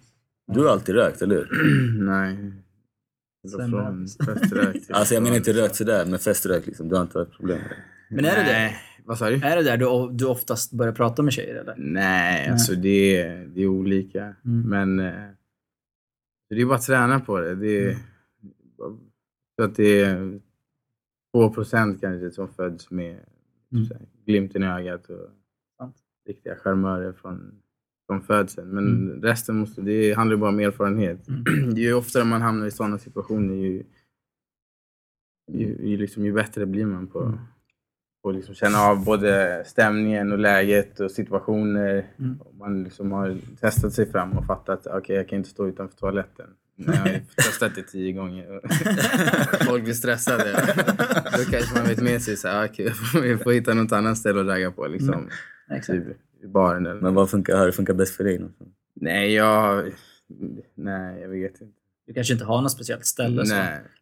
Du 0.52 0.60
har 0.60 0.68
alltid 0.68 0.94
rökt, 0.94 1.22
eller 1.22 1.34
hur? 1.34 1.48
Nej. 2.06 2.52
Från 3.70 4.06
feströk 4.08 4.72
till- 4.86 4.94
Alltså 4.94 5.14
jag 5.14 5.22
menar 5.22 5.36
inte 5.36 5.52
rökt 5.52 5.76
sådär, 5.76 6.06
men 6.06 6.18
feströk 6.18 6.66
liksom. 6.66 6.88
Du 6.88 6.94
har 6.94 7.02
inte 7.02 7.18
varit 7.18 7.32
problem 7.36 7.58
med 7.58 7.68
det. 7.70 8.14
Men 8.16 8.24
är 8.24 8.34
det 8.36 8.44
det? 8.52 8.74
Nej. 9.02 9.06
Vad 9.06 9.18
sa 9.18 9.30
du? 9.30 9.34
Är 9.36 9.56
det 9.56 9.62
där 9.62 9.76
du, 9.76 10.08
du 10.12 10.26
oftast 10.26 10.72
börjar 10.72 10.92
prata 10.92 11.22
med 11.22 11.32
tjejer 11.32 11.54
eller? 11.54 11.74
Nej, 11.78 12.48
alltså 12.48 12.74
det 12.74 13.16
är, 13.20 13.46
det 13.46 13.62
är 13.62 13.66
olika. 13.66 14.34
Mm. 14.44 14.68
Men 14.68 14.98
eh, 15.06 15.28
det 16.50 16.60
är 16.60 16.66
bara 16.66 16.74
att 16.74 16.82
träna 16.82 17.20
på 17.20 17.40
det. 17.40 17.54
det 17.54 17.84
är, 17.86 17.96
så 19.56 19.64
att 19.64 19.74
det 19.76 20.00
är 20.00 20.40
2 21.34 21.50
procent 21.50 22.00
kanske 22.00 22.30
som 22.30 22.48
föds 22.48 22.90
med 22.90 23.18
Mm. 23.72 23.84
här, 23.90 24.00
glimten 24.26 24.62
i 24.62 24.66
ögat 24.66 25.06
och 25.10 25.28
Sant. 25.78 25.96
riktiga 26.28 26.56
charmörer 26.56 27.12
från, 27.12 27.52
från 28.06 28.22
födseln. 28.22 28.68
Men 28.68 28.86
Mm. 28.88 29.22
resten 29.22 29.56
måste, 29.56 29.82
det 29.82 30.12
handlar 30.14 30.36
bara 30.36 30.50
om 30.50 30.58
erfarenhet. 30.60 31.28
Mm. 31.28 31.44
Ju 31.76 31.94
oftare 31.94 32.24
man 32.24 32.42
hamnar 32.42 32.66
i 32.66 32.70
sådana 32.70 32.98
situationer 32.98 33.54
ju, 33.54 33.84
ju, 35.52 35.66
ju, 35.88 35.96
liksom, 35.96 36.24
ju 36.24 36.32
bättre 36.32 36.66
blir 36.66 36.86
man 36.86 37.06
på 37.06 37.38
Att 38.24 38.34
liksom 38.34 38.54
känna 38.54 38.78
av 38.78 39.04
både 39.04 39.62
stämningen 39.66 40.32
och 40.32 40.38
läget 40.38 41.00
och 41.00 41.10
situationer. 41.10 42.06
Mm. 42.18 42.40
Och 42.40 42.54
Man 42.54 42.84
liksom 42.84 43.12
har 43.12 43.38
testat 43.60 43.92
sig 43.92 44.10
fram 44.10 44.32
och 44.32 44.46
fattat 44.46 44.86
att 44.86 45.02
okay, 45.02 45.16
jag 45.16 45.28
kan 45.28 45.38
inte 45.38 45.50
stå 45.50 45.68
utanför 45.68 45.96
toaletten. 45.96 46.46
Men 46.76 46.94
jag 46.94 47.00
har 47.00 47.20
testat 47.36 47.74
det 47.74 47.82
tio 47.82 48.12
gånger. 48.12 48.56
och 48.56 48.62
Folk 49.66 49.84
blir 49.84 49.94
stressade. 49.94 50.52
Då 51.36 51.44
kanske 51.50 51.78
man 51.78 51.88
vet 51.88 52.02
med 52.02 52.22
sig 52.22 52.36
så 52.36 52.48
här, 52.48 52.64
okay, 52.64 52.90
vi 53.22 53.38
får 53.38 53.52
hitta 53.52 53.74
något 53.74 53.92
annat 53.92 54.18
ställe 54.18 54.40
att 54.40 54.46
ragga 54.46 54.70
på. 54.70 54.86
Liksom. 54.86 55.14
Mm. 55.14 55.28
Exakt. 55.70 55.98
Typ 55.98 56.16
i 56.44 56.46
baren 56.46 56.86
eller 56.86 57.00
Men 57.00 57.14
vad 57.14 57.30
funkar, 57.30 57.56
har 57.56 57.66
det 57.66 57.72
funkat 57.72 57.96
bäst 57.96 58.16
för 58.16 58.24
dig? 58.24 58.38
någonstans? 58.38 58.70
Nej, 58.94 59.34
jag... 59.34 59.92
Nej, 60.74 61.20
jag 61.20 61.28
vet 61.28 61.60
inte. 61.60 61.81
Du 62.06 62.12
kanske 62.14 62.32
inte 62.32 62.44
har 62.44 62.62
något 62.62 62.72
speciellt 62.72 63.06
ställe. 63.06 63.44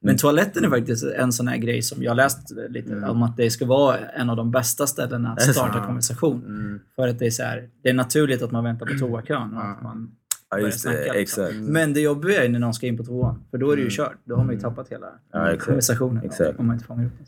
Men 0.01 0.17
toaletten 0.17 0.65
är 0.65 0.69
faktiskt 0.69 1.05
en 1.05 1.33
sån 1.33 1.49
här 1.49 1.57
grej 1.57 1.83
som 1.83 2.03
jag 2.03 2.17
läst 2.17 2.51
lite 2.69 2.93
Mm. 2.93 3.11
om 3.11 3.23
att 3.23 3.37
det 3.37 3.51
ska 3.51 3.67
vara 3.67 3.99
en 3.99 4.31
av 4.31 4.37
de 4.37 4.51
bästa 4.51 4.87
ställena 4.87 5.33
att 5.33 5.43
starta 5.43 5.79
så? 5.81 5.87
konversation. 5.87 6.45
Mm. 6.47 6.81
För 6.97 7.09
att 7.09 7.19
det 7.19 7.27
är 7.27 7.31
så 7.31 7.43
här, 7.43 7.69
det 7.83 7.89
är 7.89 7.95
naturligt 7.95 8.43
att 8.43 8.51
man 8.51 8.65
väntar 8.65 8.87
på 8.87 8.99
toakön 8.99 9.55
och 9.57 9.65
att 9.71 9.83
man 9.83 10.11
Ja, 10.51 10.57
börjar 10.57 10.67
just 10.67 10.85
det. 10.85 10.91
snacka, 10.93 11.13
liksom. 11.13 11.45
Exakt. 11.45 11.61
Men 11.61 11.93
det 11.93 12.01
jobbiga 12.01 12.45
är 12.45 12.49
när 12.49 12.59
någon 12.59 12.75
ska 12.75 12.87
in 12.87 12.97
på 12.97 13.05
tvåan. 13.05 13.43
För 13.51 13.59
då 13.59 13.71
är 13.71 13.77
det 13.77 13.83
ju 13.83 13.91
kört. 13.91 14.17
Då 14.25 14.37
har 14.37 14.45
man 14.45 14.55
ju 14.55 14.61
tappat 14.61 14.89
hela 14.89 15.07
Ja, 15.33 15.57
konversationen. 15.59 16.25
Exakt. 16.25 16.59
Om 16.59 16.67
man 16.67 16.75
inte 16.77 16.87
fångar 16.87 17.05
upp 17.07 17.13
det. 17.19 17.25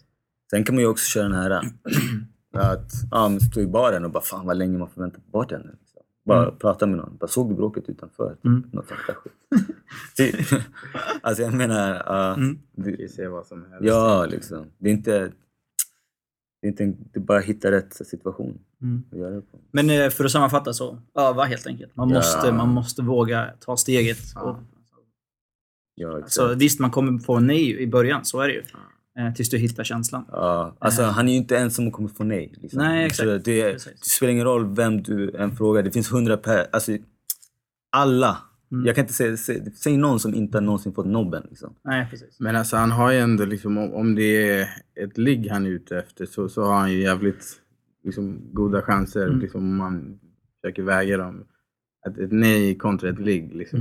Sen 0.51 0.65
kan 0.65 0.75
man 0.75 0.83
ju 0.83 0.89
också 0.89 1.07
köra 1.07 1.23
den 1.29 1.35
här 1.39 1.51
att 2.55 2.91
ja, 3.11 3.39
stå 3.51 3.61
i 3.61 3.67
baren 3.67 4.05
och 4.05 4.11
bara 4.11 4.23
fan 4.23 4.47
vad 4.47 4.57
länge 4.57 4.79
man 4.79 4.89
får 4.91 5.01
vänta 5.03 5.17
på 5.21 5.31
bartendern. 5.33 5.77
Bara 6.25 6.51
prata 6.51 6.87
med 6.87 6.97
någon. 6.97 7.17
Bara 7.17 7.27
såg 7.29 7.51
du 7.51 7.55
bråket 7.55 7.89
utanför? 7.89 8.37
Mm. 8.45 8.65
Något 8.73 8.89
sånt 8.89 9.01
där 9.07 9.15
skit. 9.15 9.33
Typ. 10.17 10.63
alltså 11.23 11.43
jag 11.43 11.55
menar, 11.55 12.03
ja, 12.07 12.35
Mm. 12.35 12.59
det, 12.73 12.91
Vi 12.99 13.09
ser 13.09 13.29
vad 13.29 13.47
som 13.47 13.65
helst. 13.71 13.85
ja 13.87 14.27
liksom. 14.31 14.67
Det 14.79 14.89
är 14.89 14.93
inte, 14.93 15.33
det 16.63 16.67
är 16.67 16.71
inte 16.71 16.85
det 17.13 17.19
är 17.19 17.21
bara 17.21 17.39
att 17.39 17.45
hitta 17.45 17.71
rätt 17.71 17.95
situation 18.07 18.59
Mm. 18.83 19.03
Men 19.71 19.91
eh, 19.91 20.11
för 20.11 20.25
att 20.25 20.31
sammanfatta 20.31 20.73
så, 20.73 20.99
öva 21.15 21.45
helt 21.45 21.67
enkelt. 21.67 21.97
Man, 21.97 22.09
Ja. 22.09 22.15
måste, 22.17 22.53
man 22.53 22.69
måste 22.69 23.03
våga 23.03 23.51
ta 23.61 23.77
steget. 23.77 24.19
Och, 24.37 24.57
Ja, 25.95 26.19
exakt. 26.19 26.33
så, 26.33 26.55
visst, 26.55 26.81
man 26.81 26.91
kommer 26.91 27.19
få 27.19 27.41
nej 27.41 27.81
i 27.83 27.87
början, 27.87 28.25
så 28.25 28.41
är 28.41 28.49
det 28.49 28.55
ju. 28.55 28.63
Eh, 29.19 29.35
tills 29.35 29.51
du 29.51 29.59
hittar 29.59 29.85
känslan. 29.85 30.25
Ja, 30.29 30.77
alltså 30.79 31.03
han 31.03 31.29
är 31.29 31.33
ju 31.33 31.39
inte 31.39 31.59
ensam 31.59 31.87
och 31.87 31.93
kommer 31.93 32.09
få 32.09 32.25
nej. 32.25 32.53
Liksom. 32.57 32.79
Nej, 32.79 33.07
exakt. 33.07 33.29
Så 33.29 33.39
det, 33.39 33.73
det 33.73 33.81
spelar 34.01 34.33
ingen 34.33 34.45
roll 34.45 34.75
vem 34.75 35.03
du 35.03 35.37
än 35.37 35.57
frågar. 35.57 35.83
Det 35.83 35.91
finns 35.91 36.13
hundra 36.13 36.37
per... 36.37 36.67
Alltså, 36.73 36.93
alla. 37.93 38.39
Mm. 38.73 38.87
Jag 38.87 38.95
kan 38.95 39.03
inte 39.05 39.15
säga... 39.15 39.37
Säg, 39.37 39.73
säg 39.75 39.97
någon 39.97 40.21
som 40.21 40.35
inte 40.35 40.57
har 40.57 40.63
någonsin 40.63 40.93
fått 40.93 41.07
nobben. 41.07 41.47
Liksom. 41.51 41.75
Nej, 41.85 42.07
precis. 42.11 42.41
Men 42.41 42.57
alltså 42.57 42.77
han 42.77 42.91
har 42.91 43.13
ju 43.13 43.19
ändå 43.19 43.45
liksom, 43.45 43.79
om, 43.79 43.95
om 43.95 44.15
det 44.15 44.51
är 44.51 44.69
ett 45.05 45.19
ligg 45.19 45.49
han 45.51 45.67
är 45.67 45.71
ute 45.71 45.99
efter 45.99 46.27
så, 46.27 46.49
så 46.49 46.65
har 46.65 46.75
han 46.75 46.93
ju 46.93 47.01
jävligt 47.03 47.45
liksom, 48.05 48.41
goda 48.53 48.83
chanser 48.83 49.27
Mm. 49.27 49.41
liksom, 49.41 49.61
om 49.61 49.77
man 49.77 50.19
försöker 50.61 50.83
väga 50.83 51.17
dem. 51.17 51.45
Att 52.07 52.19
ett 52.19 52.33
nej 52.33 52.79
kontra 52.79 53.09
ett 53.11 53.19
ligg, 53.21 53.55
liksom, 53.55 53.81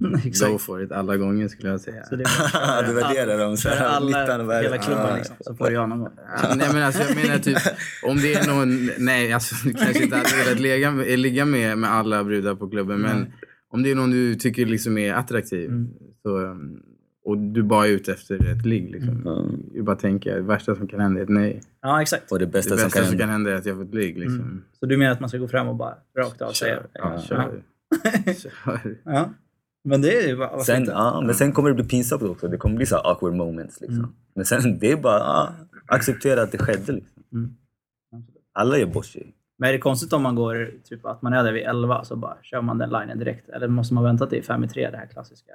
Mm. 0.00 0.12
det 0.24 0.40
go 0.50 0.58
for 0.58 0.82
it 0.82 0.92
alla 0.92 1.16
gånger 1.16 1.48
skulle 1.48 1.68
jag 1.70 1.80
säga. 1.80 2.04
Så 2.04 2.16
det 2.16 2.24
är 2.24 2.86
Du 2.86 2.92
värderar 2.94 3.38
dem 3.38 3.56
så 3.56 3.68
för 3.68 3.76
här, 3.76 3.86
alla, 3.86 4.42
och 4.42 4.50
värdet. 4.50 4.72
hela 4.72 4.82
klubben 4.82 5.16
liksom, 5.16 5.36
så 5.40 5.54
får 5.54 5.66
du 5.66 5.72
göra 5.72 5.86
någon 5.86 5.98
gång. 5.98 6.08
Ja, 6.42 6.54
nej 6.56 6.68
men 6.72 6.82
alltså 6.82 7.02
jag 7.02 7.16
menar 7.16 7.38
typ 7.38 7.58
om 8.04 8.16
det 8.16 8.34
är 8.34 8.46
någon, 8.46 8.90
nej 8.98 9.32
alltså 9.32 9.54
kanske 9.78 10.02
inte 10.04 10.16
hade 10.16 10.44
velat 10.44 10.60
ligga, 10.60 10.90
med- 10.90 11.18
ligga 11.18 11.44
med, 11.44 11.78
med 11.78 11.90
alla 11.92 12.24
brudar 12.24 12.54
på 12.54 12.68
klubben 12.70 13.00
men 13.00 13.32
om 13.70 13.82
det 13.82 13.90
är 13.90 13.94
någon 13.94 14.10
du 14.10 14.34
tycker 14.34 14.66
liksom 14.66 14.98
är 14.98 15.14
attraktiv 15.14 15.68
Mm. 15.70 15.88
så, 16.22 16.38
um, 16.38 16.82
och 17.24 17.38
du 17.38 17.62
bara 17.62 17.86
är 17.86 17.90
ute 17.90 18.12
efter 18.12 18.44
ett 18.52 18.66
ligg 18.66 18.90
liksom. 18.90 19.26
Mm. 19.26 19.62
Jag 19.74 19.84
bara 19.84 19.96
tänker, 19.96 20.34
det 20.34 20.40
värsta 20.42 20.74
som 20.74 20.86
kan 20.88 21.00
hända 21.00 21.20
är 21.20 21.24
ett 21.24 21.28
nej. 21.30 21.60
Ja, 21.80 22.02
exakt. 22.02 22.32
Och 22.32 22.38
det 22.38 22.44
Det 22.44 22.50
bästa, 22.52 22.74
bästa 22.76 23.04
som 23.04 23.18
kan 23.18 23.28
hända. 23.28 23.50
är 23.50 23.54
att 23.54 23.66
jag 23.66 23.76
får 23.76 23.84
ett 23.84 23.94
ligg 23.94 24.18
liksom. 24.18 24.40
Mm. 24.40 24.62
Så 24.80 24.86
du 24.86 24.96
menar 24.96 25.12
att 25.12 25.20
man 25.20 25.28
ska 25.28 25.38
gå 25.38 25.48
fram 25.48 25.68
och 25.68 25.76
bara 25.76 25.94
rakt 26.18 26.42
av 26.42 26.52
säga? 26.52 26.74
Kör. 26.74 26.86
Ja, 26.92 27.12
Ja. 27.14 27.20
kör. 27.22 27.62
Ja. 29.04 29.28
Men 29.84 30.02
det 30.02 30.24
är 30.24 30.28
ju 30.28 30.36
bara 30.36 30.58
Sen, 30.60 30.84
ja, 30.84 31.22
men 31.26 31.34
sen 31.34 31.52
kommer 31.52 31.68
det 31.68 31.74
bli 31.74 31.84
pinsamt 31.84 32.22
också. 32.22 32.48
Det 32.48 32.56
kommer 32.56 32.76
bli 32.76 32.86
så 32.86 32.96
awkward 32.96 33.34
moments. 33.34 33.80
Liksom. 33.80 33.98
Mm. 33.98 34.10
Men 34.34 34.44
sen, 34.44 34.78
det 34.78 34.92
är 34.92 34.96
bara 34.96 35.18
ja, 35.18 35.52
acceptera 35.86 36.42
att 36.42 36.52
det 36.52 36.58
skedde. 36.58 36.92
Liksom. 36.92 37.22
Mm. 37.32 37.54
Alla 38.52 38.78
gör 38.78 38.86
bort 38.86 39.06
sig. 39.06 39.34
Men 39.58 39.68
är 39.68 39.72
det 39.72 39.78
konstigt 39.78 40.12
om 40.12 40.22
man 40.22 40.34
går, 40.34 40.70
typ 40.84 41.06
att 41.06 41.22
man 41.22 41.32
är 41.32 41.44
där 41.44 41.52
vid 41.52 41.62
11 41.62 42.04
så 42.04 42.16
bara 42.16 42.36
kör 42.42 42.60
man 42.60 42.78
den 42.78 42.90
linjen 42.90 43.18
direkt? 43.18 43.48
Eller 43.48 43.68
måste 43.68 43.94
man 43.94 44.04
vänta 44.04 44.26
till 44.26 44.44
5 44.44 44.64
i 44.64 44.68
3, 44.68 44.90
det 44.90 44.96
här 44.96 45.06
klassiska? 45.06 45.52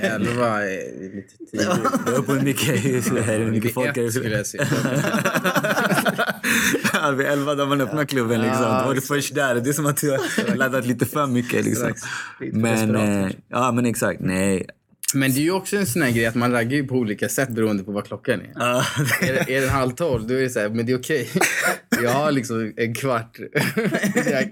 Elva 0.00 0.62
är 0.64 1.00
lite 1.14 1.36
tidigt. 1.50 1.68
Det 1.92 2.04
beror 2.04 2.22
på 2.22 2.32
hur 2.32 2.42
mycket, 2.42 2.84
hur 2.84 3.50
mycket 3.50 3.74
folk 3.74 3.96
är. 3.96 4.10
skulle 4.10 4.36
jag 4.36 4.46
säga. 4.46 4.66
Ja, 6.92 7.10
Vid 7.10 7.26
elva 7.26 7.54
när 7.54 7.66
man 7.66 7.80
öppnar 7.80 8.04
klubben 8.04 8.40
liksom. 8.42 8.62
Då 8.62 8.68
var 8.86 8.94
du 8.94 9.00
först 9.00 9.34
där. 9.34 9.54
Det 9.54 9.70
är 9.70 9.72
som 9.72 9.86
att 9.86 9.96
du 9.96 10.10
har 10.10 10.54
laddat 10.56 10.86
lite 10.86 11.06
för 11.06 11.26
mycket 11.26 11.64
liksom. 11.64 11.92
Men, 12.52 12.96
eh, 12.96 13.30
ja 13.48 13.72
men 13.72 13.86
exakt. 13.86 14.20
Nej. 14.20 14.66
Men 15.16 15.32
det 15.32 15.40
är 15.40 15.42
ju 15.42 15.50
också 15.50 15.76
en 15.76 15.86
sån 15.86 16.02
här 16.02 16.10
grej 16.10 16.26
att 16.26 16.34
man 16.34 16.52
raggar 16.52 16.76
ju 16.76 16.86
på 16.86 16.94
olika 16.94 17.28
sätt 17.28 17.48
beroende 17.48 17.84
på 17.84 17.92
vad 17.92 18.06
klockan 18.06 18.40
är. 18.40 18.52
Ja, 18.54 18.84
Är 19.20 19.50
är 19.50 19.60
det 19.60 19.68
halv 19.68 19.90
tolv, 19.90 20.26
då 20.26 20.34
är 20.34 20.40
det 20.40 20.50
så 20.50 20.60
här, 20.60 20.68
men 20.68 20.86
det 20.86 20.92
är 20.92 20.98
okej. 20.98 21.30
Jag 22.02 22.10
har 22.10 22.32
liksom 22.32 22.72
en 22.76 22.94
kvart. 22.94 23.38
Jag, 24.30 24.50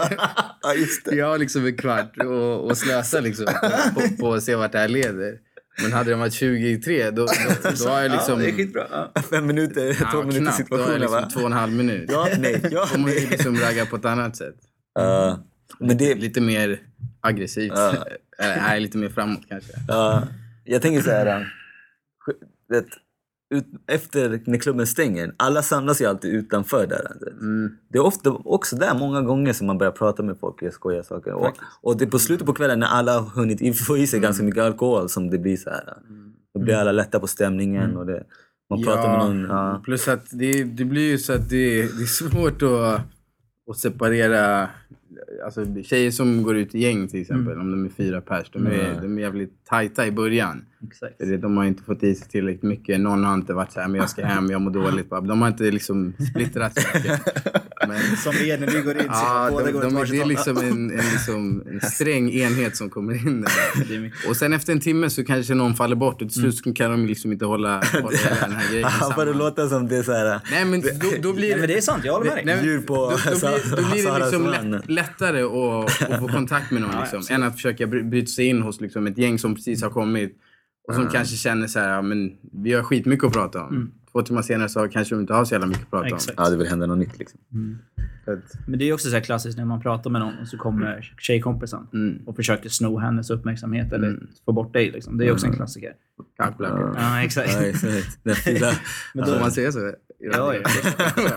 det. 1.04 1.16
jag 1.16 1.26
har 1.26 1.38
liksom 1.38 1.66
en 1.66 1.76
kvart 1.76 2.16
och, 2.18 2.64
och 2.64 2.78
slösa 2.78 3.20
liksom 3.20 3.46
på, 3.94 4.16
på, 4.18 4.34
att 4.34 4.42
se 4.42 4.54
vart 4.54 4.72
det 4.72 4.78
här 4.78 4.88
leder. 4.88 5.38
Men 5.82 5.92
hade 5.92 6.10
det 6.10 6.16
varit 6.16 6.32
20 6.32 6.68
i 6.70 6.76
tre, 6.76 7.10
då, 7.10 7.26
då, 7.62 7.70
då 7.84 7.88
har 7.88 8.02
jag 8.02 8.10
liksom... 8.10 8.40
Ja, 8.40 8.46
det 8.46 8.52
är 8.52 8.56
skitbra. 8.56 8.86
Ja. 8.90 9.22
Fem 9.30 9.46
minuter, 9.46 9.96
Ja, 10.00 10.10
två 10.12 10.22
minuter 10.22 10.40
knappt. 10.40 10.70
Då 10.70 10.76
har 10.76 10.92
jag 10.92 11.00
liksom 11.00 11.20
va? 11.20 11.30
två 11.34 11.40
och 11.40 11.46
en 11.46 11.52
halv 11.52 11.72
minut. 11.72 12.10
Ja, 12.12 12.28
nej. 12.38 12.60
Ja, 12.70 12.88
Då 12.92 12.98
måste 12.98 13.20
nej. 13.20 13.28
liksom 13.30 13.56
ragga 13.56 13.86
på 13.86 13.96
ett 13.96 14.04
annat 14.04 14.36
sätt. 14.36 14.56
Ja, 14.94 15.44
men 15.80 15.96
det, 15.96 16.14
Lite 16.14 16.40
mer 16.40 16.80
aggressivt. 17.20 17.72
Ja. 17.76 17.94
Eller 18.38 18.56
nej, 18.56 18.80
lite 18.80 18.98
mer 18.98 19.08
framåt 19.08 19.42
kanske. 19.48 19.72
Ja, 19.88 20.22
jag 20.64 20.82
tänker 20.82 21.02
så 21.02 21.10
här. 21.10 21.52
Vet, 22.68 22.86
ut, 23.54 23.66
efter 23.86 24.40
när 24.44 24.58
klubben 24.58 24.86
stänger, 24.86 25.34
alla 25.36 25.62
samlas 25.62 26.00
ju 26.00 26.06
alltid 26.06 26.34
utanför 26.34 26.86
där. 26.86 27.30
Mm. 27.40 27.76
Det 27.88 27.98
är 27.98 28.04
ofta 28.04 28.30
också 28.30 28.76
där 28.76 28.94
många 28.98 29.22
gånger 29.22 29.52
som 29.52 29.66
man 29.66 29.78
börjar 29.78 29.92
prata 29.92 30.22
med 30.22 30.38
folk 30.38 30.62
och 30.62 30.72
skoja 30.72 31.02
saker. 31.02 31.32
Och, 31.32 31.52
och 31.82 31.96
det 31.96 32.04
är 32.04 32.10
på 32.10 32.18
slutet 32.18 32.46
på 32.46 32.52
kvällen 32.52 32.80
när 32.80 32.86
alla 32.86 33.20
har 33.20 33.30
hunnit 33.30 33.78
få 33.78 33.96
i 33.96 34.06
sig 34.06 34.20
ganska 34.20 34.44
mycket 34.44 34.62
alkohol 34.62 35.08
som 35.08 35.30
det 35.30 35.38
blir 35.38 35.56
så 35.56 35.70
här. 35.70 35.88
äh, 35.88 35.94
Då 36.54 36.60
blir 36.60 36.74
alla 36.74 36.92
lätta 36.92 37.20
på 37.20 37.26
stämningen 37.26 37.96
och 37.96 38.06
det, 38.06 38.24
man 38.70 38.82
pratar 38.82 39.08
med 39.08 39.18
någon. 39.18 39.44
Ja. 39.50 39.80
Plus 39.84 40.08
att 40.08 40.26
det, 40.30 40.64
det 40.64 40.84
blir 40.84 41.10
ju 41.10 41.18
så 41.18 41.32
att 41.32 41.48
det, 41.48 41.82
det 41.82 42.02
är 42.02 42.06
svårt 42.06 42.62
att, 42.62 43.00
att 43.70 43.76
separera 43.78 44.68
alltså, 45.44 45.82
tjejer 45.82 46.10
som 46.10 46.42
går 46.42 46.56
ut 46.56 46.74
i 46.74 46.78
gäng 46.78 47.08
till 47.08 47.20
exempel, 47.20 47.60
om 47.60 47.70
de 47.70 47.84
är 47.84 47.88
fyra 47.88 48.20
pers. 48.20 48.50
De 48.52 48.66
är, 48.66 49.00
de 49.02 49.18
är 49.18 49.22
jävligt 49.22 49.64
tajta 49.64 50.06
i 50.06 50.10
början. 50.10 50.66
Exakt. 50.86 51.16
För 51.18 51.26
det- 51.26 51.36
De 51.36 51.56
har 51.56 51.64
inte 51.64 51.82
fått 51.82 52.02
i 52.02 52.14
sig 52.14 52.28
tillräckligt 52.28 52.62
mycket. 52.62 53.00
Någon 53.00 53.24
har 53.24 53.34
inte 53.34 53.52
varit 53.54 53.72
så 53.72 53.80
här, 53.80 53.88
men 53.88 54.00
jag 54.00 54.10
ska 54.10 54.24
hem, 54.26 54.50
jag 54.50 54.60
mår 54.60 54.70
dåligt. 54.82 55.10
De 55.10 55.40
har 55.42 55.48
inte 55.48 55.70
liksom 55.70 56.12
splittrat. 56.30 56.78
Men, 57.88 58.16
Som 58.16 58.32
är 58.34 58.58
när 58.58 58.66
vi 58.66 58.80
går 58.80 58.96
in 58.96 59.02
så 59.02 59.08
Ja, 59.10 59.48
båda 59.50 59.66
de, 59.66 59.72
går 59.72 59.80
de, 59.82 59.96
åt 59.96 60.10
det 60.10 60.18
är 60.20 60.24
liksom 60.24 60.56
en, 60.56 60.90
en, 60.90 60.96
liksom 61.12 61.62
en 61.70 61.80
sträng 61.90 62.30
enhet 62.30 62.76
som 62.76 62.90
kommer 62.90 63.14
in 63.28 63.40
där. 63.40 63.88
Det. 63.88 64.28
Och 64.28 64.36
sen 64.36 64.52
efter 64.52 64.72
en 64.72 64.80
timme 64.80 65.10
så 65.10 65.24
kanske 65.24 65.54
någon 65.54 65.74
faller 65.74 65.96
bort 65.96 66.12
och 66.22 66.28
till 66.30 66.40
slut 66.40 66.56
så 66.56 66.72
kan 66.72 66.90
de 66.90 67.06
liksom 67.06 67.32
inte 67.32 67.44
hålla, 67.44 67.82
hålla 67.92 68.18
den 68.40 68.52
här 68.52 68.70
grejen 68.70 68.84
Han 68.88 69.14
får 69.14 69.26
det 69.26 69.32
låta 69.32 69.68
som 69.68 69.88
det 69.88 69.96
är 69.96 70.02
så 70.02 70.12
här. 70.12 70.40
Nej 70.50 70.64
men 70.64 70.80
då, 70.80 70.88
då 71.22 71.32
blir 71.32 71.48
Nej, 71.50 71.58
men 71.58 71.68
det 71.68 71.76
är 71.76 71.80
sant, 71.80 72.04
jag 72.04 72.12
håller 72.12 72.26
med 72.26 72.36
dig. 72.36 72.44
Nej, 72.44 72.64
Djur 72.64 72.80
på 72.80 72.94
då, 72.94 73.10
då, 73.10 73.38
blir, 73.38 73.76
då 73.76 73.90
blir 73.92 74.12
det 74.12 74.18
liksom 74.18 74.46
lätt, 74.72 74.90
lättare 74.90 75.42
att, 75.42 76.12
att 76.12 76.20
få 76.20 76.28
kontakt 76.28 76.70
med 76.70 76.82
någon 76.82 76.90
Ja, 76.94 77.00
liksom, 77.00 77.18
absolut. 77.18 77.40
än 77.40 77.46
att 77.46 77.54
försöka 77.54 77.86
bry- 77.86 78.02
bryta 78.10 78.26
sig 78.26 78.44
in 78.46 78.62
hos 78.62 78.80
liksom, 78.80 79.06
ett 79.06 79.18
gäng 79.18 79.38
som 79.38 79.54
precis 79.54 79.82
har 79.82 79.90
kommit 79.90 80.36
och 80.88 80.94
som 80.94 81.08
kanske 81.08 81.36
känner 81.36 81.66
så 81.66 81.78
här, 81.78 81.88
ja, 81.90 82.02
men 82.02 82.36
vi 82.52 82.72
har 82.72 82.82
skitmycket 82.82 83.24
att 83.26 83.32
prata 83.32 83.62
om. 83.64 83.92
Två 84.14 84.22
timmar 84.22 84.42
senare 84.42 84.68
så 84.68 84.88
kanske 84.88 85.14
de 85.14 85.20
inte 85.20 85.34
har 85.34 85.44
så 85.44 85.54
jävla 85.54 85.66
mycket 85.66 85.82
att 85.82 85.90
prata 85.90 86.06
Exakt. 86.06 86.34
Ja, 86.38 86.50
det 86.50 86.56
vill 86.56 86.66
hända 86.66 86.86
något 86.86 86.98
nytt 86.98 87.18
liksom. 87.18 87.40
om. 87.52 87.78
Att, 88.26 88.66
Men 88.66 88.78
det 88.78 88.88
är 88.88 88.92
också 88.92 89.08
så 89.08 89.14
här 89.14 89.22
klassiskt 89.22 89.58
när 89.58 89.64
man 89.64 89.80
pratar 89.80 90.10
med 90.10 90.20
någon 90.20 90.38
och 90.38 90.48
så 90.48 90.58
kommer 90.58 91.14
tjejkompisen 91.18 91.86
mm, 91.92 92.22
och 92.26 92.36
försöker 92.36 92.68
sno 92.68 92.98
hennes 92.98 93.30
uppmärksamhet 93.30 93.92
eller 93.92 94.18
få 94.44 94.52
bort 94.52 94.72
dig. 94.72 94.90
Liksom. 94.90 95.18
Det 95.18 95.26
är 95.26 95.32
också 95.32 95.46
en 95.46 95.52
klassiker. 95.52 95.92
Kackblackor. 96.36 96.94
Ja, 96.96 97.22
exakt. 97.22 97.52
Ja. 97.52 97.60
Men 99.14 99.24
Får 99.24 99.32
då, 99.32 99.40
man 99.40 99.52
säga 99.52 99.72
så? 99.72 99.92
ja, 100.18 100.54
ja. 100.54 100.60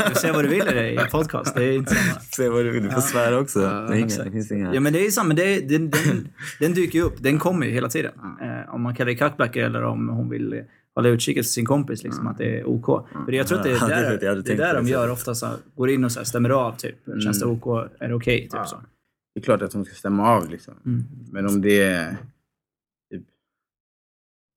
Du 0.10 0.16
ser 0.16 0.34
vad 0.34 0.44
du 0.44 0.48
vill 0.48 0.68
i 0.68 0.74
det 0.74 0.92
i 0.92 0.98
podcast. 1.12 1.56
Det 1.56 1.63
är 1.63 1.74
inte 1.74 1.96
samma. 1.96 2.20
Se 2.32 2.50
vad 2.50 2.66
du 2.66 2.72
vill. 2.72 2.84
Du 2.84 2.92
får 2.92 3.02
svära 3.02 3.40
också. 3.40 3.60
det, 3.60 3.66
är 3.66 3.96
inga, 3.96 4.24
det 4.24 4.32
finns 4.32 4.52
inga... 4.52 4.74
Ja 4.74 4.80
men 4.80 4.94
det 4.94 5.06
är 5.06 5.12
samma, 5.12 5.34
det, 5.34 5.70
den, 5.70 5.90
den, 5.90 6.28
den 6.60 6.74
dyker 6.74 7.00
ju 7.00 7.06
upp. 7.06 7.24
Den 7.24 7.40
kommer 7.40 7.66
ju 7.66 7.72
hela 7.72 7.90
tiden. 7.90 8.12
Eh, 8.42 8.74
om 8.74 8.82
man 8.82 8.96
kallar 8.96 9.12
det 9.12 9.16
kackblackor 9.16 9.63
eller 9.63 9.84
om 9.84 10.10
hon 10.10 10.30
vill 10.30 10.63
hålla 10.97 11.10
utkik 11.10 11.38
efter 11.38 11.51
sin 11.51 11.65
kompis, 11.65 12.03
liksom, 12.03 12.27
att 12.27 12.38
det 12.38 12.60
är 12.60 12.67
OK. 12.69 13.07
För 13.25 13.31
jag 13.31 13.47
tror 13.47 13.57
att 13.57 13.63
det 13.63 13.69
Ja, 13.81 13.86
är 13.86 13.89
det 13.89 13.95
är 13.95 14.17
där, 14.17 14.19
det 14.19 14.27
är 14.27 14.41
tänkt 14.41 14.57
där 14.57 14.75
de 14.75 14.86
det. 14.86 14.91
gör 14.91 15.12
ofta, 15.12 15.36
så, 15.36 15.47
går 15.75 15.89
in 15.89 16.03
och 16.03 16.12
så 16.12 16.19
här, 16.19 16.25
stämmer 16.25 16.49
av 16.49 16.75
typ. 16.77 16.95
Känns 17.23 17.39
det 17.39 17.45
OK? 17.45 17.89
Är 17.99 18.07
det 18.07 18.13
okej? 18.15 18.41
typ 18.41 18.53
Ja. 18.53 18.65
så. 18.65 18.75
Det 19.33 19.39
är 19.39 19.43
klart 19.43 19.62
att 19.62 19.71
de 19.71 19.86
ska 19.86 19.95
stämma 19.95 20.29
av 20.29 20.49
liksom. 20.49 20.73
Mm. 20.86 21.03
Men 21.31 21.45
om 21.45 21.62
det 21.62 21.81
är 21.81 22.17
typ, 23.12 23.23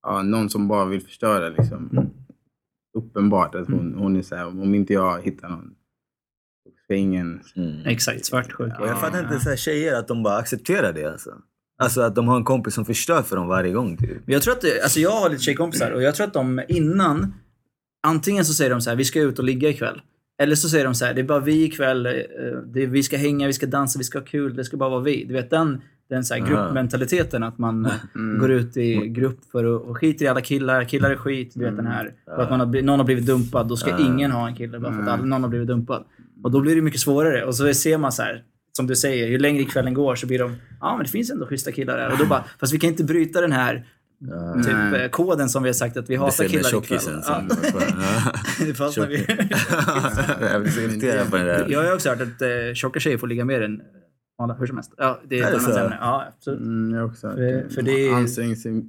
ja, 0.02 0.22
någon 0.22 0.50
som 0.50 0.68
bara 0.68 0.84
vill 0.84 1.02
förstöra 1.02 1.48
liksom. 1.48 1.88
Mm. 1.92 2.06
Uppenbart 2.98 3.54
att 3.54 3.66
hon, 3.68 3.94
hon 3.94 4.16
är 4.16 4.22
så 4.22 4.36
här, 4.36 4.46
om 4.46 4.74
inte 4.74 4.92
jag 4.92 5.22
hittar 5.22 5.48
någon 5.48 5.74
så 6.64 6.70
ska 6.84 6.94
ingen... 6.94 7.40
Mm. 7.56 7.86
Exakt, 7.86 8.24
svartsjuka. 8.24 8.78
Och 8.80 8.88
jag 8.88 9.00
fattar 9.00 9.22
inte 9.22 9.40
så 9.40 9.48
här, 9.48 9.56
tjejer 9.56 9.98
att 9.98 10.08
de 10.08 10.22
bara 10.22 10.36
accepterar 10.36 10.92
det 10.92 11.04
alltså. 11.04 11.42
Alltså 11.80 12.00
att 12.00 12.14
de 12.14 12.28
har 12.28 12.36
en 12.36 12.44
kompis 12.44 12.74
som 12.74 12.84
förstör 12.84 13.22
för 13.22 13.36
dem 13.36 13.48
varje 13.48 13.72
gång 13.72 13.96
typ. 13.96 14.10
Men 14.24 14.32
jag 14.32 14.42
tror 14.42 14.54
att, 14.54 14.60
det, 14.60 14.82
alltså 14.82 15.00
jag 15.00 15.10
har 15.10 15.30
lite 15.30 15.42
tjejkompisar 15.42 15.90
och 15.90 16.02
jag 16.02 16.14
tror 16.14 16.26
att 16.26 16.32
de 16.32 16.62
innan, 16.68 17.34
antingen 18.06 18.44
så 18.44 18.54
säger 18.54 18.70
de 18.70 18.80
så 18.80 18.90
här, 18.90 18.96
vi 18.96 19.04
ska 19.04 19.20
ut 19.20 19.38
och 19.38 19.44
ligga 19.44 19.68
ikväll. 19.68 20.00
Eller 20.42 20.56
så 20.56 20.68
säger 20.68 20.84
de 20.84 20.94
så 20.94 21.04
här, 21.04 21.14
det 21.14 21.20
är 21.20 21.24
bara 21.24 21.40
vi 21.40 21.64
ikväll, 21.64 22.06
eh, 22.06 22.12
det 22.66 22.82
är, 22.82 22.86
vi 22.86 23.02
ska 23.02 23.16
hänga, 23.16 23.46
vi 23.46 23.52
ska 23.52 23.66
dansa, 23.66 23.98
vi 23.98 24.04
ska 24.04 24.18
ha 24.18 24.24
kul, 24.24 24.56
det 24.56 24.64
ska 24.64 24.76
bara 24.76 24.90
vara 24.90 25.00
vi. 25.00 25.24
Du 25.24 25.34
vet 25.34 25.50
den, 25.50 25.80
den 26.10 26.24
så 26.24 26.34
här 26.34 26.40
gruppmentaliteten 26.46 27.42
att 27.42 27.58
man 27.58 27.86
eh, 27.86 27.92
går 28.40 28.50
ut 28.50 28.76
i 28.76 28.94
grupp 28.94 29.38
för 29.52 29.76
att, 29.76 29.82
och 29.82 29.96
skiter 29.98 30.24
i 30.24 30.28
alla 30.28 30.40
killar, 30.40 30.84
killar 30.84 31.10
är 31.10 31.16
skit, 31.16 31.52
du 31.54 31.64
vet 31.64 31.76
den 31.76 31.86
här. 31.86 32.14
För 32.24 32.42
att 32.42 32.50
man 32.50 32.60
har, 32.60 32.82
någon 32.82 32.98
har 32.98 33.06
blivit 33.06 33.26
dumpad, 33.26 33.68
då 33.68 33.76
ska 33.76 33.98
ingen 33.98 34.30
ha 34.30 34.48
en 34.48 34.54
kille 34.54 34.78
bara 34.78 34.92
för 34.92 35.02
att 35.02 35.08
alla, 35.08 35.24
någon 35.24 35.42
har 35.42 35.50
blivit 35.50 35.68
dumpad. 35.68 36.04
Och 36.42 36.50
då 36.50 36.60
blir 36.60 36.76
det 36.76 36.82
mycket 36.82 37.00
svårare 37.00 37.44
och 37.44 37.54
så 37.54 37.74
ser 37.74 37.98
man 37.98 38.12
så 38.12 38.22
här, 38.22 38.44
som 38.72 38.86
du 38.86 38.96
säger, 38.96 39.26
ju 39.26 39.38
längre 39.38 39.64
kvällen 39.64 39.94
går 39.94 40.14
så 40.16 40.26
blir 40.26 40.38
de, 40.38 40.56
ja 40.80 40.96
men 40.96 41.04
det 41.04 41.10
finns 41.12 41.30
ändå 41.30 41.46
schyssta 41.46 41.72
killar 41.72 41.96
där. 41.98 42.12
Och 42.12 42.18
då 42.18 42.26
bara, 42.26 42.44
fast 42.60 42.72
vi 42.72 42.78
kan 42.78 42.90
inte 42.90 43.04
bryta 43.04 43.40
den 43.40 43.52
här 43.52 43.86
typ, 44.64 44.74
Nej. 44.92 45.02
eh, 45.04 45.08
koden 45.10 45.48
som 45.48 45.62
vi 45.62 45.68
har 45.68 45.74
sagt 45.74 45.96
att 45.96 46.10
vi 46.10 46.16
hatar 46.16 46.44
killar 46.44 46.58
ikväll. 46.58 46.70
tjockisen 46.70 47.22
Ja, 47.26 47.42
fast 48.74 48.96
när 48.98 49.06
vi, 49.06 49.16
Jag 50.52 50.62
blir 50.62 50.72
så 50.72 50.80
irriterad 50.80 51.30
på 51.30 51.36
det 51.36 51.42
där. 51.44 51.66
jag 51.68 51.82
har 51.84 51.94
också 51.94 52.08
hört 52.08 52.20
att 52.20 52.42
eh, 52.42 52.48
tjocka 52.74 53.00
tjejer 53.00 53.18
får 53.18 53.26
ligga 53.26 53.44
mer 53.44 53.60
än 53.62 53.80
smala, 54.36 54.54
hur 54.54 54.66
som 54.66 54.76
helst. 54.76 54.92
Ja, 54.96 55.20
det 55.28 55.40
är 55.40 55.48
ett 55.48 55.54
annat 55.64 55.76
ämne. 55.76 55.98
Ja, 56.00 56.24
absolut. 56.36 56.60
Mm, 56.60 56.94
jag 56.98 57.06
också. 57.06 57.30
För- 57.30 57.68
för 57.74 57.82
det 57.82 58.08
är- 58.08 58.14
anstränger 58.14 58.54
sig 58.56 58.84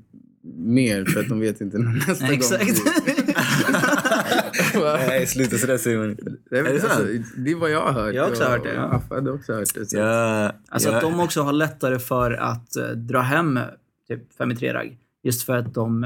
mer 0.56 1.06
för 1.06 1.20
att 1.20 1.30
de 1.30 1.40
vet 1.40 1.62
inte 1.62 1.78
nästa 1.78 2.26
gång 2.26 2.34
Exakt. 2.34 2.64
Nej, 5.08 5.28
sluta 5.28 5.58
sådär 5.58 5.98
man 5.98 6.10
inte. 6.10 6.24
Det 6.50 6.58
är, 6.60 6.64
det 6.64 6.80
sant? 6.80 6.92
alltså, 6.94 7.08
det 7.38 7.52
är 7.52 7.56
vad 7.56 7.72
jag 7.72 7.82
har 7.82 7.92
hört. 7.92 8.14
Jag 8.16 8.24
har 8.24 8.30
också 8.30 8.44
och- 8.44 8.50
hört 8.50 8.64
det, 8.64 8.74
ja. 8.74 8.82
Affa 8.82 9.16
hade 9.16 9.32
också 9.32 9.54
hört 9.54 9.74
det. 9.76 9.86
Så. 9.86 9.98
Ja, 9.98 10.52
Alltså 10.70 10.90
ja. 10.90 10.96
att 10.96 11.02
de 11.02 11.20
också 11.20 11.42
har 11.42 11.54
lättare 11.54 12.00
för 12.00 12.32
att 12.32 12.76
eh, 12.76 12.88
dra 12.90 13.20
hem 13.20 13.60
typ 14.08 14.34
5 14.38 14.52
i 14.52 14.56
3-ragg. 14.56 14.98
Just 15.24 15.44
för 15.44 15.58
att 15.58 15.74
de, 15.74 16.04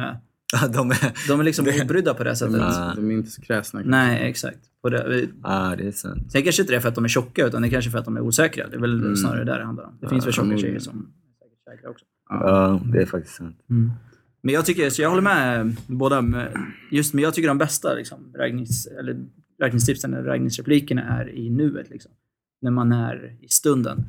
Ja, 0.62 0.68
de 0.68 0.92
är... 0.92 1.28
de 1.28 1.40
är 1.40 1.44
liksom 1.44 1.66
obrydda 1.84 2.14
på 2.14 2.24
det 2.24 2.36
sättet. 2.36 2.54
De, 2.54 2.62
är- 2.62 2.96
de 2.96 3.12
är 3.12 3.16
inte 3.16 3.30
så 3.32 3.42
kräsna. 3.42 3.82
Nej, 3.86 4.30
exakt. 4.30 4.60
På 4.82 4.90
det. 4.90 5.28
Ja, 5.44 5.74
det 5.78 5.88
är 5.88 5.92
sant. 5.92 6.32
Sen 6.32 6.44
kanske 6.44 6.62
inte 6.62 6.74
det 6.74 6.78
är 6.78 6.82
för 6.82 6.90
att 6.90 6.96
de 6.96 7.04
är 7.04 7.08
tjocka, 7.10 7.46
utan 7.48 7.62
det 7.62 7.68
är 7.68 7.70
kanske 7.70 7.92
för 7.92 7.98
att 8.00 8.06
de 8.06 8.18
är 8.18 8.22
osäkra. 8.22 8.68
Det 8.68 8.76
är 8.76 8.80
väl 8.82 9.18
snarare 9.18 9.44
det 9.44 9.58
det 9.58 9.64
handlar 9.66 9.84
om. 9.84 9.98
Det 10.02 10.10
finns 10.10 10.26
väl 10.26 10.34
tjocka 10.34 10.58
tjejer 10.58 10.80
som 10.80 10.94
är 10.98 11.44
säkert 11.44 11.78
säkra 11.80 11.90
också. 11.90 12.06
Ja, 12.30 12.82
det 12.94 13.02
är 13.02 13.06
faktiskt 13.06 13.36
sant. 13.36 13.58
Men 14.46 14.54
jag 14.54 14.66
tycker, 14.66 14.90
så 14.90 15.02
jag 15.02 15.10
håller 15.10 15.22
med 15.22 15.76
båda. 15.88 16.22
med- 16.22 16.58
Just, 16.92 17.14
men 17.14 17.24
jag 17.24 17.34
tycker 17.34 17.48
de 17.48 17.58
bästa 17.58 17.94
liksom, 17.94 18.34
raggnings, 18.38 18.88
eller 18.88 19.26
raggningstipsen, 19.62 20.14
eller 20.14 20.24
raggningsreplikerna 20.24 21.02
är 21.02 21.30
i 21.30 21.50
nuet. 21.50 21.90
Liksom. 21.90 22.12
När 22.62 22.72
man 22.72 22.92
är 22.92 23.36
i 23.42 23.48
stunden. 23.48 24.04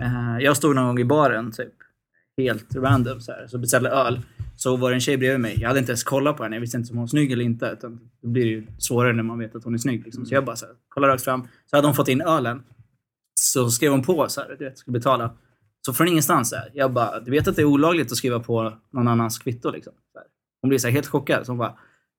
Eh, 0.00 0.38
jag 0.44 0.56
stod 0.56 0.74
någon 0.76 0.86
gång 0.86 0.98
i 0.98 1.04
baren, 1.04 1.52
typ, 1.52 1.72
helt 2.36 2.74
random, 2.76 3.20
så, 3.20 3.32
här, 3.32 3.46
så 3.46 3.58
beställde 3.58 3.90
öl. 3.90 4.20
Så 4.56 4.76
var 4.76 4.90
det 4.90 4.96
en 4.96 5.00
tjej 5.00 5.16
bredvid 5.16 5.40
mig. 5.40 5.56
Jag 5.60 5.68
hade 5.68 5.80
inte 5.80 5.92
ens 5.92 6.04
kollat 6.04 6.36
på 6.36 6.42
henne. 6.42 6.56
Jag 6.56 6.60
visste 6.60 6.76
inte 6.76 6.90
om 6.92 6.96
hon 6.96 7.02
var 7.02 7.08
snygg 7.08 7.32
eller 7.32 7.44
inte. 7.44 7.66
Utan 7.78 8.00
då 8.22 8.28
blir 8.28 8.44
det 8.44 8.50
ju 8.50 8.66
svårare 8.78 9.12
när 9.12 9.22
man 9.22 9.38
vet 9.38 9.54
att 9.56 9.64
hon 9.64 9.74
är 9.74 9.78
snygg. 9.78 10.04
Liksom. 10.04 10.26
Så 10.26 10.34
jag 10.34 10.44
bara 10.44 10.56
så 10.56 10.66
här, 10.66 10.74
kollade 10.88 11.12
rakt 11.12 11.24
fram. 11.24 11.42
Så 11.70 11.76
hade 11.76 11.88
hon 11.88 11.94
fått 11.94 12.08
in 12.08 12.20
ölen. 12.20 12.62
Så 13.34 13.70
skrev 13.70 13.90
hon 13.92 14.02
på 14.02 14.28
så 14.28 14.40
här, 14.40 14.56
du 14.58 14.64
vet, 14.64 14.78
skulle 14.78 14.92
betala. 14.92 15.30
Så 15.86 15.92
från 15.92 16.08
ingenstans, 16.08 16.50
så 16.50 16.56
här, 16.56 16.70
jag 16.74 16.92
bara, 16.92 17.20
du 17.20 17.30
vet 17.30 17.48
att 17.48 17.56
det 17.56 17.62
är 17.62 17.66
olagligt 17.66 18.12
att 18.12 18.18
skriva 18.18 18.40
på 18.40 18.72
någon 18.92 19.08
annans 19.08 19.38
kvitto? 19.38 19.70
Liksom. 19.70 19.92
Så. 20.12 20.18
Hon 20.62 20.68
blev 20.68 20.78
så 20.78 20.86
här 20.86 20.92
helt 20.94 21.06
chockad. 21.06 21.46
Så 21.46 21.52
hon 21.52 21.58
bara, 21.58 21.74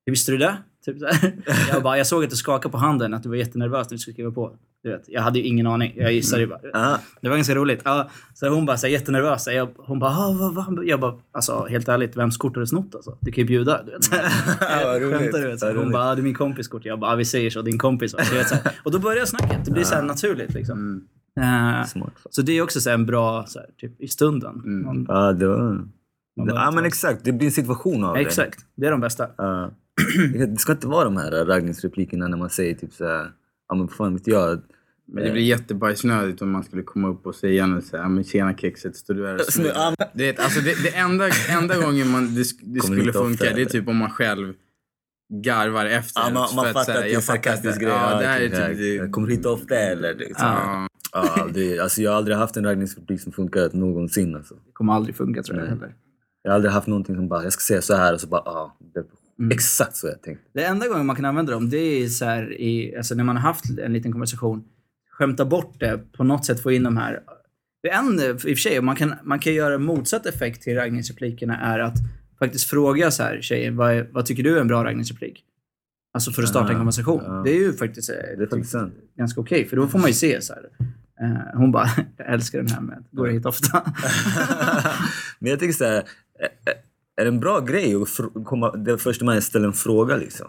visste 0.06 0.32
du 0.32 0.38
det? 0.38 0.58
Typ 0.86 1.00
så 1.00 1.06
här. 1.06 1.34
Jag, 1.70 1.84
bara, 1.84 1.98
jag 1.98 2.08
såg 2.08 2.24
att 2.24 2.30
du 2.30 2.36
skakade 2.36 2.72
på 2.72 2.78
handen, 2.78 3.14
att 3.14 3.24
du 3.24 3.30
var 3.30 3.36
jättenervös 3.36 3.88
när 3.90 3.96
du 3.96 4.00
skulle 4.00 4.14
skriva 4.14 4.32
på. 4.32 4.56
Du 4.84 4.90
vet, 4.90 5.04
jag 5.08 5.22
hade 5.22 5.40
ju 5.40 5.46
ingen 5.46 5.68
aning. 5.68 5.94
Jag 5.96 6.14
gissade 6.14 6.42
ju 6.42 6.48
bara. 6.48 6.60
Ja, 6.74 7.00
Det 7.22 7.30
var 7.30 7.36
ganska 7.36 7.56
roligt. 7.56 7.82
Ja, 7.86 8.10
så 8.34 8.50
hon 8.50 8.66
bara 8.66 8.78
så 8.78 8.88
här, 8.88 8.94
jättenervös. 8.94 9.48
Jag, 9.48 9.70
hon 9.78 10.00
bara, 10.00 10.12
ah, 10.12 10.34
vad, 10.40 10.54
vad? 10.54 10.86
Jag 10.86 11.00
bara, 11.00 11.16
alltså 11.32 11.66
helt 11.70 11.88
ärligt, 11.88 12.16
vems 12.18 12.38
kort 12.38 12.56
har 12.56 12.60
du 12.62 12.68
snott 12.68 12.96
alltså? 12.96 13.18
Du 13.22 13.32
kan 13.32 13.42
ju 13.42 13.48
bjuda. 13.48 13.84
Du 13.84 13.92
vet. 13.92 14.12
vad 14.86 15.02
roligt. 15.02 15.18
Skämtar 15.20 15.40
du 15.40 15.48
vet. 15.48 15.60
Så 15.60 15.68
Hon 15.68 15.76
roligt. 15.76 15.92
bara, 15.94 16.04
ah, 16.04 16.16
det 16.16 16.22
är 16.22 16.24
min 16.24 16.34
kompis 16.34 16.68
kort. 16.68 16.86
Jag 16.86 17.00
bara, 17.00 17.12
ah, 17.12 17.16
vi 17.16 17.26
säger 17.26 17.50
så, 17.50 17.62
din 17.62 17.78
kompis. 17.78 18.16
Du 18.30 18.38
vet, 18.38 18.48
så 18.48 18.56
här. 18.56 18.72
Och 18.84 18.92
då 18.92 19.00
börjar 19.00 19.26
snacket. 19.26 19.66
Det 19.66 19.72
blir 19.72 19.84
så 19.84 19.96
här 19.96 20.02
naturligt 20.02 20.54
liksom. 20.54 20.96
Eh, 20.98 21.13
smart. 21.88 22.14
så 22.30 22.42
det 22.42 22.58
är 22.58 22.62
också 22.62 22.82
så 22.82 22.90
här 22.90 22.94
en 22.98 23.06
bra, 23.06 23.46
så 23.48 23.60
här, 23.60 23.68
typ 23.78 24.02
i 24.02 24.08
stunden. 24.08 24.62
Man, 24.86 25.06
Ja, 25.10 25.32
det 25.34 25.48
var... 25.48 25.88
Ja, 26.36 26.72
men 26.72 26.86
exakt. 26.86 27.24
Det 27.26 27.32
blir 27.32 27.48
en 27.48 27.52
situation 27.52 28.04
av 28.04 28.16
det. 28.16 28.22
Exakt, 28.22 28.60
det 28.76 28.88
är 28.88 28.92
de 28.92 29.00
bästa. 29.02 29.28
Ja. 29.38 29.72
det 30.48 30.60
ska 30.60 30.72
inte 30.72 30.88
vara 30.88 31.04
de 31.04 31.18
här 31.18 31.32
raggningsreplikerna 31.46 32.28
när 32.28 32.38
man 32.38 32.50
säger 32.50 32.76
typ 32.76 32.94
såhär, 32.94 33.32
ja 33.70 33.76
men 33.76 33.88
fan 33.88 34.14
vet 34.14 34.28
jag. 34.28 34.62
Men 35.08 35.24
det 35.24 35.32
blir 35.32 35.42
jättebajsnödigt 35.44 36.42
om 36.42 36.52
man 36.52 36.64
skulle 36.64 36.84
komma 36.84 37.08
upp 37.08 37.26
och 37.26 37.36
säga 37.36 37.66
något 37.68 37.86
såhär, 37.86 38.10
men 38.10 38.24
tjena 38.24 38.58
kexet, 38.58 38.96
står 38.96 39.14
du 39.14 39.28
här 39.28 39.36
och 39.36 39.42
ja, 39.76 39.94
men- 40.00 40.08
Det, 40.14 40.30
är- 40.30 40.44
alltså 40.44 40.60
det, 40.62 40.84
det 40.84 40.90
enda, 40.96 41.30
enda 41.50 41.78
gången 41.82 42.12
man, 42.12 42.36
det, 42.36 42.44
det 42.64 42.82
skulle 42.82 43.14
funka, 43.14 43.44
det 43.56 43.62
är 43.62 43.66
typ 43.66 43.88
om 43.88 43.98
man 43.98 44.10
själv 44.10 44.54
garvar 45.44 45.86
efter. 45.86 46.22
Ja, 46.22 46.30
man, 46.34 46.48
man 46.56 46.66
fattar 46.66 46.80
att 46.80 47.02
det 47.02 47.10
är 47.14 47.20
fattar 47.20 47.22
sarkastisk 47.22 47.80
grej. 47.80 47.90
Ja, 47.90 48.20
det 48.20 48.26
här 48.26 48.40
är 48.42 48.50
typ... 48.74 49.02
Det, 49.02 49.10
Kommer 49.12 49.28
hit 49.28 49.46
ofta 49.46 49.76
eller? 49.76 50.14
Liksom. 50.16 50.48
ja. 50.48 50.88
Ja, 51.14 51.48
det, 51.54 51.80
alltså, 51.80 52.02
jag 52.02 52.12
har 52.12 52.18
aldrig 52.18 52.38
haft 52.38 52.58
en 52.58 52.64
raggningsreplik 52.66 53.22
som 53.22 53.32
funkat 53.32 53.74
någonsin. 53.74 54.36
Alltså. 54.36 54.54
Det 54.54 54.72
kommer 54.74 54.94
aldrig 54.94 55.16
funka 55.16 55.44
tror 55.44 55.58
jag 55.58 55.64
Nej. 55.64 55.74
heller. 55.74 55.96
Jag 56.42 56.52
har 56.52 56.56
aldrig 56.56 56.74
haft 56.74 56.88
någonting 56.88 57.16
som 57.16 57.28
bara, 57.28 57.44
jag 57.44 57.54
ska 57.54 57.62
säga 57.62 57.82
så 57.82 57.96
här 57.96 58.14
och 58.14 58.22
så 58.22 58.28
bara, 58.28 58.42
ja. 58.46 58.78
det 58.94 59.04
Mm. 59.40 59.52
Exakt 59.52 59.96
så 59.96 60.08
jag 60.08 60.22
tänkte. 60.22 60.46
Det 60.54 60.64
enda 60.64 60.88
gången 60.88 61.06
man 61.06 61.16
kan 61.16 61.26
använda 61.26 61.52
dem, 61.52 61.70
det 61.70 61.78
är 61.78 62.08
så 62.08 62.26
här 62.26 62.62
i, 62.62 62.96
alltså 62.98 63.16
när 63.16 63.24
man 63.24 63.36
har 63.38 63.44
haft 63.44 63.80
en 63.80 63.94
liten 63.94 64.12
konversation. 64.12 64.64
Skämta 65.12 65.46
bort 65.46 65.80
det, 65.80 66.00
på 66.18 66.24
något 66.24 66.46
sätt 66.46 66.60
få 66.60 66.72
in 66.72 66.84
de 66.84 66.98
här. 66.98 67.20
Det 67.84 67.90
är 67.90 68.00
en, 68.00 68.20
i 68.20 68.34
och 68.34 68.42
för 68.42 68.56
sig, 68.56 68.82
man 68.82 68.96
kan, 68.96 69.14
man 69.24 69.40
kan 69.40 69.54
göra 69.54 69.78
motsatt 69.78 70.26
effekt 70.26 70.62
till 70.62 70.76
raggningsreplikerna 70.76 71.58
är 71.58 71.80
att 71.80 71.98
faktiskt 72.40 72.70
fråga 72.70 73.12
så 73.12 73.24
här, 73.24 73.42
tjejen, 73.42 73.76
vad, 73.76 74.06
vad 74.12 74.26
tycker 74.26 74.44
du 74.44 74.58
är 74.58 74.62
en 74.62 74.68
bra 74.68 74.84
raggningsreplik? 74.84 75.44
Alltså 76.14 76.32
för 76.32 76.44
att 76.44 76.50
starta 76.50 76.70
en 76.70 76.76
Ah, 76.76 76.80
konversation. 76.80 77.22
ja. 77.26 77.42
Det 77.46 77.52
är 77.52 77.60
ju 77.60 77.74
faktiskt, 77.74 78.10
eh, 78.10 78.16
Det 78.38 78.44
är 78.44 78.48
faktiskt 78.48 78.76
ganska 79.18 79.42
okej, 79.42 79.66
för 79.66 79.76
då 79.78 79.88
får 79.88 80.00
man 80.00 80.08
ju 80.08 80.14
se 80.14 80.42
så 80.42 80.54
här. 80.54 80.70
Eh, 81.22 81.58
hon 81.60 81.72
bara, 81.72 81.90
jag 82.18 82.34
älskar 82.34 82.60
den 82.60 82.68
här 82.68 82.82
med 82.82 83.04
går 83.12 83.28
hit 83.28 83.46
ofta. 83.46 83.84
Men 85.40 85.50
jag 85.50 85.60
tycker 85.60 85.74
så 85.74 85.86
här, 85.86 86.04
är- 86.40 87.24
det 87.24 87.28
en 87.28 87.40
bra 87.40 87.60
grej 87.60 87.96
att 87.96 88.46
komma, 88.46 88.72
det 88.72 88.98
första 88.98 89.26
man 89.26 89.42
ställer 89.42 89.68
en 89.68 89.74
fråga 89.74 90.18
liksom? 90.18 90.48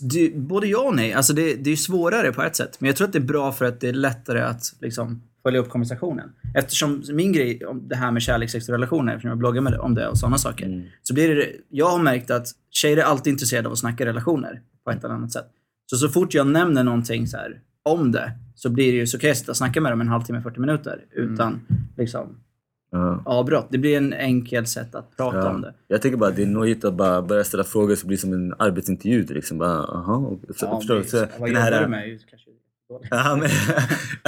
det, 0.00 0.36
både 0.36 0.66
ja 0.66 0.80
och 0.80 0.96
nej. 0.96 1.12
Alltså 1.12 1.32
det, 1.32 1.54
det 1.54 1.68
är 1.68 1.72
ju 1.72 1.76
svårare 1.76 2.32
på 2.32 2.42
ett 2.42 2.56
sätt. 2.56 2.80
Men 2.80 2.86
jag 2.86 2.96
tror 2.96 3.06
att 3.06 3.12
det 3.12 3.18
är 3.18 3.20
bra 3.20 3.52
för 3.52 3.64
att 3.64 3.80
det 3.80 3.88
är 3.88 3.92
lättare 3.92 4.40
att 4.40 4.62
liksom, 4.80 5.22
följa 5.42 5.60
upp 5.60 5.68
konversationen. 5.68 6.32
Eftersom 6.54 7.02
min 7.12 7.32
grej 7.32 7.66
om 7.66 7.88
det 7.88 7.96
här 7.96 8.10
med 8.10 8.22
kärleksextra 8.22 8.74
relationer, 8.74 9.12
eftersom 9.12 9.28
jag 9.28 9.38
bloggar 9.38 9.62
med 9.62 9.74
om 9.74 9.94
det 9.94 10.08
och 10.08 10.18
sådana 10.18 10.38
saker. 10.38 10.66
Mm. 10.66 10.82
Så 11.02 11.14
blir 11.14 11.34
det, 11.34 11.50
jag 11.68 11.90
har 11.90 11.98
märkt 11.98 12.30
att 12.30 12.46
tjejer 12.70 12.96
är 12.96 13.02
alltid 13.02 13.32
intresserade 13.32 13.68
av 13.68 13.72
att 13.72 13.78
snacka 13.78 14.06
relationer 14.06 14.60
på 14.84 14.90
ett 14.90 15.04
eller 15.04 15.14
annat 15.14 15.32
sätt. 15.32 15.46
Så 15.86 15.96
så 15.96 16.08
fort 16.08 16.34
jag 16.34 16.46
nämner 16.46 16.84
någonting 16.84 17.26
så 17.26 17.36
här, 17.36 17.60
om 17.82 18.12
det 18.12 18.32
så 18.62 18.70
blir 18.70 18.92
det 18.92 18.98
ju 18.98 19.06
så 19.06 19.18
kan 19.18 19.28
jag 19.28 19.36
sitta 19.36 19.52
och 19.52 19.56
snacka 19.56 19.80
med 19.80 19.92
dem 19.92 20.00
en 20.00 20.08
halvtimme, 20.08 20.40
40 20.42 20.60
minuter 20.60 21.04
utan 21.12 21.60
liksom, 21.96 22.36
Ja. 22.94 23.22
avbrott. 23.26 23.66
Det 23.70 23.78
blir 23.78 23.96
en 23.96 24.12
enkel 24.12 24.66
sätt 24.66 24.94
att 24.94 25.16
prata 25.16 25.50
om 25.50 25.60
det. 25.60 25.74
Jag 25.88 26.02
tycker 26.02 26.16
bara 26.16 26.30
att 26.30 26.36
det 26.36 26.42
är 26.42 26.46
nojigt 26.46 26.84
att 26.84 26.94
bara 26.94 27.22
börja 27.22 27.44
ställa 27.44 27.64
frågor 27.64 27.94
så 27.94 28.06
blir 28.06 28.16
det 28.16 28.20
som 28.20 28.32
en 28.32 28.54
arbetsintervju. 28.58 29.24
Liksom. 29.24 29.58
Bara, 29.58 29.78
aha, 29.84 30.38
så, 30.56 30.66
Ja, 30.66 30.78
förstår 30.78 30.94
men 30.94 31.04
Så, 31.04 31.26
vad 31.38 31.48
jobbar 31.48 31.60
här, 31.60 31.82
du 31.82 31.88
med? 31.88 32.18
Ja, 33.10 33.36
men, 33.40 33.48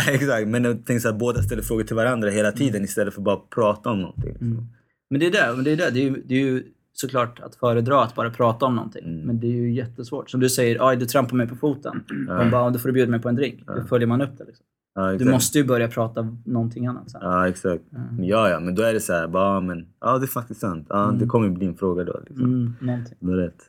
exakt, 0.14 0.48
men 0.48 0.64
jag 0.64 0.86
tänker 0.86 0.98
så 1.00 1.08
här, 1.10 1.18
båda 1.18 1.42
ställer 1.42 1.62
frågor 1.62 1.84
till 1.84 1.96
varandra 1.96 2.30
hela 2.30 2.52
tiden 2.52 2.84
istället 2.84 3.14
för 3.14 3.20
bara 3.20 3.34
att 3.34 3.50
prata 3.50 3.90
om 3.90 4.00
någonting. 4.00 4.36
Mm. 4.40 4.66
Men 5.10 5.20
det 5.20 5.26
är 5.26 5.30
det. 5.30 5.62
Det, 5.62 5.70
är 5.70 5.76
det. 5.76 5.90
Det, 5.90 6.00
är 6.00 6.04
ju, 6.04 6.22
det 6.26 6.34
är 6.34 6.38
ju 6.40 6.64
såklart 6.94 7.40
att 7.40 7.54
föredra 7.54 8.02
att 8.02 8.14
bara 8.14 8.30
prata 8.30 8.66
om 8.66 8.74
någonting. 8.76 9.04
Mm. 9.04 9.20
Men 9.26 9.40
det 9.40 9.46
är 9.46 9.52
ju 9.52 9.72
jättesvårt. 9.72 10.30
Som 10.30 10.40
du 10.40 10.48
säger, 10.48 10.88
Aj, 10.88 10.96
du 10.96 11.06
trampar 11.06 11.36
mig 11.36 11.48
på 11.48 11.56
foten. 11.56 12.04
De 12.08 12.50
bara, 12.50 12.70
då 12.70 12.78
får 12.78 12.88
du 12.88 12.92
bjuda 12.92 13.10
mig 13.10 13.20
på 13.20 13.28
en 13.28 13.36
drink. 13.36 13.66
Då 13.66 13.82
följer 13.84 14.06
man 14.08 14.22
upp 14.22 14.38
det. 14.38 14.44
Liksom. 14.44 14.66
Ja, 14.94 15.12
Du 15.12 15.24
måste 15.30 15.58
ju 15.58 15.64
börja 15.64 15.88
prata 15.88 16.20
om 16.20 16.42
någonting 16.46 16.86
annat. 16.86 17.10
Sen. 17.10 17.20
Ja, 17.22 17.48
exakt. 17.48 17.84
Men 17.90 18.24
Ja, 18.24 18.48
ja, 18.50 18.60
men 18.60 18.74
då 18.74 18.82
är 18.82 18.92
det 18.92 19.00
så 19.00 19.12
här, 19.12 19.28
bara, 19.28 19.60
men, 19.60 19.86
ja 20.00 20.18
det 20.18 20.24
är 20.24 20.26
faktiskt 20.26 20.60
sant. 20.60 20.86
Ja, 20.90 21.16
Det 21.20 21.26
kommer 21.26 21.48
bli 21.50 21.66
en 21.66 21.76
fråga 21.76 22.04
då. 22.04 22.20
Liksom. 22.26 22.44
Mm, 22.44 22.72
någonting. 22.80 23.16
Du 23.20 23.30
har 23.30 23.36
rätt. 23.36 23.62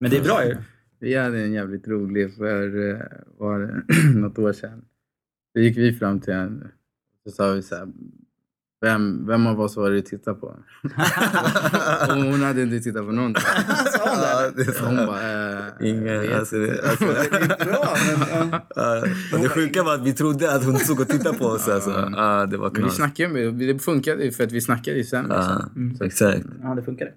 Men 0.00 0.10
det 0.10 0.16
är 0.16 0.24
bra 0.24 0.44
ju. 0.46 0.56
Vi 1.00 1.14
hade 1.16 1.40
en 1.40 1.52
jävligt 1.52 1.88
rolig 1.88 2.34
för 2.34 2.90
eh, 2.90 3.00
var 3.38 3.58
det, 3.60 3.82
något 4.18 4.38
år 4.38 4.52
sedan. 4.52 4.84
Då 5.54 5.60
gick 5.60 5.76
vi 5.76 5.92
fram 5.92 6.20
till 6.20 6.32
en 6.32 6.68
så 7.24 7.30
sa 7.30 7.52
vi 7.52 7.62
så 7.62 7.74
här, 7.76 7.88
vem, 8.80 9.26
vem 9.26 9.46
av 9.46 9.60
oss 9.60 9.76
var 9.76 9.90
det 9.90 9.96
du 9.96 10.02
tittade 10.02 10.40
på? 10.40 10.54
hon 12.08 12.42
hade 12.42 12.62
inte 12.62 12.80
tittat 12.80 13.06
på 13.06 13.12
någonting. 13.12 13.42
Ja, 14.04 14.50
det 14.56 14.62
är 14.62 14.72
Så 14.72 14.84
hon 14.84 14.96
bara, 14.96 15.58
eh, 15.58 15.64
Ingen, 15.80 16.04
jag 16.06 16.20
vet 16.20 16.38
alltså, 16.38 16.56
det, 16.56 16.88
alltså, 16.90 17.04
Bra, 17.64 17.94
men, 18.18 18.50
ja. 18.50 19.04
ja, 19.32 19.38
det 19.42 19.48
sjuka 19.48 19.82
var 19.82 19.94
att 19.94 20.02
vi 20.06 20.12
trodde 20.12 20.54
att 20.54 20.64
hon 20.64 20.76
såg 20.78 21.00
och 21.00 21.08
tittade 21.08 21.38
på 21.38 21.44
oss. 21.44 21.68
Alltså. 21.68 21.90
Ja, 22.16 22.46
det 22.46 22.56
var 22.56 22.70
vi 22.84 22.90
snackade 22.90 23.50
det 23.50 23.78
funkade 23.78 24.24
ju 24.24 24.32
för 24.32 24.44
att 24.44 24.52
vi 24.52 24.60
snackade 24.60 24.96
ju 24.96 25.04
sen. 25.04 25.24
Liksom. 25.24 25.96
Ja, 26.00 26.06
exakt. 26.06 26.46
ja, 26.62 26.74
det 26.74 26.82
funkar. 26.82 27.08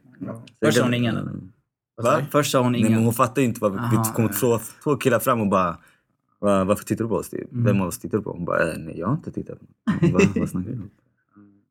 Först 0.65 0.77
sa 0.77 0.83
hon 0.83 0.93
ingen. 0.93 1.51
Va? 2.03 2.21
Först 2.31 2.51
sa 2.51 2.61
hon 2.63 2.71
Nej, 2.71 2.81
men 2.83 2.91
ingen. 2.91 3.03
hon 3.03 3.13
fattade 3.13 3.43
inte. 3.43 3.59
Vad, 3.61 3.71
vi 3.73 3.97
kom 4.15 4.25
ja. 4.25 4.31
två, 4.39 4.59
två 4.83 4.95
killar 4.95 5.19
fram 5.19 5.41
och 5.41 5.47
bara 5.49 5.77
"Va- 6.39 6.63
varför 6.63 6.85
tittar 6.85 7.03
du 7.05 7.09
på 7.09 7.15
oss? 7.15 7.29
Typ? 7.29 7.47
Vem 7.51 7.81
av 7.81 7.87
oss 7.87 7.99
tittar 7.99 8.17
du 8.17 8.23
på? 8.23 8.31
Hon 8.31 8.45
bara, 8.45 8.71
"Eh, 8.71 8.77
nej 8.79 8.99
jag 8.99 9.07
har 9.07 9.13
inte 9.13 9.31
tittat. 9.31 9.57
Hon 10.01 10.11
bara, 10.11 10.23
vad 10.35 10.49
snackar 10.49 10.69
du 10.71 10.75
om? 10.77 10.89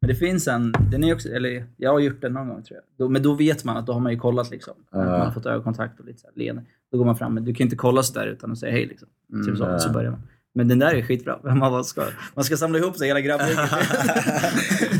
Men 0.00 0.08
det 0.08 0.14
finns 0.14 0.48
en, 0.48 0.74
den 0.90 1.04
är 1.04 1.14
också, 1.14 1.28
eller 1.28 1.66
jag 1.76 1.92
har 1.92 2.00
gjort 2.00 2.20
den 2.20 2.32
någon 2.32 2.48
gång 2.48 2.62
tror 2.62 2.76
jag. 2.76 2.84
Då, 3.06 3.08
men 3.08 3.22
då 3.22 3.34
vet 3.34 3.64
man 3.64 3.76
att 3.76 3.86
då 3.86 3.92
har 3.92 4.00
man 4.00 4.12
ju 4.12 4.18
kollat 4.18 4.50
liksom. 4.50 4.74
Man 4.92 5.08
har 5.08 5.30
fått 5.30 5.46
ögonkontakt 5.46 6.00
och 6.00 6.06
lite 6.06 6.20
så 6.20 6.26
här, 6.26 6.34
leende. 6.36 6.62
Då 6.92 6.98
går 6.98 7.04
man 7.04 7.16
fram, 7.16 7.34
men 7.34 7.44
du 7.44 7.54
kan 7.54 7.64
inte 7.64 7.76
kolla 7.76 8.02
så 8.02 8.14
där 8.14 8.26
utan 8.26 8.52
att 8.52 8.58
säga 8.58 8.72
hej 8.72 8.86
liksom. 8.86 9.08
Typ 9.46 9.56
så, 9.56 9.78
så 9.78 9.92
börjar 9.92 10.10
man. 10.10 10.22
Men 10.54 10.68
den 10.68 10.78
där 10.78 10.94
är 10.94 11.02
skitbra. 11.02 11.36
Oss 11.70 11.88
ska, 11.88 12.04
man 12.34 12.44
ska 12.44 12.56
samla 12.56 12.78
ihop 12.78 12.96
sig 12.96 13.08
hela 13.08 13.20
grabbgänget. 13.20 13.68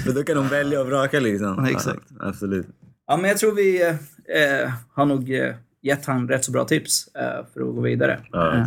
För 0.05 0.12
då 0.14 0.22
kan 0.22 0.36
de 0.36 0.48
välja 0.48 0.80
och 0.80 0.86
vraka 0.86 1.20
liksom. 1.20 1.55
Ja, 1.59 1.70
exakt. 1.70 2.07
Ja, 2.18 2.28
absolut. 2.28 2.66
ja, 3.07 3.16
men 3.16 3.30
jag 3.30 3.38
tror 3.38 3.55
vi 3.55 3.82
eh, 3.82 4.72
har 4.92 5.07
nog 5.07 5.34
eh, 5.34 5.55
gett 5.82 6.07
han 6.07 6.28
rätt 6.28 6.44
så 6.44 6.53
bra 6.53 6.64
tips 6.64 7.09
eh, 7.14 7.46
för 7.53 7.61
att 7.61 7.74
gå 7.74 7.80
vidare. 7.80 8.20
Ja, 8.32 8.57
eh, 8.57 8.66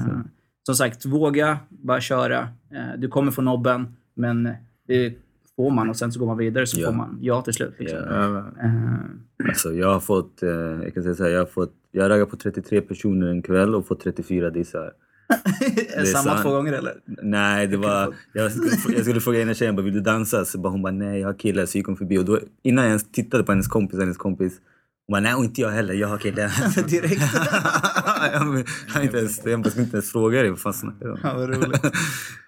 som 0.65 0.75
sagt, 0.75 1.05
våga 1.05 1.57
bara 1.69 2.01
köra. 2.01 2.39
Eh, 2.71 2.97
du 2.97 3.07
kommer 3.07 3.31
få 3.31 3.41
nobben. 3.41 3.95
Men 4.15 4.49
det 4.87 5.13
får 5.55 5.71
man 5.71 5.89
och 5.89 5.95
sen 5.95 6.11
så 6.11 6.19
går 6.19 6.25
man 6.27 6.37
vidare 6.37 6.67
så 6.67 6.79
Ja. 6.81 6.87
får 6.87 6.93
man 6.95 7.17
ja 7.21 7.41
till 7.41 7.53
slut. 7.53 7.73
Liksom. 7.79 7.99
Ja. 8.09 8.37
Eh, 8.37 9.47
Alltså, 9.49 9.73
jag 9.73 9.93
har 9.93 9.99
fått, 9.99 10.43
eh, 10.43 10.49
jag 10.49 10.93
kan 10.93 11.03
säga 11.03 11.15
så 11.15 11.23
här, 11.23 11.29
jag 11.31 11.39
har 11.39 11.45
fått, 11.45 11.73
jag 11.91 12.09
raggar 12.09 12.25
på 12.25 12.35
33 12.37 12.81
personer 12.81 13.27
en 13.27 13.41
kväll 13.41 13.75
och 13.75 13.87
fått 13.87 13.99
34 14.03 14.49
dissar. 14.49 14.91
är 15.95 16.03
Samma 16.05 16.41
två 16.41 16.49
gånger 16.49 16.73
eller? 16.73 16.93
Nej, 17.05 17.67
det 17.67 17.77
var, 17.77 18.13
jag, 18.33 18.51
skulle, 18.51 18.95
jag 18.95 19.01
skulle 19.05 19.19
fråga 19.21 19.41
ena 19.41 19.53
tjejen 19.53 19.75
bara, 19.75 19.81
vill 19.81 19.93
du 19.93 19.99
dansa? 20.01 20.45
Så 20.45 20.59
bara, 20.59 20.69
hon 20.69 20.81
bara, 20.81 20.91
nej 20.93 21.19
jag 21.19 21.27
har 21.27 21.33
kille. 21.33 21.67
Så 21.67 21.77
gick 21.77 21.87
hon 21.87 21.97
förbi 21.97 22.17
och 22.17 22.25
då, 22.25 22.39
innan 22.63 22.83
jag 22.83 22.89
ens 22.89 23.11
tittade 23.11 23.43
på 23.43 23.51
hennes 23.51 23.67
kompis, 23.67 23.99
hennes 23.99 24.17
kompis, 24.17 24.53
hon 25.07 25.13
bara, 25.13 25.21
nej 25.21 25.33
och 25.35 25.43
inte 25.43 25.61
jag 25.61 25.69
heller, 25.69 25.93
jag 25.93 26.07
har 26.07 26.17
kille. 26.17 26.51
Direkt. 26.87 27.21
jag, 28.33 28.39
har 28.93 29.03
inte 29.03 29.17
ens, 29.17 29.45
jag 29.45 29.65
skulle 29.67 29.83
inte 29.83 29.97
ens 29.97 30.11
fråga 30.11 30.41
dig, 30.41 30.49
vad 30.49 30.59
fan 30.59 30.73
snackar 30.73 31.05
du 31.05 31.11
om? 31.11 31.19
Ja, 31.23 31.33
vad 31.33 31.49
roligt. 31.49 31.81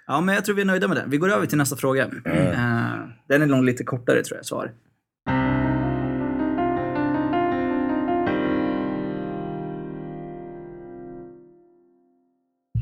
Ja, 0.07 0.21
men 0.21 0.35
jag 0.35 0.45
tror 0.45 0.55
vi 0.55 0.61
är 0.61 0.65
nöjda 0.65 0.87
med 0.87 0.97
det. 0.97 1.05
Vi 1.07 1.17
går 1.17 1.29
över 1.29 1.45
till 1.45 1.57
nästa 1.57 1.75
fråga. 1.75 2.03
Eh, 2.05 2.99
den 3.27 3.41
är 3.41 3.45
nog 3.45 3.63
lite 3.63 3.83
kortare 3.83 4.23
tror 4.23 4.37
jag, 4.37 4.45
svar. 4.45 4.71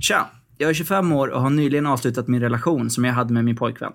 Tja! 0.02 0.30
Jag 0.58 0.70
är 0.70 0.74
25 0.74 1.12
år 1.12 1.28
och 1.28 1.42
har 1.42 1.50
nyligen 1.50 1.86
avslutat 1.86 2.28
min 2.28 2.42
relation 2.42 2.90
som 2.90 3.06
jag 3.06 3.14
hade 3.14 3.34
med 3.34 3.46
min 3.46 3.56
pojkvän. 3.56 3.94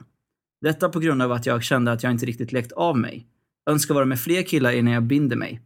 Detta 0.61 0.88
på 0.88 1.01
grund 1.01 1.22
av 1.22 1.32
att 1.32 1.46
jag 1.46 1.62
kände 1.62 1.92
att 1.92 2.03
jag 2.03 2.12
inte 2.12 2.26
riktigt 2.26 2.53
läckt 2.53 2.72
av 2.72 2.99
mig. 2.99 3.26
Önskar 3.70 3.94
vara 3.94 4.05
med 4.05 4.20
fler 4.20 4.42
killar 4.42 4.72
innan 4.72 4.92
jag 4.92 5.03
binder 5.03 5.36
mig. 5.36 5.61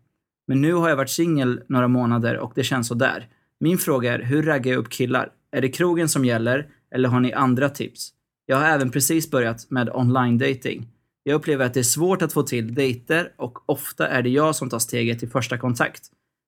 Men 0.53 0.61
nu 0.61 0.72
har 0.72 0.88
jag 0.88 0.96
varit 0.96 1.11
singel 1.11 1.61
några 1.66 1.88
månader 1.88 2.38
och 2.38 2.53
det 2.55 2.62
känns 2.62 2.88
så 2.88 2.94
där. 2.94 3.28
Min 3.61 3.78
fråga 3.78 4.14
är, 4.14 4.18
hur 4.18 4.42
raggar 4.42 4.72
jag 4.72 4.78
upp 4.78 4.90
killar? 4.90 5.32
Är 5.53 5.61
det 5.61 5.68
krogen 5.68 6.09
som 6.09 6.24
gäller 6.24 6.68
eller 6.94 7.09
har 7.09 7.20
ni 7.20 7.32
andra 7.32 7.68
tips? 7.68 8.11
Jag 8.46 8.57
har 8.57 8.66
även 8.66 8.90
precis 8.90 9.30
börjat 9.30 9.70
med 9.70 9.90
online 9.94 10.38
dating. 10.38 10.88
Jag 11.22 11.34
upplever 11.34 11.66
att 11.66 11.74
det 11.74 11.80
är 11.80 11.84
svårt 11.84 12.22
att 12.22 12.32
få 12.32 12.42
till 12.42 12.74
dejter 12.74 13.32
och 13.36 13.70
ofta 13.70 14.09
är 14.09 14.22
det 14.22 14.28
jag 14.28 14.57
som 14.57 14.70
tar 14.70 14.78
steget 14.78 15.18
till 15.18 15.30
första 15.30 15.59
kontakt. 15.59 16.03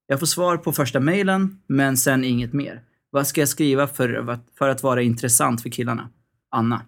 Jag 0.07 0.19
får 0.19 0.27
svar 0.27 0.57
på 0.57 0.73
första 0.73 1.01
mejlen, 1.01 1.59
men 1.67 1.97
sen 1.97 2.25
inget 2.25 2.53
mer. 2.53 2.83
Vad 3.11 3.27
ska 3.27 3.41
jag 3.41 3.49
skriva 3.49 3.87
för, 3.87 4.39
för 4.59 4.69
att 4.69 4.83
vara 4.83 5.03
intressant 5.03 5.63
för 5.63 5.69
killarna? 5.69 6.09
Anna. 6.51 6.83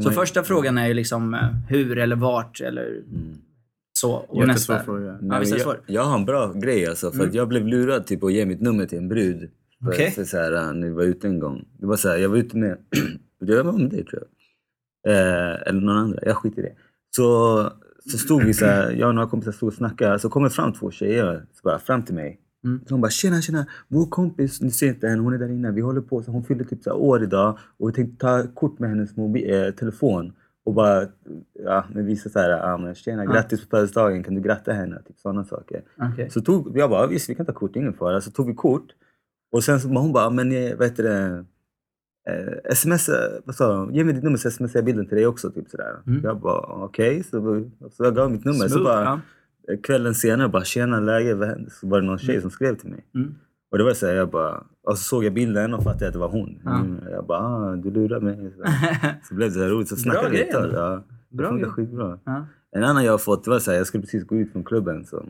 Så 0.00 0.10
första 0.10 0.44
frågan 0.44 0.78
är 0.78 0.86
ju 0.86 0.94
liksom 0.94 1.34
eh, 1.34 1.50
hur 1.68 1.98
eller 1.98 2.16
vart 2.16 2.60
eller 2.60 2.86
Mm. 2.86 3.38
Så. 3.96 4.12
Och 4.12 4.36
Jättesvår 4.36 4.74
nästa. 4.74 4.84
fråga. 4.84 5.06
Ja, 5.06 5.18
Nej, 5.20 5.50
det 5.50 5.58
jag, 5.58 5.76
jag 5.86 6.02
har 6.02 6.18
en 6.18 6.24
bra 6.24 6.52
grej 6.52 6.86
alltså, 6.86 7.12
för 7.12 7.26
att 7.26 7.34
jag 7.34 7.48
blev 7.48 7.66
lurad 7.66 8.06
typ, 8.06 8.24
att 8.24 8.32
ge 8.32 8.46
mitt 8.46 8.60
nummer 8.60 8.86
till 8.86 8.98
en 8.98 9.08
brud. 9.08 9.50
Okej. 9.86 10.10
för 10.10 10.24
så 10.24 10.36
här, 10.36 10.52
äh, 10.52 10.72
när 10.72 10.86
vi 10.86 10.92
var 10.92 11.02
ute 11.02 11.28
en 11.28 11.38
gång. 11.38 11.64
Det 11.78 11.86
var 11.86 11.96
så 11.96 12.08
här, 12.08 12.16
jag 12.16 12.28
var 12.28 12.36
ute 12.36 12.56
med, 12.56 12.78
jag 13.38 13.64
var 13.64 13.72
med 13.72 13.90
dig 13.90 14.04
tror 14.04 14.22
jag. 14.22 15.12
Eh, 15.12 15.68
eller 15.68 15.80
någon 15.80 15.96
annan, 15.96 16.18
jag 16.22 16.36
skiter 16.36 16.58
i 16.58 16.62
det. 16.62 16.74
Så, 17.16 17.62
så 18.10 18.18
stod 18.18 18.42
vi 18.42 18.54
så 18.54 18.64
här, 18.64 18.90
jag 18.90 19.08
och 19.08 19.14
några 19.14 19.28
kompisar 19.28 19.52
stod 19.52 19.66
och 19.66 19.74
snackade, 19.74 20.18
så 20.18 20.28
kommer 20.28 20.48
fram 20.48 20.72
två 20.72 20.90
tjejer 20.90 21.46
så 21.52 21.60
bara, 21.64 21.78
fram 21.78 22.02
till 22.02 22.14
mig. 22.14 22.40
Mm. 22.64 22.80
Så 22.86 22.94
hon 22.94 23.00
bara 23.00 23.10
tjena 23.10 23.40
tjena, 23.40 23.66
vår 23.88 24.06
kompis, 24.06 24.60
ni 24.60 24.70
ser 24.70 24.86
inte 24.88 25.08
henne, 25.08 25.22
hon 25.22 25.34
är 25.34 25.38
där 25.38 25.48
inne. 25.48 25.70
Vi 25.70 25.80
håller 25.80 26.00
på, 26.00 26.22
så 26.22 26.30
hon 26.30 26.44
fyllde 26.44 26.64
typ 26.64 26.82
så 26.82 26.90
här 26.90 26.96
år 26.96 27.22
idag 27.22 27.58
och 27.78 27.88
vi 27.88 27.92
tänkte 27.92 28.26
ta 28.26 28.46
kort 28.54 28.78
med 28.78 28.90
hennes 28.90 29.16
mobil, 29.16 29.54
eh, 29.54 29.70
telefon. 29.70 30.32
Och 30.66 30.74
bara 30.74 31.06
ja, 31.52 31.84
men 31.92 32.06
visa 32.06 32.28
så 32.30 32.38
här, 32.38 32.50
ja, 32.50 32.76
men 32.78 32.94
tjena 32.94 33.26
grattis 33.26 33.60
på 33.60 33.66
födelsedagen, 33.66 34.22
kan 34.22 34.34
du 34.34 34.40
gratta 34.40 34.72
henne? 34.72 35.02
Typ 35.06 35.18
sådana 35.18 35.44
saker. 35.44 35.82
Okej. 36.12 36.30
Så 36.30 36.40
tog, 36.40 36.78
jag 36.78 36.90
bara, 36.90 37.06
visst 37.06 37.30
vi 37.30 37.34
kan 37.34 37.46
ta 37.46 37.52
kort, 37.52 37.76
ingen 37.76 37.94
fara. 37.94 38.20
Så 38.20 38.30
tog 38.30 38.46
vi 38.46 38.54
kort. 38.54 38.86
Och 39.52 39.64
sen 39.64 39.80
så 39.80 39.88
hon 39.88 40.12
bara, 40.12 40.30
men 40.30 40.52
eh, 40.52 40.76
vad 40.76 40.88
heter 40.88 41.02
det? 41.02 41.44
Eh, 42.28 42.52
sms, 42.64 43.10
vad 43.44 43.54
sa 43.54 43.78
hon? 43.78 43.94
Ge 43.94 44.04
mig 44.04 44.14
ditt 44.14 44.24
nummer 44.24 44.38
så 44.38 44.50
smsar 44.50 44.78
jag 44.78 44.84
bilden 44.84 45.06
till 45.06 45.16
dig 45.16 45.26
också. 45.26 45.50
Typ 45.50 45.68
sådär. 45.70 45.96
Mm. 46.06 46.20
Jag 46.24 46.40
bara, 46.40 46.84
okej. 46.84 47.22
Så, 47.22 47.64
så 47.92 48.04
jag 48.04 48.14
gav 48.14 48.30
mitt 48.30 48.44
nummer. 48.44 48.68
Så 48.68 48.68
Smooth, 48.68 48.84
bara, 48.84 49.04
ja. 49.04 49.20
eh, 49.72 49.80
kvällen 49.80 50.14
senare 50.14 50.48
bara, 50.48 50.64
tjena 50.64 51.00
läge? 51.00 51.34
vad 51.34 51.48
händer?" 51.48 51.70
Så 51.70 51.88
var 51.88 52.00
det 52.00 52.06
någon 52.06 52.18
tjej 52.18 52.40
som 52.40 52.50
skrev 52.50 52.76
till 52.76 52.90
mig. 52.90 53.04
Mm. 53.14 53.34
Och 53.70 53.78
det 53.78 53.84
var 53.84 53.92
så 53.92 54.06
här, 54.06 54.14
jag 54.14 54.30
bara, 54.30 54.64
och 54.82 54.98
så 54.98 55.04
såg 55.04 55.24
jag 55.24 55.34
bilden 55.34 55.74
och 55.74 55.82
fattade 55.82 56.06
att 56.06 56.12
det 56.12 56.18
var 56.18 56.28
hon. 56.28 56.60
Mm, 56.66 57.00
Jag 57.10 57.26
bara, 57.26 57.38
ah, 57.38 57.76
du 57.76 57.90
lurar 57.90 58.20
mig. 58.20 58.52
Så, 58.56 58.62
så 59.28 59.34
blev 59.34 59.48
det 59.48 59.54
så 59.54 59.60
här 59.62 59.68
roligt. 59.68 59.88
Så 59.88 59.96
snackade 59.96 60.30
vi 60.30 60.42
ett 60.42 60.50
tag. 60.50 60.70
Ja, 60.74 61.02
det 61.28 61.36
Bra 61.36 61.48
funkar 61.48 61.64
grej. 61.66 61.72
skitbra. 61.74 62.18
Ja. 62.24 62.46
En 62.76 62.84
annan 62.84 63.04
jag 63.04 63.12
har 63.12 63.18
fått, 63.18 63.44
det 63.44 63.50
var 63.50 63.58
så 63.58 63.70
här, 63.70 63.78
jag 63.78 63.86
skulle 63.86 64.00
precis 64.02 64.24
gå 64.26 64.36
ut 64.36 64.52
från 64.52 64.64
klubben. 64.64 65.04
Så 65.04 65.24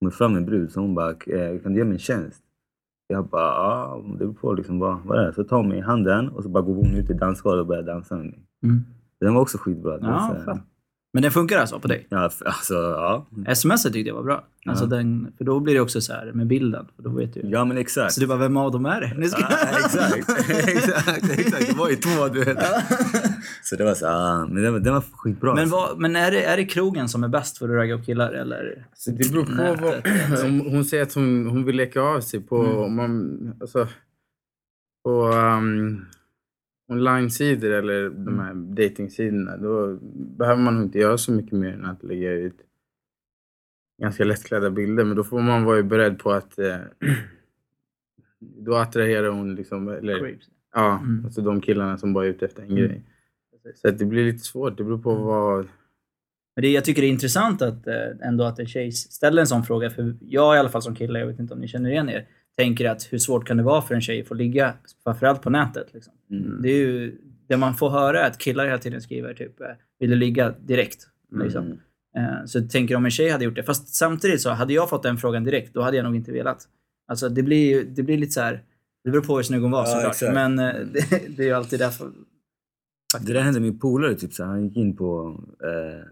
kom 0.00 0.10
fram 0.10 0.36
en 0.36 0.44
brud, 0.46 0.72
så 0.72 0.80
hon 0.80 0.94
bara, 0.94 1.10
"Eh, 1.10 1.58
kan 1.62 1.72
du 1.72 1.78
göra 1.78 1.88
mig 1.88 1.94
en 1.94 1.98
tjänst? 1.98 2.42
Jag 3.06 3.26
bara, 3.26 3.42
ja, 3.42 4.02
det 4.12 4.18
beror 4.18 4.32
på 4.34 4.52
liksom 4.52 4.78
vad, 4.78 4.98
vad 5.04 5.18
det 5.18 5.26
är. 5.28 5.32
Så 5.32 5.44
tar 5.44 5.56
hon 5.56 5.68
mig 5.68 5.78
i 5.78 5.80
handen 5.80 6.28
och 6.28 6.42
så 6.42 6.48
bara 6.48 6.62
går 6.62 6.74
hon 6.74 6.94
ut 6.94 7.10
i 7.10 7.14
dansgolvet 7.14 7.60
och 7.60 7.66
börjar 7.66 7.82
dansa 7.82 8.14
med 8.16 8.24
mig. 8.24 8.46
Mm. 8.62 8.80
Den 9.20 9.34
var 9.34 9.40
också 9.40 9.58
skitbra. 9.58 9.98
Ja. 10.00 10.36
Men 11.14 11.22
den 11.22 11.32
funkar 11.32 11.58
alltså 11.58 11.80
på 11.80 11.88
dig? 11.88 12.06
ja, 12.10 12.30
alltså, 12.44 12.74
ja. 12.74 13.26
Sms 13.46 13.82
tyckte 13.82 13.98
jag 14.00 14.14
var 14.14 14.22
bra. 14.22 14.44
Alltså 14.66 14.84
Ja. 14.84 14.88
den, 14.88 15.32
för 15.38 15.44
då 15.44 15.60
blir 15.60 15.74
det 15.74 15.80
också 15.80 16.00
så 16.00 16.12
här 16.12 16.32
med 16.34 16.46
bilden. 16.46 16.86
För 16.96 17.02
då 17.02 17.10
vet 17.10 17.34
du. 17.34 17.40
ja, 17.44 17.64
men 17.64 17.76
exakt. 17.78 18.12
Så 18.14 18.20
du 18.20 18.26
bara, 18.26 18.38
vem 18.38 18.56
av 18.56 18.72
dem 18.72 18.86
är 18.86 19.00
det? 19.00 19.28
Ska... 19.28 19.40
Ja, 19.40 19.78
exakt. 19.78 20.30
exakt, 20.68 21.30
exakt. 21.38 21.66
Det 21.68 21.76
var 21.78 21.90
ju 21.90 21.96
två, 21.96 22.28
du 22.28 22.44
vet. 22.44 22.58
Så 23.62 23.76
det 23.76 23.84
var 23.84 23.94
så, 23.94 24.04
ja, 24.04 24.46
men 24.50 24.62
den 24.62 24.72
var, 24.72 24.80
den 24.80 24.94
var 24.94 25.00
skitbra. 25.12 25.54
Men, 25.54 25.70
vad, 25.70 25.98
men 25.98 26.16
är, 26.16 26.30
det, 26.30 26.44
är 26.44 26.56
det 26.56 26.64
krogen 26.64 27.08
som 27.08 27.24
är 27.24 27.28
bäst 27.28 27.58
för 27.58 27.68
att 27.68 27.74
ragga 27.74 27.94
upp 27.94 28.06
killar 28.06 28.32
eller? 28.32 28.86
Så 28.94 29.10
det 29.10 29.32
beror 29.32 29.44
på 29.44 29.52
Nätet. 29.52 29.80
vad, 30.30 30.44
om 30.44 30.60
hon 30.60 30.84
säger 30.84 31.02
att 31.02 31.14
hon, 31.14 31.46
hon 31.46 31.64
vill 31.64 31.76
leka 31.76 32.00
av 32.00 32.20
sig 32.20 32.40
på, 32.40 32.62
Mm. 32.64 32.76
om 32.76 32.96
man, 32.96 33.38
alltså, 33.60 33.88
på 35.04 35.28
um, 35.28 36.04
online-sidor 36.92 37.70
eller 37.70 38.10
de 38.10 38.38
här 38.40 38.54
datingsidorna 38.54 39.56
Då 39.56 39.98
behöver 40.12 40.62
man 40.62 40.82
inte 40.82 40.98
göra 40.98 41.18
så 41.18 41.32
mycket 41.32 41.52
mer 41.52 41.72
än 41.72 41.84
att 41.86 42.02
lägga 42.02 42.32
ut 42.32 42.56
ganska 44.02 44.24
lättklädda 44.24 44.70
bilder. 44.70 45.04
Men 45.04 45.16
då 45.16 45.24
får 45.24 45.40
man 45.40 45.64
vara 45.64 45.82
beredd 45.82 46.18
på 46.18 46.32
att 46.32 46.58
eh, 46.58 46.76
då 48.40 48.74
attraherar 48.74 49.28
hon 49.28 49.54
liksom, 49.54 49.88
eller, 49.88 50.18
Creeps. 50.18 50.46
ja, 50.74 50.98
Mm. 50.98 51.24
alltså 51.24 51.40
de 51.40 51.60
killarna 51.60 51.98
som 51.98 52.12
bara 52.12 52.24
är 52.24 52.28
ute 52.30 52.44
efter 52.44 52.62
en 52.62 52.70
Mm. 52.70 52.82
grej. 52.84 53.02
Så 53.74 53.90
det 53.90 54.04
blir 54.04 54.24
lite 54.24 54.44
svårt. 54.44 54.76
Det 54.78 54.84
beror 54.84 54.98
på 54.98 55.14
vad... 55.14 55.68
Men 56.56 56.62
det, 56.62 56.68
jag 56.68 56.84
tycker 56.84 57.02
det 57.02 57.08
är 57.08 57.12
intressant 57.12 57.62
att 57.62 57.86
eh, 57.86 57.94
ändå 58.22 58.44
att 58.44 58.58
en 58.58 58.66
tjej 58.66 58.92
ställer 58.92 59.40
en 59.40 59.46
sån 59.46 59.62
fråga. 59.64 59.90
För 59.90 60.16
jag 60.20 60.56
i 60.56 60.58
alla 60.58 60.68
fall 60.68 60.82
som 60.82 60.94
kille, 60.94 61.18
jag 61.18 61.26
vet 61.26 61.38
inte 61.38 61.54
om 61.54 61.60
ni 61.60 61.68
känner 61.68 61.90
igen 61.90 62.08
er, 62.08 62.26
tänker 62.56 62.88
att 62.90 63.12
hur 63.12 63.18
svårt 63.18 63.46
kan 63.46 63.56
det 63.56 63.62
vara 63.62 63.82
för 63.82 63.94
en 63.94 64.00
tjej 64.00 64.20
att 64.22 64.28
få 64.28 64.34
ligga, 64.34 64.74
framförallt 65.04 65.42
på 65.42 65.50
nätet. 65.50 65.94
Liksom. 65.94 66.12
Mm. 66.32 66.62
Det 66.62 66.68
är 66.68 66.76
ju, 66.76 67.18
det 67.48 67.56
man 67.56 67.74
får 67.74 67.90
höra 67.90 68.20
är 68.20 68.26
att 68.30 68.38
killar 68.38 68.64
hela 68.64 68.78
tiden 68.78 69.00
skriver 69.02 69.34
typ, 69.34 69.60
eh, 69.60 69.66
vill 69.98 70.10
du 70.10 70.16
ligga 70.16 70.54
direkt? 70.60 71.08
Liksom. 71.42 71.64
Mm. 71.64 72.46
Så 72.46 72.58
jag 72.58 72.70
tänker 72.70 72.96
om 72.96 73.04
en 73.04 73.10
tjej 73.10 73.30
hade 73.30 73.44
gjort 73.44 73.54
det. 73.56 73.62
Fast 73.62 73.94
samtidigt 73.94 74.40
så 74.40 74.50
hade 74.50 74.72
jag 74.72 74.88
fått 74.90 75.02
den 75.02 75.16
frågan 75.18 75.44
direkt, 75.44 75.74
då 75.74 75.82
hade 75.82 75.96
jag 75.96 76.04
nog 76.04 76.16
inte 76.16 76.32
velat. 76.32 76.68
Alltså 77.08 77.28
det 77.28 77.42
blir 77.42 77.84
det 77.84 78.02
blir 78.02 78.18
lite 78.18 78.32
så 78.32 78.40
här. 78.40 78.62
Det 79.04 79.10
beror 79.10 79.22
på 79.22 79.36
hur 79.36 79.42
snygg 79.42 79.60
hon 79.62 79.70
var 79.70 79.80
Ja, 79.80 79.86
såklart. 79.86 80.12
exakt. 80.12 80.34
Men 80.34 80.58
eh, 80.58 80.74
det, 80.92 81.36
det 81.36 81.42
är 81.42 81.46
ju 81.46 81.52
alltid 81.52 81.78
därför. 81.78 82.10
Det 83.20 83.32
där 83.32 83.40
hände 83.40 83.60
min 83.60 83.78
polare, 83.78 84.14
typ, 84.14 84.32
så 84.32 84.44
han 84.44 84.64
gick 84.64 84.76
in 84.76 84.96
på, 84.96 85.40
eh, 85.64 86.06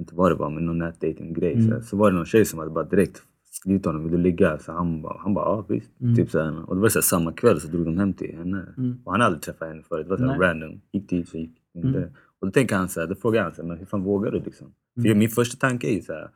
inte 0.00 0.14
vad 0.14 0.30
det 0.30 0.34
var, 0.34 0.50
men 0.50 0.66
någon 0.66 0.78
nätdating-grej. 0.78 1.52
Mm. 1.52 1.80
Så, 1.80 1.86
så 1.86 1.96
var 1.96 2.10
det 2.10 2.16
någon 2.16 2.26
tjej 2.26 2.44
som 2.44 2.58
hade 2.58 2.70
bara 2.70 2.84
direkt 2.84 3.22
skrivit 3.54 3.82
till 3.82 3.88
honom, 3.88 4.02
vill 4.02 4.12
du 4.12 4.18
ligga? 4.18 4.58
Så 4.58 4.72
han 4.72 5.02
bara, 5.02 5.18
han 5.18 5.34
bara 5.34 5.44
ja 5.44 5.66
visst. 5.68 6.00
Mm. 6.00 6.16
Typ, 6.16 6.30
så 6.30 6.42
här, 6.42 6.70
och 6.70 6.74
det 6.76 6.82
var 6.82 6.88
så 6.88 6.98
här, 6.98 7.02
samma 7.02 7.32
kväll 7.32 7.60
så 7.60 7.68
drog 7.68 7.84
de 7.84 7.98
hem 7.98 8.12
till 8.12 8.36
henne. 8.36 8.66
Mm. 8.78 8.98
Och 9.04 9.12
han 9.12 9.20
hade 9.20 9.24
aldrig 9.24 9.42
träffat 9.42 9.68
henne 9.68 9.82
förut. 9.82 10.06
Det 10.06 10.10
var 10.10 10.16
så 10.16 10.26
här, 10.26 10.38
random. 10.38 10.80
Gick 10.92 11.10
dit 11.10 11.28
så 11.28 11.38
gick 11.38 11.56
inte. 11.74 11.98
Mm. 11.98 12.10
Och 12.40 12.46
då 12.46 12.50
tänker 12.50 12.76
han 12.76 12.88
så 12.88 13.00
här, 13.00 13.06
då 13.06 13.14
frågar 13.14 13.42
han 13.42 13.54
så 13.54 13.62
här, 13.62 13.68
men 13.68 13.78
hur 13.78 13.86
fan 13.86 14.02
vågar 14.02 14.30
du 14.30 14.40
liksom? 14.40 14.72
Mm. 14.96 15.10
För 15.10 15.18
min 15.18 15.28
första 15.28 15.68
tanke 15.68 15.86
är 15.86 15.94
ju 15.94 16.02
så 16.02 16.12
här, 16.12 16.28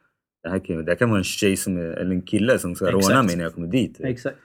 det 0.43 0.49
här 0.49 0.59
kan, 0.59 0.85
det 0.85 0.91
här 0.91 0.97
kan 0.97 1.09
vara 1.09 1.19
en 1.19 1.25
tjej 1.25 1.57
som 1.57 1.77
är, 1.77 1.81
eller 1.81 2.15
en 2.15 2.23
kille 2.23 2.59
som 2.59 2.75
ska 2.75 2.89
Exakt. 2.89 3.09
råna 3.09 3.23
mig 3.23 3.37
när 3.37 3.45
jag 3.45 3.55
kommer 3.55 3.69
dit. 3.69 4.01
Exakt. 4.01 4.37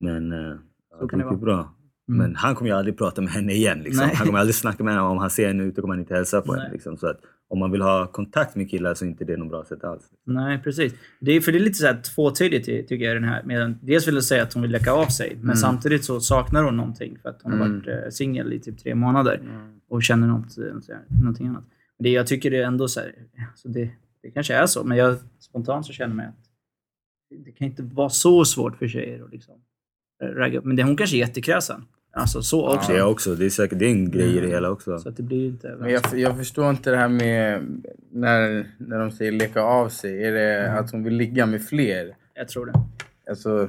Men 0.00 0.32
eh, 0.32 0.56
Så 1.00 1.08
kan 1.08 1.18
det 1.18 1.30
ju 1.30 1.36
bra. 1.36 1.74
Mm. 2.08 2.18
Men 2.18 2.36
han 2.36 2.54
kommer 2.54 2.70
ju 2.70 2.76
aldrig 2.76 2.98
prata 2.98 3.20
med 3.22 3.30
henne 3.30 3.52
igen. 3.52 3.82
Liksom. 3.82 4.08
Han 4.14 4.26
kommer 4.26 4.38
aldrig 4.38 4.54
snacka 4.54 4.84
med 4.84 4.94
henne. 4.94 5.06
Om 5.06 5.18
han 5.18 5.30
ser 5.30 5.46
henne 5.46 5.62
ute 5.62 5.80
kommer 5.80 5.94
han 5.94 6.00
inte 6.00 6.14
hälsa 6.14 6.40
på 6.40 6.52
Nej. 6.52 6.60
henne. 6.60 6.72
Liksom. 6.72 6.96
Så 6.96 7.06
att 7.06 7.20
om 7.48 7.58
man 7.58 7.70
vill 7.70 7.82
ha 7.82 8.06
kontakt 8.06 8.56
med 8.56 8.70
killar 8.70 8.94
så 8.94 9.04
är 9.04 9.08
inte 9.08 9.24
det 9.24 9.36
något 9.36 9.48
bra 9.48 9.64
sätt 9.64 9.84
alls. 9.84 10.10
Nej, 10.26 10.58
precis. 10.58 10.94
Det 11.20 11.32
är, 11.32 11.40
för 11.40 11.52
det 11.52 11.58
är 11.58 11.60
lite 11.60 11.74
så 11.78 11.86
här 11.86 12.02
tvåtydigt 12.14 12.66
ty- 12.66 12.82
tycker 12.82 13.04
jag 13.04 13.16
den 13.16 13.24
här. 13.24 13.42
Med, 13.42 13.74
dels 13.82 14.08
vill 14.08 14.14
jag 14.14 14.24
säga 14.24 14.42
att 14.42 14.52
hon 14.52 14.62
vill 14.62 14.70
läcka 14.70 14.92
av 14.92 15.06
sig, 15.06 15.36
men 15.40 15.56
samtidigt 15.56 16.04
så 16.04 16.20
saknar 16.20 16.62
hon 16.62 16.76
någonting 16.76 17.18
för 17.22 17.28
att 17.28 17.42
hon 17.42 17.52
har 17.52 17.66
Mm. 17.66 17.78
varit 17.78 17.88
eh, 17.88 18.10
singel 18.10 18.52
i 18.52 18.60
typ 18.60 18.78
tre 18.78 18.94
månader 18.94 19.40
och 19.88 20.02
känner 20.02 20.26
något, 20.26 20.58
eh, 20.58 20.96
någonting 21.20 21.46
annat. 21.46 21.64
Det, 21.98 22.08
jag 22.10 22.26
tycker 22.26 22.50
det 22.50 22.56
är 22.58 22.66
ändå 22.66 22.88
så 22.88 23.00
här, 23.00 23.14
alltså 23.50 23.68
det, 23.68 23.90
det 24.22 24.30
kanske 24.30 24.54
är 24.54 24.66
så, 24.66 24.84
men 24.84 24.98
jag 24.98 25.16
spontant 25.38 25.86
så 25.86 25.92
känner 25.92 26.24
jag 26.24 26.30
att 26.30 27.44
det 27.44 27.52
kan 27.52 27.66
inte 27.66 27.82
vara 27.82 28.08
så 28.08 28.44
svårt 28.44 28.76
för 28.76 28.88
tjejer 28.88 29.24
att 29.24 29.30
liksom 29.32 29.54
eh, 30.22 30.26
ragga 30.26 30.58
upp. 30.58 30.64
Men 30.64 30.76
det, 30.76 30.82
hon 30.82 30.96
kanske 30.96 31.16
är 31.16 31.18
jättekräsen. 31.18 31.84
Alltså 32.16 32.42
så 32.42 32.74
också. 32.74 32.92
Det 32.92 32.98
är 32.98 33.04
också. 33.06 33.34
Det 33.34 33.44
är 33.44 33.50
säkert 33.50 33.78
det 33.78 33.86
är 33.86 33.90
en 33.90 34.10
grej 34.10 34.36
i 34.36 34.40
det 34.40 34.48
hela 34.48 34.70
också. 34.70 34.98
Så 34.98 35.08
att 35.08 35.16
det 35.16 35.22
blir 35.22 35.38
ju 35.40 35.46
inte... 35.46 35.76
Men 35.80 35.90
jag, 35.90 36.02
jag 36.18 36.36
förstår 36.36 36.70
inte 36.70 36.90
det 36.90 36.96
här 36.96 37.08
med 37.08 37.62
när, 38.12 38.70
när 38.78 38.98
de 38.98 39.10
säger 39.10 39.32
leka 39.32 39.62
av 39.62 39.88
sig. 39.88 40.24
Är 40.24 40.32
det 40.32 40.54
Mm. 40.66 40.78
att 40.84 40.90
hon 40.92 41.04
vill 41.04 41.14
ligga 41.14 41.46
med 41.46 41.62
fler? 41.66 42.16
Jag 42.34 42.48
tror 42.48 42.66
det. 42.66 42.72
Alltså, 43.30 43.68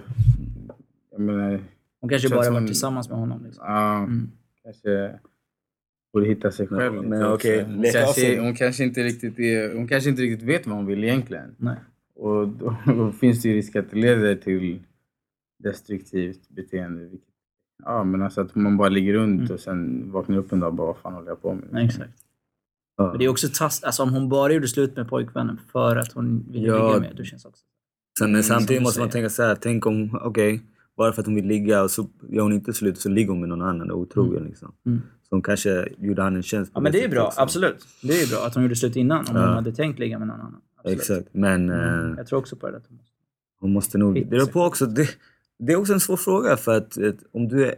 jag 1.11 1.19
menar, 1.21 1.59
Hon 2.01 2.09
kanske 2.09 2.29
bara 2.29 2.49
varit 2.49 2.57
en- 2.61 2.67
tillsammans 2.67 3.09
med 3.09 3.17
honom. 3.17 3.45
Liksom. 3.45 3.65
ja, 3.67 3.97
Mm. 3.97 4.31
kanske 4.63 5.19
borde 6.13 6.27
hitta 6.27 6.51
sig 6.51 6.67
själv. 6.67 6.93
Men- 6.93 7.09
men 7.09 7.25
okej, 7.25 7.63
hon, 7.63 7.83
kanske, 7.93 8.39
hon, 8.41 8.55
kanske 8.55 8.83
inte 8.83 9.03
riktigt 9.03 9.39
är, 9.39 9.73
hon 9.75 9.87
kanske 9.87 10.09
inte 10.09 10.21
riktigt 10.21 10.47
vet 10.49 10.67
vad 10.67 10.75
hon 10.75 10.85
vill 10.85 11.03
egentligen. 11.03 11.55
Nej. 11.57 11.75
Och 12.15 12.47
då, 12.47 12.75
då 12.85 13.11
finns 13.21 13.41
det 13.41 13.49
ju 13.49 13.55
risk 13.55 13.75
att 13.75 13.91
det 13.91 13.97
leder 13.97 14.35
till 14.35 14.79
destruktivt 15.63 16.49
beteende. 16.49 17.01
vilket- 17.03 17.29
Ja, 17.83 18.03
men 18.03 18.21
alltså 18.21 18.41
att 18.41 18.55
man 18.55 18.77
bara 18.77 18.89
ligger 18.89 19.13
runt 19.13 19.39
Mm. 19.41 19.53
och 19.53 19.59
sen 19.59 20.11
vaknar 20.11 20.37
upp 20.37 20.51
en 20.51 20.59
dag 20.59 20.69
och 20.69 20.75
bara 20.75 20.87
vad 20.87 20.97
fan 20.97 21.13
håller 21.13 21.27
jag 21.27 21.41
på 21.41 21.53
med? 21.53 21.63
Nej, 21.71 21.85
exakt. 21.85 22.13
Ja. 22.97 23.09
Men 23.09 23.17
det 23.19 23.25
är 23.25 23.29
också 23.29 23.47
tass, 23.53 23.83
alltså 23.83 24.03
om 24.03 24.13
hon 24.13 24.29
bara 24.29 24.53
gjorde 24.53 24.67
slut 24.67 24.95
med 24.95 25.09
pojkvännen 25.09 25.59
för 25.71 25.95
att 25.95 26.11
hon 26.11 26.45
ville 26.49 26.67
Ja. 26.67 26.87
ligga 26.87 26.99
med, 26.99 27.15
då 27.15 27.23
känns 27.23 27.45
också... 27.45 27.63
Sen, 28.19 28.31
men 28.31 28.43
som 28.43 28.55
samtidigt 28.59 28.83
måste 28.83 28.99
man 28.99 29.09
tänka 29.09 29.29
så 29.29 29.43
här. 29.43 29.55
Tänk 29.55 29.85
om, 29.85 30.19
okej, 30.23 30.61
bara 30.97 31.13
för 31.13 31.21
att 31.21 31.25
hon 31.25 31.35
vill 31.35 31.45
ligga 31.47 31.83
och 31.83 31.91
så 31.91 32.07
gör 32.29 32.41
hon 32.43 32.53
inte 32.53 32.73
slut 32.73 32.97
så 32.99 33.09
ligger 33.09 33.29
hon 33.29 33.39
med 33.39 33.49
någon 33.49 33.61
annan 33.61 33.91
och 33.91 33.97
otrogen. 33.99 34.43
Liksom. 34.43 34.71
Mm. 34.85 35.01
Så 35.21 35.35
hon 35.35 35.41
kanske 35.41 35.87
gjorde 35.97 36.21
han 36.21 36.35
en 36.35 36.43
tjänst. 36.43 36.73
på 36.73 36.77
Ja 36.77 36.81
men 36.81 36.91
det 36.91 37.03
är 37.03 37.09
bra, 37.09 37.27
också. 37.27 37.41
absolut. 37.41 37.85
Det 38.01 38.21
är 38.21 38.29
bra 38.29 38.47
att 38.47 38.53
hon 38.55 38.63
gjorde 38.63 38.75
slut 38.75 38.95
innan 38.95 39.19
om 39.19 39.25
Ja. 39.35 39.45
hon 39.45 39.53
hade 39.55 39.71
tänkt 39.71 39.99
ligga 39.99 40.19
med 40.19 40.27
någon 40.27 40.39
annan. 40.39 40.61
Absolut. 40.77 40.99
Exakt. 40.99 41.27
Men 41.33 41.69
Mm. 41.69 42.11
eh, 42.11 42.17
Jag 42.17 42.27
tror 42.27 42.39
också 42.39 42.55
på 42.55 42.71
det. 42.71 42.77
Att 42.77 42.83
hon 42.87 42.97
måste. 42.97 43.11
hon 43.59 43.73
måste 43.73 43.97
nog... 43.97 44.15
Det, 44.15 44.25
beror 44.25 44.45
på 44.47 44.61
också, 44.61 44.85
det, 44.85 45.07
det 45.59 45.73
är 45.73 45.77
också 45.77 45.93
en 45.93 45.99
svår 45.99 46.17
fråga 46.17 46.57
för 46.57 46.77
att 46.77 46.97
vet, 46.97 47.17
om 47.31 47.47
du 47.47 47.65
är, 47.65 47.75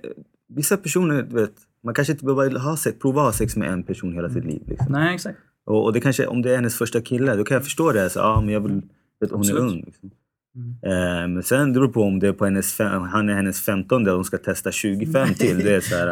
Vissa 0.49 0.77
personer, 0.77 1.23
vet, 1.23 1.53
man 1.83 1.93
kanske 1.93 2.13
inte 2.13 2.25
behöver 2.25 2.59
ha 2.59 2.77
sex, 2.77 2.99
prova 2.99 3.21
att 3.21 3.27
ha 3.27 3.33
sex 3.33 3.55
med 3.55 3.69
en 3.69 3.83
person 3.83 4.13
hela 4.13 4.29
sitt 4.29 4.45
liv. 4.45 4.63
Liksom. 4.67 4.91
Nej, 4.91 5.15
exakt. 5.15 5.39
Och, 5.65 5.83
och 5.83 5.93
det 5.93 6.01
kanske, 6.01 6.27
om 6.27 6.41
det 6.41 6.51
är 6.51 6.55
hennes 6.55 6.77
första 6.77 7.01
kille, 7.01 7.35
då 7.35 7.43
kan 7.43 7.55
jag 7.55 7.63
förstå 7.63 7.91
det. 7.91 8.09
Så, 8.09 8.19
ja, 8.19 8.41
men 8.41 8.53
jag 8.53 8.59
vill, 8.59 8.81
vet, 9.19 9.31
hon 9.31 9.39
Absolut. 9.39 9.61
är 9.61 9.67
ung. 9.67 9.83
Liksom. 9.85 10.11
Mm. 10.55 11.33
Men 11.33 11.43
sen 11.43 11.73
beror 11.73 11.87
det 11.87 11.93
på 11.93 12.01
om 12.01 12.19
det 12.19 12.27
är 12.27 12.33
på 12.33 12.45
hennes 12.45 12.73
fem, 12.73 13.01
han 13.01 13.29
är 13.29 13.33
hennes 13.33 13.61
femtonde 13.61 14.11
och 14.11 14.17
hon 14.17 14.25
ska 14.25 14.37
testa 14.37 14.71
25 14.71 15.33
till. 15.33 15.57
Det 15.57 15.75
är 15.75 15.79
så 15.79 15.95
här, 15.95 16.07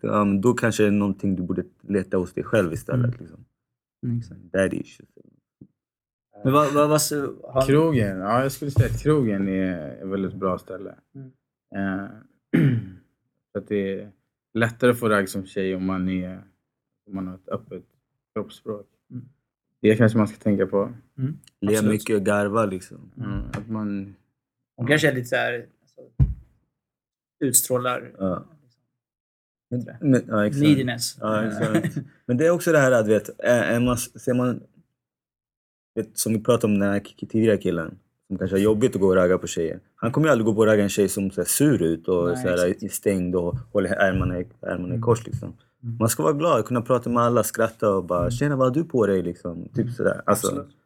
ja, 0.00 0.24
men 0.24 0.40
då 0.40 0.54
kanske 0.54 0.82
det 0.82 0.86
är 0.86 0.90
någonting 0.90 1.36
du 1.36 1.42
borde 1.42 1.62
leta 1.88 2.16
hos 2.16 2.32
dig 2.32 2.44
själv 2.44 2.72
istället. 2.72 3.04
Mm. 3.04 3.16
Liksom. 3.20 3.44
Mm, 4.06 4.18
exakt. 4.18 4.40
Daddy 4.52 4.76
issues. 4.76 5.08
Men 6.44 6.52
vad, 6.52 6.72
vad, 6.72 6.88
vad, 6.88 7.00
har, 7.42 7.66
Krogen, 7.66 8.18
ja 8.18 8.42
jag 8.42 8.52
skulle 8.52 8.70
säga 8.70 8.86
att 8.86 9.02
krogen 9.02 9.48
är 9.48 10.02
ett 10.02 10.08
väldigt 10.08 10.34
bra 10.34 10.58
ställe. 10.58 10.94
Mm. 11.14 11.30
Eh, 11.74 12.08
för 13.52 13.58
att 13.58 13.68
det 13.68 14.00
är 14.00 14.10
lättare 14.54 14.90
att 14.90 14.98
få 14.98 15.08
ragg 15.08 15.28
som 15.28 15.46
tjej 15.46 15.74
om 15.74 15.86
man, 15.86 16.08
är, 16.08 16.42
om 17.06 17.14
man 17.14 17.26
har 17.26 17.34
ett 17.34 17.48
öppet 17.48 17.84
kroppsspråk. 18.34 18.86
Mm. 19.10 19.28
Det 19.80 19.96
kanske 19.96 20.18
man 20.18 20.28
ska 20.28 20.38
tänka 20.38 20.66
på. 20.66 20.92
Mm, 21.18 21.38
Le 21.60 21.82
mycket 21.82 22.16
och 22.16 22.22
garva 22.22 22.66
liksom. 22.66 23.10
Mm. 23.16 23.40
Att 23.52 23.68
man, 23.68 24.16
Hon 24.76 24.86
kanske 24.86 25.08
är 25.10 25.14
lite 25.14 25.26
så 25.28 25.36
här, 25.36 25.66
alltså, 25.82 26.00
utstrålar 27.40 28.12
Ja. 28.18 28.44
Men, 30.00 30.24
ja, 30.28 30.46
exakt. 30.46 30.62
neediness. 30.62 31.16
Ja, 31.20 31.44
exakt. 31.44 31.96
Men 32.26 32.36
det 32.36 32.46
är 32.46 32.50
också 32.50 32.72
det 32.72 32.78
här 32.78 32.92
att, 32.92 33.08
vet, 33.08 33.28
är, 33.38 33.62
är 33.62 33.80
man, 33.80 33.96
ser 33.96 34.34
man, 34.34 34.62
vet, 35.96 36.18
som 36.18 36.32
vi 36.32 36.40
pratade 36.40 36.72
om 36.72 36.78
den 36.78 36.90
här 36.90 37.02
tidigare 37.28 37.56
killen, 37.56 37.98
som 38.28 38.38
kanske 38.38 38.56
har 38.56 38.60
jobbigt 38.60 38.94
att 38.94 39.00
gå 39.00 39.06
och 39.06 39.14
ragga 39.14 39.38
på 39.38 39.46
tjejer. 39.46 39.80
Han 39.96 40.12
kommer 40.12 40.26
ju 40.26 40.32
aldrig 40.32 40.46
gå 40.46 40.54
på 40.54 40.60
och 40.60 40.66
ragga 40.66 40.82
en 40.82 40.88
tjej 40.88 41.08
som 41.08 41.30
ser 41.30 41.44
sur 41.44 41.82
ut 41.82 42.08
och 42.08 42.28
Nej, 42.28 42.36
så 42.36 42.48
här, 42.48 42.88
stängd 42.88 43.36
och 43.36 43.56
håller 43.72 43.90
ärmarna 43.90 44.40
i, 44.40 44.46
ärmarna 44.62 44.94
i 44.94 45.00
kors. 45.00 45.26
Liksom. 45.26 45.56
Mm. 45.82 45.96
Man 45.98 46.08
ska 46.08 46.22
vara 46.22 46.32
glad, 46.32 46.64
kunna 46.64 46.82
prata 46.82 47.10
med 47.10 47.22
alla, 47.22 47.42
skratta 47.42 47.90
och 47.90 48.04
bara 48.04 48.30
“tjena, 48.30 48.56
vad 48.56 48.66
har 48.66 48.74
du 48.74 48.84
på 48.84 49.06
dig?” 49.06 49.22
liksom. 49.22 49.68
Typ 49.74 49.90
sådär. 49.90 50.22
Alltså, 50.26 50.46
Absolut. 50.46 50.76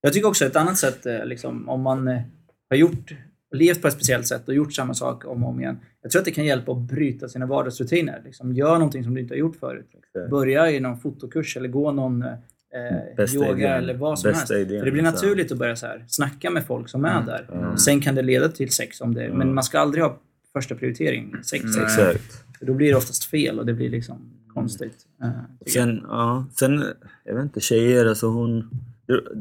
Jag 0.00 0.12
tycker 0.12 0.28
också 0.28 0.44
ett 0.44 0.56
annat 0.56 0.78
sätt, 0.78 1.06
eh, 1.06 1.24
liksom, 1.24 1.68
om 1.68 1.80
man 1.80 2.08
eh, 2.08 2.20
har 2.70 2.76
gjort, 2.76 3.14
levt 3.54 3.82
på 3.82 3.88
ett 3.88 3.94
speciellt 3.94 4.26
sätt 4.26 4.48
och 4.48 4.54
gjort 4.54 4.72
samma 4.72 4.94
sak 4.94 5.24
om 5.24 5.44
och 5.44 5.50
om 5.50 5.60
igen. 5.60 5.78
Jag 6.02 6.10
tror 6.10 6.20
att 6.20 6.24
det 6.24 6.30
kan 6.30 6.44
hjälpa 6.44 6.72
att 6.72 6.78
bryta 6.78 7.28
sina 7.28 7.46
vardagsrutiner. 7.46 8.22
Liksom, 8.24 8.52
gör 8.52 8.74
någonting 8.74 9.04
som 9.04 9.14
du 9.14 9.20
inte 9.20 9.34
har 9.34 9.38
gjort 9.38 9.56
förut. 9.56 9.86
Börja 10.30 10.70
i 10.70 10.80
någon 10.80 10.98
fotokurs 10.98 11.56
eller 11.56 11.68
gå 11.68 11.92
någon 11.92 12.24
eh, 12.74 13.16
Bästa 13.16 13.36
yoga 13.36 13.50
idén. 13.56 13.72
eller 13.72 13.94
vad 13.94 14.18
som 14.18 14.30
Bästa 14.30 14.54
helst. 14.54 14.68
idén, 14.70 14.78
För 14.80 14.84
det 14.86 14.92
blir 14.92 15.06
alltså. 15.06 15.26
naturligt 15.26 15.52
att 15.52 15.58
börja 15.58 15.76
så 15.76 15.86
här, 15.86 16.04
snacka 16.08 16.50
med 16.50 16.66
folk 16.66 16.88
som 16.88 17.04
är 17.04 17.22
där. 17.26 17.48
Mm. 17.52 17.76
Sen 17.76 18.00
kan 18.00 18.14
det 18.14 18.22
leda 18.22 18.48
till 18.48 18.70
sex 18.70 19.00
om 19.00 19.14
det, 19.14 19.28
men 19.28 19.42
Mm. 19.42 19.54
man 19.54 19.64
ska 19.64 19.78
aldrig 19.78 20.04
ha 20.04 20.18
första 20.52 20.74
prioritering 20.74 21.34
sex. 21.42 21.64
Sex. 21.64 21.76
Exakt. 21.84 22.44
För 22.58 22.66
då 22.66 22.74
blir 22.74 22.88
det 22.90 22.96
oftast 22.96 23.24
fel 23.24 23.58
och 23.58 23.66
det 23.66 23.72
blir 23.74 23.88
liksom 23.90 24.16
konstigt. 24.54 24.96
eh, 25.22 25.28
tycker 25.64 25.80
jag. 25.80 25.88
Sen, 25.88 26.00
ja, 26.08 26.46
sen, 26.58 26.84
jag 27.24 27.34
vet 27.34 27.42
inte, 27.42 27.60
tjejer 27.60 28.06
alltså 28.06 28.26
hon... 28.26 28.70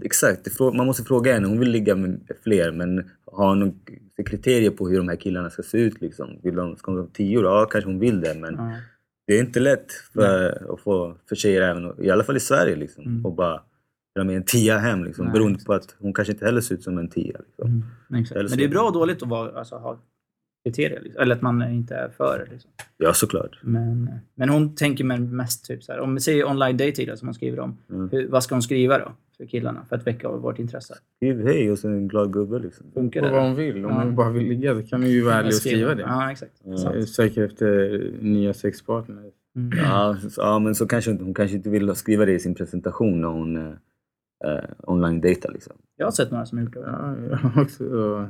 Exakt, 0.03 0.59
man 0.59 0.85
måste 0.85 1.03
fråga 1.03 1.33
henne. 1.33 1.47
Hon 1.47 1.59
vill 1.59 1.69
ligga 1.71 1.95
med 1.95 2.19
fler 2.43 2.71
men 2.71 3.09
har 3.31 3.47
hon 3.47 3.79
kriterier 4.25 4.69
på 4.69 4.89
hur 4.89 4.97
de 4.97 5.07
här 5.09 5.15
killarna 5.15 5.49
ska 5.49 5.63
se 5.63 5.77
ut 5.77 6.01
liksom? 6.01 6.39
Vill 6.43 6.55
de, 6.55 6.75
ska 6.75 6.91
de 6.91 6.97
vara 6.97 7.07
tio? 7.13 7.41
Ja, 7.41 7.65
kanske 7.71 7.89
hon 7.89 7.99
vill 7.99 8.21
det 8.21 8.33
men. 8.33 8.55
Det 9.27 9.33
är 9.33 9.39
inte 9.39 9.59
lätt 9.59 9.91
för, 10.13 10.73
att 10.73 10.79
få, 10.79 11.17
för 11.29 11.35
tjejer 11.35 11.61
även, 11.61 12.03
i 12.03 12.09
alla 12.09 12.23
fall 12.23 12.37
i 12.37 12.39
Sverige 12.39 12.75
liksom. 12.75 13.05
Mm. 13.05 13.25
Och 13.25 13.33
bara 13.33 13.61
dra 14.15 14.23
med 14.23 14.35
en 14.35 14.43
tia 14.43 14.77
hem 14.77 15.03
liksom. 15.03 15.25
Nej, 15.25 15.33
beroende 15.33 15.55
exakt. 15.55 15.67
på 15.67 15.73
att 15.73 15.95
hon 15.99 16.13
kanske 16.13 16.31
inte 16.33 16.45
heller 16.45 16.61
ser 16.61 16.75
ut 16.75 16.83
som 16.83 16.97
en 16.97 17.09
tia. 17.09 17.39
Liksom. 17.47 17.67
Mm, 17.67 18.25
Men 18.49 18.57
det 18.57 18.63
är 18.63 18.69
bra 18.69 18.83
och 18.83 18.93
dåligt 18.93 19.23
att 19.23 19.29
vara, 19.29 19.59
alltså, 19.59 19.75
ha 19.75 19.99
kriterier. 20.65 21.01
Liksom. 21.01 21.21
Eller 21.21 21.35
att 21.35 21.41
man 21.41 21.71
inte 21.71 21.95
är 21.95 22.09
för. 22.09 22.47
Liksom. 22.51 22.71
Ja, 22.97 23.13
såklart. 23.13 23.59
Men, 23.63 24.09
men 24.35 24.49
hon 24.49 24.75
tänker 24.75 25.03
med 25.03 25.21
mest 25.21 25.65
typ 25.65 25.83
så 25.83 25.91
här, 25.91 25.99
om 25.99 26.13
vi 26.13 26.19
säger 26.21 26.45
online 26.49 26.77
dating 26.77 27.07
då, 27.07 27.17
som 27.17 27.27
hon 27.27 27.33
skriver 27.35 27.59
om. 27.59 27.77
Mm. 27.89 28.09
Hur, 28.11 28.27
vad 28.27 28.43
ska 28.43 28.55
hon 28.55 28.61
skriva 28.61 28.97
då 28.97 29.11
för 29.37 29.45
killarna 29.45 29.85
för 29.89 29.95
att 29.95 30.07
väcka 30.07 30.29
vårt 30.29 30.59
intresse? 30.59 30.95
Skriv 31.15 31.45
hej 31.47 31.71
och 31.71 31.79
så 31.79 31.87
en 31.87 32.07
glad 32.07 32.33
gubbe 32.33 32.59
liksom. 32.59 32.91
Funkar 32.93 33.21
det? 33.21 33.29
vad 33.31 33.39
då? 33.41 33.45
hon 33.45 33.55
vill. 33.55 33.85
Om 33.85 33.91
Ja. 33.91 34.03
hon 34.03 34.15
bara 34.15 34.29
vill 34.29 34.47
ligga 34.47 34.75
så 34.81 34.87
kan 34.87 35.01
hon 35.01 35.11
ju 35.11 35.21
vara 35.23 35.35
ärlig 35.35 35.47
och 35.47 35.53
skriva 35.53 35.95
det. 35.95 36.01
Ja, 36.01 36.31
exakt. 36.31 36.57
Sant. 36.57 36.95
Jag 36.95 37.07
söker 37.07 37.43
efter 37.43 37.99
nya 38.21 38.53
sexpartners. 38.53 39.33
Mm. 39.55 39.77
Ja, 39.77 40.17
så, 40.29 40.41
ja, 40.41 40.59
men 40.59 40.75
så 40.75 40.87
kanske 40.87 41.11
inte, 41.11 41.23
hon 41.23 41.33
kanske 41.33 41.57
inte 41.57 41.69
vill 41.69 41.95
skriva 41.95 42.25
det 42.25 42.31
i 42.33 42.39
sin 42.39 42.55
presentation 42.55 43.21
när 43.21 43.27
hon 43.27 43.57
eh, 43.57 43.71
eh, 44.45 44.63
online 44.83 45.21
dejtar 45.21 45.51
liksom. 45.51 45.73
Jag 45.95 46.05
har 46.05 46.11
sett 46.11 46.31
några 46.31 46.45
som 46.45 46.57
har 46.57 46.65
gjort 46.65 46.73
det. 46.73 46.79
Ja, 46.79 47.15
jag 47.31 47.63
också 47.63 48.27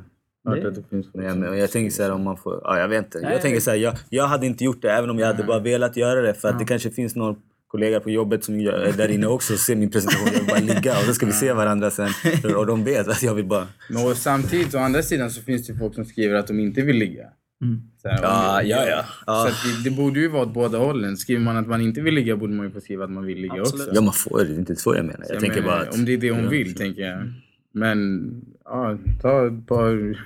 hört 0.48 0.62
Det- 0.62 0.68
att 0.68 0.76
det 0.76 0.84
finns 0.90 1.06
folk 1.06 1.16
Men 1.16 1.26
jag, 1.26 1.34
som- 1.34 1.42
men 1.42 1.58
jag 1.60 1.72
tänker 1.72 1.92
så 1.92 2.04
här 2.04 2.12
om 2.12 2.24
man 2.24 2.38
får, 2.38 2.62
ja 2.64 2.80
jag 2.80 2.88
vet 2.88 3.06
inte. 3.06 3.20
Nej, 3.20 3.32
Jag 3.34 3.42
tänker 3.42 3.60
så 3.60 3.70
här, 3.70 3.78
jag, 3.78 3.94
jag 4.10 4.28
hade 4.28 4.46
inte 4.46 4.64
gjort 4.64 4.82
det 4.82 4.92
även 4.92 5.10
om 5.10 5.20
jag 5.20 5.28
hade 5.28 5.44
bara 5.44 5.60
velat 5.60 5.98
göra 5.98 6.22
det 6.22 6.34
för 6.34 6.48
att 6.48 6.54
Ja. 6.56 6.60
det 6.60 6.66
kanske 6.66 6.90
finns 6.90 7.16
någon 7.16 7.36
kollega 7.68 8.00
på 8.00 8.10
jobbet 8.10 8.44
som 8.44 8.60
gör, 8.62 8.74
är 8.80 8.94
där 8.94 9.08
inne 9.12 9.28
också 9.28 9.54
och 9.54 9.60
ser 9.60 9.76
min 9.76 9.92
presentation. 9.92 10.28
Jag 10.34 10.40
vill 10.40 10.48
bara 10.50 10.76
ligga 10.76 10.92
och 11.00 11.04
då 11.08 11.14
ska 11.14 11.26
vi 11.26 11.32
se 11.32 11.54
varandra 11.54 11.92
sen. 11.92 12.10
Och 12.58 12.66
de 12.66 12.84
vet 12.84 13.08
att 13.08 13.24
jag 13.24 13.36
vill 13.36 13.46
bara... 13.46 13.68
Men 13.90 14.06
och 14.06 14.18
samtidigt, 14.18 14.76
å 14.76 14.78
andra 14.78 15.02
sidan, 15.04 15.32
så 15.32 15.42
finns 15.42 15.68
det 15.68 15.76
folk 15.76 15.96
som 15.96 16.06
skriver 16.06 16.36
att 16.36 16.48
de 16.48 16.60
inte 16.60 16.82
vill 16.82 16.96
ligga. 16.96 17.24
Mm. 17.64 17.82
Så, 18.02 18.08
här, 18.10 18.20
Ja, 18.22 18.62
ja, 18.64 18.86
ja. 18.90 19.04
Ja. 19.28 19.42
Så 19.44 19.48
att 19.48 19.84
det, 19.84 19.90
det 19.90 19.96
borde 19.96 20.20
ju 20.20 20.28
vara 20.28 20.42
åt 20.44 20.54
båda 20.54 20.78
hållen. 20.78 21.18
Skriver 21.18 21.42
man 21.42 21.58
att 21.58 21.68
man 21.68 21.82
inte 21.82 22.02
vill 22.02 22.14
ligga 22.14 22.36
borde 22.38 22.54
man 22.54 22.66
ju 22.66 22.72
få 22.72 22.82
skriva 22.82 23.04
att 23.04 23.12
man 23.12 23.26
vill 23.26 23.38
ligga 23.42 23.62
Absolut. 23.62 23.88
också. 23.88 23.96
Ja 23.96 24.02
man 24.02 24.14
får 24.14 24.38
det, 24.40 24.46
det 24.46 24.54
är 24.54 24.60
inte 24.60 24.76
så 24.76 24.96
jag 24.96 25.06
menar. 25.06 25.20
Jag, 25.28 25.36
Jag 25.36 25.42
tänker 25.42 25.62
menar, 25.62 25.68
bara 25.78 25.82
att... 25.82 25.96
Om 25.96 26.06
det 26.06 26.14
är 26.14 26.18
det 26.18 26.32
hon 26.32 26.44
Ja, 26.44 26.50
vill, 26.50 26.72
så. 26.72 26.78
tänker 26.78 27.02
jag. 27.02 27.34
Men 27.74 28.32
ja, 28.68 28.98
ta 29.22 29.48
ett 29.48 29.68
par 29.68 30.18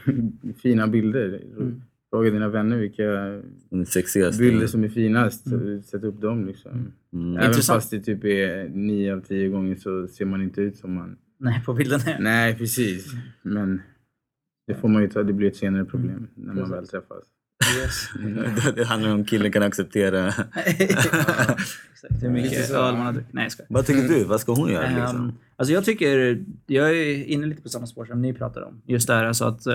fina 0.61 0.87
bilder. 0.87 1.41
Mm. 1.57 1.81
Fråga 2.09 2.29
dina 2.29 2.49
vänner 2.49 2.77
vilka 2.77 3.03
bilder 4.39 4.67
som 4.67 4.83
är 4.83 4.89
finast. 4.89 5.47
Mm. 5.47 5.81
Sätt 5.81 6.03
upp 6.03 6.21
dem 6.21 6.45
liksom. 6.45 6.71
Mm. 7.13 7.37
Även 7.37 7.47
Intressant. 7.49 7.77
fast 7.77 7.91
det 7.91 7.99
typ 7.99 8.23
är 8.25 8.69
nio 8.69 9.13
av 9.13 9.19
tio 9.19 9.49
gånger 9.49 9.75
så 9.75 10.07
ser 10.07 10.25
man 10.25 10.41
inte 10.41 10.61
ut 10.61 10.77
som 10.77 10.93
man... 10.93 11.17
Nej, 11.39 11.63
på 11.65 11.73
bilden 11.73 11.99
är 11.99 12.19
Nej, 12.19 12.57
precis. 12.57 13.13
Men 13.41 13.81
det 14.67 14.75
får 14.75 14.87
man 14.87 15.01
ju 15.01 15.07
ta, 15.09 15.23
det 15.23 15.33
blir 15.33 15.47
ett 15.47 15.55
senare 15.55 15.85
problem 15.85 16.27
när 16.35 16.53
man 16.53 16.55
Precis. 16.55 16.73
väl 16.73 16.87
träffas. 16.87 17.23
Yes. 17.81 18.09
det 18.75 18.83
handlar 18.83 19.13
om 19.13 19.25
killen 19.25 19.51
kan 19.51 19.63
acceptera. 19.63 20.27
Exakt. 20.65 22.23
Hur 22.23 22.29
mycket 22.29 22.51
Lite 22.51 22.63
så. 22.63 22.75
öl 22.75 22.95
man 22.95 23.05
har 23.05 23.13
druckit. 23.13 23.33
Nej, 23.33 23.43
jag 23.43 23.51
skojar. 23.51 23.67
Vad 23.69 23.85
tycker 23.85 24.07
du? 24.07 24.23
Vad 24.23 24.41
ska 24.41 24.53
hon 24.53 24.69
göra 24.71 24.99
liksom? 24.99 25.25
Um, 25.25 25.33
alltså 25.61 25.73
jag 25.73 25.85
tycker, 25.85 26.43
jag 26.67 26.89
är 26.97 27.23
inne 27.25 27.45
lite 27.45 27.61
på 27.61 27.69
samma 27.69 27.85
spår 27.87 28.05
som 28.05 28.21
ni 28.21 28.33
pratar 28.33 28.61
om. 28.61 28.81
Just 28.85 29.07
det 29.07 29.13
här 29.13 29.25
alltså 29.25 29.45
att 29.45 29.61
t- 29.63 29.69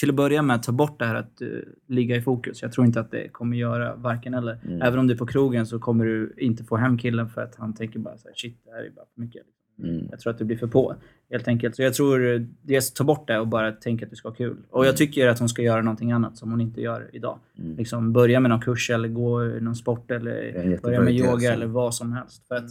till 0.00 0.08
att 0.08 0.14
börja 0.14 0.42
med 0.42 0.62
ta 0.62 0.72
bort 0.72 0.98
det 0.98 1.04
här 1.04 1.14
att 1.14 1.42
uh, 1.42 1.48
ligga 1.88 2.16
i 2.16 2.22
fokus. 2.22 2.62
Jag 2.62 2.72
tror 2.72 2.86
inte 2.86 3.00
att 3.00 3.10
det 3.10 3.28
kommer 3.28 3.56
göra 3.56 3.96
varken 3.96 4.34
eller. 4.34 4.60
Mm. 4.64 4.82
Även 4.82 4.98
om 4.98 5.06
du 5.06 5.14
är 5.14 5.18
på 5.18 5.26
krogen 5.26 5.66
så 5.66 5.78
kommer 5.78 6.04
du 6.04 6.34
inte 6.38 6.64
få 6.64 6.76
hem 6.76 6.98
killen 6.98 7.28
för 7.28 7.40
att 7.42 7.54
han 7.56 7.74
tänker 7.74 7.98
bara 7.98 8.18
så 8.18 8.28
här, 8.28 8.34
shit 8.36 8.60
det 8.64 8.70
här 8.70 8.78
är 8.84 8.90
bara 8.90 9.06
för 9.14 9.20
mycket. 9.20 9.42
Mm. 9.82 10.06
Jag 10.10 10.20
tror 10.20 10.30
att 10.32 10.38
du 10.38 10.44
blir 10.44 10.56
för 10.56 10.66
på. 10.66 10.94
Helt 11.30 11.48
enkelt. 11.48 11.76
Så 11.76 11.82
jag 11.82 11.94
tror 11.94 12.34
eh, 12.34 12.40
dels 12.62 12.92
ta 12.92 13.04
bort 13.04 13.26
det 13.28 13.38
och 13.38 13.48
bara 13.48 13.72
tänka 13.72 14.04
att 14.04 14.10
du 14.10 14.16
ska 14.16 14.28
ha 14.28 14.34
kul. 14.34 14.56
Och 14.70 14.78
Mm. 14.80 14.86
jag 14.86 14.96
tycker 14.96 15.28
att 15.28 15.38
hon 15.38 15.48
ska 15.48 15.62
göra 15.62 15.82
någonting 15.82 16.12
annat 16.12 16.36
som 16.36 16.50
hon 16.50 16.60
inte 16.60 16.80
gör 16.80 17.10
idag. 17.12 17.38
Mm. 17.58 17.76
Liksom 17.76 18.12
börja 18.12 18.40
med 18.40 18.48
någon 18.50 18.60
kurs 18.60 18.90
eller 18.90 19.08
gå 19.08 19.38
någon 19.44 19.74
sport 19.76 20.10
eller 20.10 20.78
börja 20.82 21.00
med 21.00 21.14
yoga 21.14 21.30
alltså. 21.32 21.48
eller 21.48 21.66
vad 21.66 21.94
som 21.94 22.12
helst. 22.12 22.46
För 22.48 22.54
att 22.54 22.70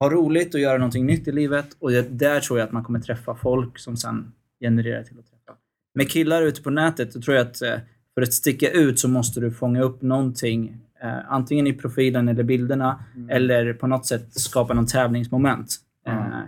ha 0.00 0.10
roligt 0.10 0.54
och 0.54 0.60
göra 0.60 0.78
någonting 0.78 1.06
nytt 1.06 1.28
i 1.28 1.32
livet. 1.32 1.76
Och 1.78 1.90
det, 1.90 2.18
där 2.18 2.40
tror 2.40 2.58
jag 2.58 2.66
att 2.66 2.72
man 2.72 2.84
kommer 2.84 3.00
träffa 3.00 3.34
folk 3.34 3.78
som 3.78 3.96
sen 3.96 4.32
genererar 4.60 5.02
till 5.02 5.18
att 5.18 5.26
träffa. 5.26 5.58
Med 5.94 6.10
killar 6.10 6.42
ute 6.42 6.62
på 6.62 6.70
nätet, 6.70 7.14
då 7.14 7.20
tror 7.20 7.36
jag 7.36 7.46
att 7.46 7.62
eh, 7.62 7.74
för 8.14 8.22
att 8.22 8.32
sticka 8.32 8.70
ut 8.70 8.98
så 8.98 9.08
måste 9.08 9.40
du 9.40 9.50
fånga 9.50 9.82
upp 9.82 10.02
någonting. 10.02 10.76
Eh, 11.02 11.32
antingen 11.32 11.66
i 11.66 11.72
profilen 11.72 12.28
eller 12.28 12.42
bilderna. 12.42 13.04
Eller 13.30 13.72
på 13.74 13.86
något 13.86 14.06
sätt 14.06 14.34
skapa 14.34 14.74
någon 14.74 14.86
tävlingsmoment. 14.86 15.76
Eh, 16.06 16.40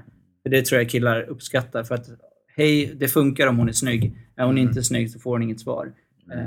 för 0.43 0.51
det 0.51 0.65
tror 0.65 0.81
jag 0.81 0.91
killar 0.91 1.23
uppskattar. 1.23 1.85
För 1.85 1.95
att 1.95 2.09
hej, 2.57 2.93
det 2.97 3.09
funkar 3.09 3.47
om 3.47 3.57
hon 3.59 3.69
är 3.69 3.73
snygg. 3.73 4.17
Är 4.37 4.45
hon 4.47 4.59
inte 4.59 4.83
snygg 4.83 5.11
så 5.11 5.19
får 5.19 5.31
hon 5.31 5.43
inget 5.43 5.61
svar. 5.61 5.93
Eh, 6.33 6.41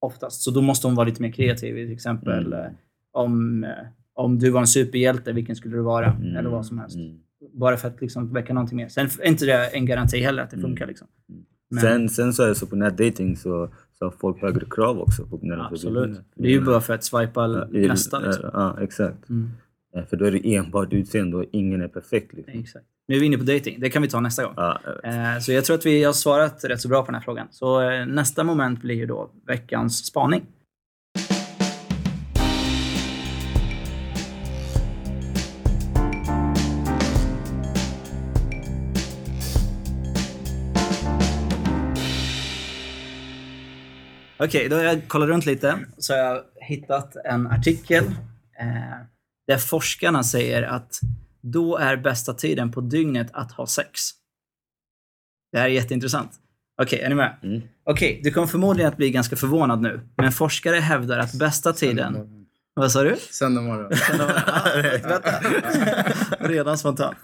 oftast. 0.00 0.42
Så 0.42 0.50
då 0.50 0.62
måste 0.62 0.86
hon 0.86 0.94
vara 0.96 1.08
lite 1.08 1.22
mer 1.22 1.32
kreativ. 1.32 1.74
Till 1.74 1.92
exempel 1.92 2.46
Mm. 2.52 2.64
eh, 2.64 2.70
om 3.12 3.64
eh, 3.64 3.70
om 4.14 4.38
du 4.38 4.50
var 4.50 4.60
en 4.60 4.66
superhjälte, 4.66 5.32
vilken 5.32 5.56
skulle 5.56 5.76
du 5.76 5.82
vara? 5.82 6.06
Mm, 6.12 6.36
Eller 6.36 6.50
vad 6.50 6.66
som 6.66 6.78
helst. 6.78 6.96
mm. 6.96 7.18
Bara 7.52 7.76
för 7.76 7.88
att 7.88 8.00
liksom 8.00 8.32
väcka 8.32 8.54
någonting 8.54 8.76
mer. 8.76 8.88
Sen 8.88 9.08
är 9.20 9.28
inte 9.28 9.46
det 9.46 9.66
en 9.66 9.86
garanti 9.86 10.20
heller 10.20 10.42
att 10.42 10.50
det 10.50 10.58
funkar. 10.58 10.86
Liksom. 10.86 11.06
Men- 11.70 11.80
Sen, 11.80 12.08
sen 12.08 12.32
så 12.32 12.42
är 12.42 12.48
det 12.48 12.54
så 12.54 12.66
på 12.66 12.76
nätdating 12.76 13.36
så, 13.36 13.68
så 13.98 14.04
har 14.04 14.10
folk 14.20 14.42
högre 14.42 14.66
krav 14.70 14.98
också. 15.00 15.26
På 15.26 15.40
Absolut. 15.70 16.20
Det 16.34 16.48
är 16.48 16.52
ju 16.52 16.60
bara 16.64 16.80
för 16.80 16.94
att 16.94 17.04
swipa 17.04 17.68
Ja, 17.72 17.88
nästa. 17.88 18.18
Liksom. 18.18 18.50
Ja, 18.52 18.76
exakt. 18.80 19.28
Mm. 19.28 19.50
För 20.10 20.16
då 20.16 20.24
är 20.24 20.30
det 20.32 20.54
enbart 20.54 20.92
utseende 20.92 21.36
och 21.36 21.44
ingen 21.52 21.82
är 21.82 21.88
perfekt. 21.88 22.32
Liksom. 22.32 22.60
Exakt. 22.60 22.84
Nu 23.08 23.16
är 23.16 23.20
vi 23.20 23.26
inne 23.26 23.38
på 23.38 23.44
dating. 23.44 23.80
Det 23.80 23.90
kan 23.90 24.02
vi 24.02 24.08
ta 24.08 24.20
nästa 24.20 24.44
gång. 24.44 24.54
Ja, 24.56 24.80
jag. 25.02 25.32
Eh, 25.34 25.38
Så 25.40 25.52
jag 25.52 25.64
tror 25.64 25.76
att 25.76 25.86
vi 25.86 26.04
har 26.04 26.12
svarat 26.12 26.64
rätt 26.64 26.80
så 26.80 26.88
bra 26.88 27.00
på 27.02 27.06
den 27.06 27.14
här 27.14 27.22
frågan. 27.22 27.46
Så 27.50 27.90
eh, 27.90 28.06
nästa 28.06 28.44
moment 28.44 28.80
blir 28.82 28.94
ju 28.94 29.06
då 29.06 29.30
veckans 29.46 30.04
spaning. 30.06 30.42
Okej, 44.44 44.68
då 44.68 44.76
har 44.76 44.82
jag 44.82 45.08
kollat 45.08 45.28
runt 45.28 45.46
lite. 45.46 45.78
Så 45.98 46.12
har 46.12 46.20
jag 46.20 46.42
hittat 46.60 47.16
en 47.16 47.46
artikel 47.46 48.04
eh, 48.60 49.06
där 49.46 49.58
forskarna 49.58 50.24
säger 50.24 50.62
att 50.62 51.00
då 51.40 51.76
är 51.76 51.96
bästa 51.96 52.34
tiden 52.34 52.72
på 52.72 52.80
dygnet 52.80 53.28
att 53.32 53.52
ha 53.52 53.66
sex. 53.66 54.00
Det 55.52 55.58
här 55.58 55.64
är 55.64 55.70
jätteintressant. 55.70 56.30
Okej, 56.82 57.00
är 57.00 57.08
ni 57.08 57.14
med? 57.14 57.36
Mm. 57.42 57.62
Okej, 57.84 58.20
du 58.24 58.30
kommer 58.30 58.46
förmodligen 58.46 58.88
att 58.88 58.96
bli 58.96 59.10
ganska 59.10 59.36
förvånad 59.36 59.80
nu. 59.80 60.00
Men 60.16 60.32
forskare 60.32 60.76
hävdar 60.76 61.18
att 61.18 61.34
bästa 61.34 61.72
tiden... 61.72 62.30
Vad 62.76 62.92
sa 62.92 63.02
du? 63.02 63.16
Söndag 63.30 63.60
morgon. 63.60 63.92
Vänta. 65.02 65.40
Redan 66.48 66.78
spontant. 66.78 67.16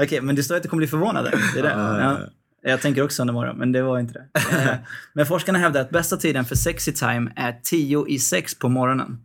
Okej, 0.00 0.20
men 0.20 0.36
det 0.36 0.42
står 0.42 0.56
att 0.56 0.62
du 0.62 0.68
kommer 0.68 0.80
bli 0.80 0.86
förvånad. 0.86 1.24
Det 1.54 1.58
är 1.58 1.62
det. 1.62 1.70
Ja. 1.70 2.18
Jag 2.62 2.80
tänker 2.80 3.02
också 3.02 3.24
morgon, 3.24 3.58
men 3.58 3.72
det 3.72 3.82
var 3.82 3.98
inte 3.98 4.12
det. 4.12 4.28
Eh, 4.34 4.74
Men 5.12 5.26
forskarna 5.26 5.58
hävdar 5.58 5.80
att 5.80 5.90
bästa 5.90 6.16
tiden 6.16 6.44
för 6.44 6.54
sexy 6.54 6.92
time 6.92 7.32
är 7.36 7.60
10 7.62 8.06
i 8.08 8.18
6 8.18 8.58
på 8.58 8.68
morgonen. 8.68 9.18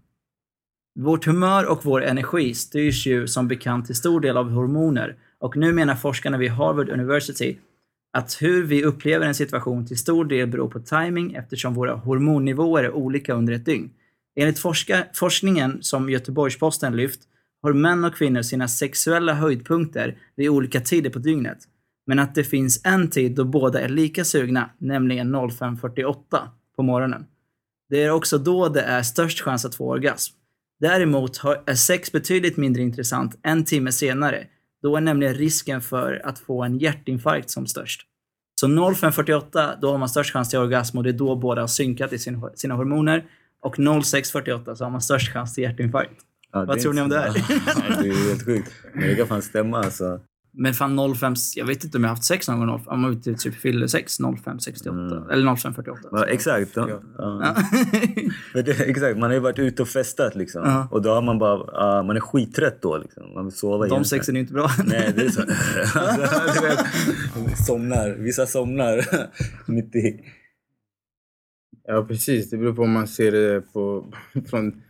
Vårt 1.00 1.26
humör 1.26 1.66
och 1.66 1.86
vår 1.86 2.04
energi 2.04 2.54
styrs 2.54 3.08
ju 3.08 3.28
som 3.28 3.48
bekant 3.48 3.86
till 3.86 3.96
stor 3.96 4.22
del 4.22 4.38
av 4.38 4.50
hormoner 4.50 5.16
och 5.40 5.58
nu 5.58 5.74
menar 5.74 5.96
forskarna 5.96 6.38
vid 6.38 6.52
Harvard 6.52 6.90
University 6.90 7.58
att 8.18 8.42
hur 8.42 8.64
vi 8.64 8.84
upplever 8.84 9.26
en 9.26 9.36
situation 9.36 9.86
till 9.86 9.98
stor 9.98 10.26
del 10.26 10.48
beror 10.48 10.70
på 10.70 10.80
timing 10.80 11.34
eftersom 11.34 11.74
våra 11.74 11.96
hormonnivåer 11.96 12.84
är 12.84 12.92
olika 12.92 13.34
under 13.34 13.54
ett 13.54 13.66
dygn. 13.66 13.90
Enligt 14.36 14.60
forska- 14.60 15.06
forskningen 15.14 15.78
som 15.82 16.10
Göteborgs-Posten 16.10 16.96
lyft 16.96 17.20
har 17.62 17.74
män 17.74 18.06
och 18.06 18.16
kvinnor 18.16 18.42
sina 18.42 18.68
sexuella 18.68 19.34
höjdpunkter 19.34 20.18
vid 20.36 20.50
olika 20.50 20.80
tider 20.82 21.10
på 21.10 21.20
dygnet. 21.20 21.58
Men 22.06 22.20
att 22.20 22.36
det 22.36 22.44
finns 22.44 22.82
en 22.84 23.10
tid 23.10 23.36
då 23.36 23.46
båda 23.46 23.82
är 23.82 23.90
lika 23.90 24.26
sugna, 24.26 24.70
nämligen 24.78 25.36
05.48 25.36 26.16
på 26.76 26.84
morgonen. 26.84 27.26
Det 27.90 28.04
är 28.04 28.12
också 28.12 28.38
då 28.38 28.70
det 28.70 28.82
är 28.82 29.02
störst 29.02 29.42
chans 29.42 29.66
att 29.66 29.76
få 29.76 29.90
orgasm. 29.90 30.36
Däremot 30.80 31.42
är 31.66 31.76
sex 31.76 32.12
betydligt 32.12 32.58
mindre 32.58 32.82
intressant 32.82 33.40
en 33.44 33.66
timme 33.66 33.92
senare. 33.92 34.48
Då 34.82 34.96
är 34.96 35.02
nämligen 35.02 35.34
risken 35.34 35.82
för 35.82 36.22
att 36.26 36.40
få 36.40 36.64
en 36.64 36.78
hjärtinfarkt 36.80 37.50
som 37.50 37.68
störst. 37.68 38.02
Så 38.60 38.68
05.48, 38.68 39.78
då 39.82 39.92
har 39.92 39.98
man 39.98 40.10
störst 40.10 40.34
chans 40.34 40.50
till 40.50 40.60
orgasm 40.60 40.98
och 40.98 41.04
det 41.04 41.10
är 41.10 41.14
då 41.14 41.36
båda 41.36 41.62
har 41.62 41.68
synkat 41.68 42.14
i 42.14 42.20
sin, 42.20 42.50
sina 42.56 42.76
hormoner. 42.76 43.26
Och 43.62 43.78
06.48 43.78 44.76
så 44.76 44.84
har 44.84 44.92
man 44.92 45.02
störst 45.02 45.34
chans 45.34 45.54
till 45.54 45.64
hjärtinfarkt. 45.64 46.22
Ja, 46.52 46.66
Vad 46.66 46.80
tror 46.80 46.94
ni 46.94 47.02
om 47.02 47.10
det 47.10 47.20
här? 47.20 47.28
Ja, 47.90 48.02
det 48.02 48.08
är 48.08 48.30
helt 48.30 48.46
sjukt. 48.46 48.72
Men 48.94 49.08
det 49.08 49.16
kan 49.16 49.28
fan 49.28 49.42
stämma 49.42 49.78
alltså. 49.78 50.20
Men 50.56 50.74
fan 50.74 51.16
05, 51.16 51.34
jag 51.56 51.66
vet 51.66 51.84
inte 51.84 51.98
om 51.98 52.04
jag 52.04 52.10
har 52.10 52.16
haft 52.16 52.24
sex 52.24 52.48
någon 52.48 52.60
gång, 52.60 52.84
om 52.86 53.02
man 53.02 53.22
typ 53.22 53.38
typ 53.38 53.56
fyller 53.56 53.88
sex 53.88 54.20
05.68 54.20 55.32
eller 55.32 55.48
05.48. 55.48 55.98
Ja, 56.12 56.26
exakt. 56.26 56.72
Ja. 56.76 57.02
Ja. 57.18 57.56
Exakt. 58.86 59.18
Man 59.18 59.30
har 59.30 59.34
ju 59.34 59.40
varit 59.40 59.60
ute 59.60 59.82
och 59.82 59.88
festat 59.88 60.36
liksom. 60.36 60.62
Ja. 60.66 60.88
Och 60.92 61.02
då 61.02 61.14
har 61.14 61.22
man 61.22 61.40
bara, 61.40 61.70
ja, 61.72 62.04
man 62.04 62.16
är 62.16 62.20
skittrött 62.20 62.82
då 62.82 62.98
liksom. 62.98 63.34
Man 63.34 63.46
vill 63.46 63.54
sova 63.54 63.88
De 63.88 64.06
sexen 64.06 64.36
är 64.36 64.40
inte 64.40 64.54
bra. 64.54 64.70
Nej, 64.86 65.14
det 65.16 65.22
är 65.22 65.30
så. 65.30 65.42
alltså, 66.00 66.64
vet, 66.64 67.66
somnar. 67.68 68.10
Vissa 68.10 68.46
somnar 68.46 69.06
mitt 69.72 69.96
i. 69.96 70.20
Ja, 71.88 72.06
precis. 72.08 72.50
Det 72.50 72.58
beror 72.58 72.74
på 72.74 72.82
om 72.82 72.92
man 72.92 73.08
ser 73.08 73.32
det 73.32 73.62
på, 73.74 74.14
från, 74.50 74.82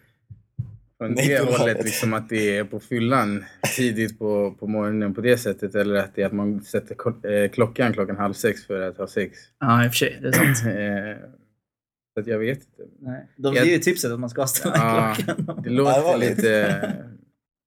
från 1.08 1.16
Nej, 1.16 1.28
det 1.28 1.58
hållet. 1.58 1.84
Liksom 1.84 2.14
att 2.14 2.30
det 2.30 2.58
är 2.58 2.64
på 2.64 2.80
fyllan 2.80 3.45
tidigt 3.76 4.20
på, 4.20 4.56
på 4.60 4.68
morgonen 4.68 5.14
på 5.14 5.22
det 5.22 5.38
sättet. 5.38 5.76
Eller 5.76 5.95
att 5.95 6.16
det 6.16 6.22
är 6.22 6.26
att 6.26 6.34
man 6.34 6.62
sätter 6.62 6.95
eh, 7.32 7.49
klockan 7.49 7.93
klockan 7.93 8.18
halv 8.18 8.34
sex 8.34 8.66
för 8.66 8.82
att 8.82 8.97
ha 8.97 9.08
sex. 9.08 9.38
Ja, 9.60 9.86
i 9.86 9.88
och 9.88 9.91
för 9.91 9.97
sig. 9.97 10.20
Det 10.22 10.28
är 10.28 10.32
sant. 10.32 10.64
Eh, 10.78 11.18
så 12.14 12.20
att 12.20 12.28
jag 12.28 12.39
vet 12.39 12.58
inte. 12.58 12.84
Nej. 12.99 13.28
De 13.38 13.54
ger 13.54 13.66
ju 13.66 13.78
tipset 13.80 14.12
att 14.12 14.20
man 14.20 14.30
ska 14.30 14.47
ställa 14.47 14.76
Ja, 14.76 15.16
klockan. 15.18 15.62
det 15.64 15.70
låter 15.70 16.18
lite... 16.18 16.93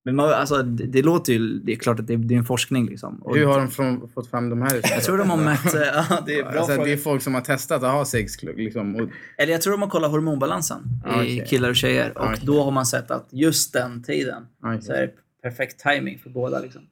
Men 0.07 0.17
man, 0.17 0.31
alltså, 0.33 0.63
det, 0.63 0.87
det 0.87 1.03
låter 1.03 1.33
ju... 1.33 1.59
Det 1.59 1.73
är 1.73 1.77
klart 1.77 2.01
att 2.01 2.07
det, 2.07 2.17
det 2.17 2.35
är 2.35 2.39
en 2.39 2.45
forskning 2.45 2.87
liksom. 2.89 3.17
Och 3.23 3.37
Hur 3.37 3.47
har 3.47 3.59
de 3.59 3.69
från, 3.71 4.09
fått 4.09 4.31
fram 4.31 4.51
de 4.51 4.63
här 4.63 4.81
Jag 4.83 5.03
tror 5.03 5.19
de 5.19 5.31
har 5.31 5.37
mätt... 5.37 5.75
eh, 5.75 5.81
Ja, 6.11 6.23
det 6.27 6.39
är 6.39 6.43
bra 6.51 6.61
alltså. 6.61 6.85
Det 6.85 6.93
är 6.93 6.97
folk 6.97 7.23
som 7.23 7.35
har 7.35 7.41
testat 7.41 7.83
att 7.83 7.93
ha 7.93 8.05
sex. 8.05 8.43
Liksom, 8.43 8.97
och, 8.97 9.09
Eller 9.39 9.53
jag 9.53 9.63
tror 9.63 9.73
de 9.73 9.83
har 9.83 9.89
kollat 9.89 10.11
hormonbalansen 10.11 10.79
Ja, 11.05 11.23
i 11.23 11.37
okej. 11.41 11.47
killar 11.49 11.69
och 11.71 11.77
tjejer. 11.77 12.11
Och 12.19 12.25
Ja, 12.25 12.33
okej. 12.33 12.43
då 12.47 12.63
har 12.63 12.71
man 12.71 12.87
sett 12.87 13.11
att 13.11 13.29
just 13.33 13.73
den 13.73 14.03
tiden 14.03 14.43
Okej. 14.65 14.83
så 14.83 14.93
är 14.93 15.01
det 15.01 15.13
perfekt 15.43 15.81
timing 15.81 16.19
för 16.19 16.31
båda. 16.31 16.59
Liksom. 16.61 16.83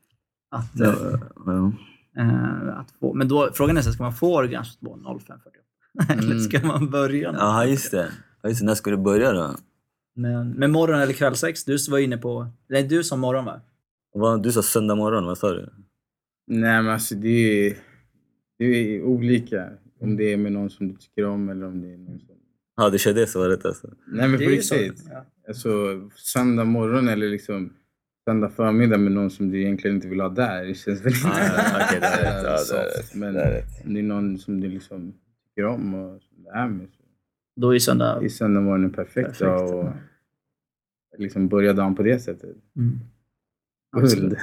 Att, 0.51 0.71
Ja, 0.75 0.87
eh, 0.87 1.21
ja. 1.47 1.73
eh, 2.19 2.79
att 2.79 2.91
få, 3.01 3.15
men 3.15 3.29
då, 3.29 3.51
frågan 3.55 3.77
är 3.77 3.83
så 3.83 3.93
ska 3.93 4.03
man 4.03 4.15
få 4.15 4.37
orgasm 4.37 4.87
på 4.87 4.97
05.48? 4.97 6.09
Eller 6.13 6.23
Mm. 6.33 6.41
ska 6.41 6.67
man 6.67 6.91
börja? 6.91 7.33
nu? 7.33 7.39
Jaha, 7.39 7.67
just 7.67 7.91
det. 7.91 8.09
Ja, 8.43 8.49
just 8.49 8.61
det. 8.61 8.67
När 8.67 8.75
ska 8.75 8.91
du 8.91 8.97
börja 8.97 9.33
då? 9.33 9.55
Men, 10.17 10.51
men 10.51 10.71
morgon 10.73 11.01
eller 11.01 11.13
kvällsex? 11.13 11.65
Du 11.65 11.77
var 11.91 11.99
inne 11.99 12.19
på... 12.19 12.47
Det 12.69 12.79
är 12.79 12.83
du 12.89 13.05
som 13.05 13.21
morgon 13.21 13.45
va? 13.45 13.61
Vad- 14.15 14.43
Du 14.43 14.53
sa 14.53 14.63
söndag 14.63 14.95
morgon, 14.95 15.25
vad 15.27 15.39
sa 15.39 15.53
du? 15.53 15.69
nej, 16.47 16.83
men 16.83 16.89
alltså 16.93 17.15
det 17.15 17.29
är, 17.69 17.77
det 18.59 18.65
är 18.65 19.03
olika. 19.03 19.69
Om 20.01 20.17
det 20.17 20.33
är 20.33 20.37
med 20.37 20.53
någon 20.53 20.71
som 20.71 20.89
du 20.89 20.95
tycker 20.97 21.25
om 21.27 21.49
eller 21.49 21.67
om 21.67 21.81
det 21.81 21.93
är 21.93 21.99
någon 21.99 22.19
som... 22.21 22.35
Ja, 22.77 22.91
du 22.91 22.99
kör 22.99 23.13
det 23.15 23.27
svaret 23.27 23.65
alltså. 23.65 23.89
Nej, 24.07 24.29
men 24.29 24.39
Det 24.41 24.57
på 24.57 24.63
så. 24.63 24.75
riktigt. 24.75 25.05
Ja. 25.11 25.25
Alltså, 25.49 25.69
söndag 26.17 26.65
morgon 26.65 27.09
eller 27.09 27.29
liksom 27.29 27.73
söndag 28.29 28.49
förmiddag 28.51 28.99
med 28.99 29.13
någon 29.13 29.31
som 29.31 29.51
du 29.51 29.61
egentligen 29.61 29.97
inte 29.97 30.09
vill 30.09 30.21
ha 30.21 30.29
där. 30.29 30.65
Det 30.65 30.75
känns 30.75 31.01
väl 31.05 31.13
inte 31.15 31.29
okej, 31.29 31.99
det 32.01 32.07
är 32.07 32.43
rätt. 32.43 32.45
Ja, 32.71 32.77
det 32.77 32.81
är 32.81 32.85
rätt. 32.99 33.15
Men 33.15 33.35
Det 33.35 33.41
är 33.43 33.51
rätt. 33.53 33.85
om 33.87 33.95
det 33.95 34.01
är 34.01 34.05
någon 34.05 34.39
som 34.39 34.61
du 34.61 34.69
liksom 34.69 35.15
tycker 35.49 35.67
om 35.67 35.95
och 35.95 36.23
som 36.23 36.45
du 36.45 36.51
är 36.51 36.69
med 36.69 36.89
så 36.97 37.03
Då 37.57 37.75
är 37.75 37.79
söndag... 37.79 38.25
är 38.25 38.29
söndag 38.29 38.61
morgon 38.61 38.85
en 38.85 38.93
perfekt, 38.93 39.15
Perfekt, 39.29 39.41
dag 39.41 39.75
och 39.75 39.93
liksom 41.19 41.49
börja 41.49 41.73
dagen 41.73 41.95
på 41.95 42.03
det 42.03 42.19
sättet. 42.19 42.57
Mm. 42.77 43.01
Guld. 43.97 44.31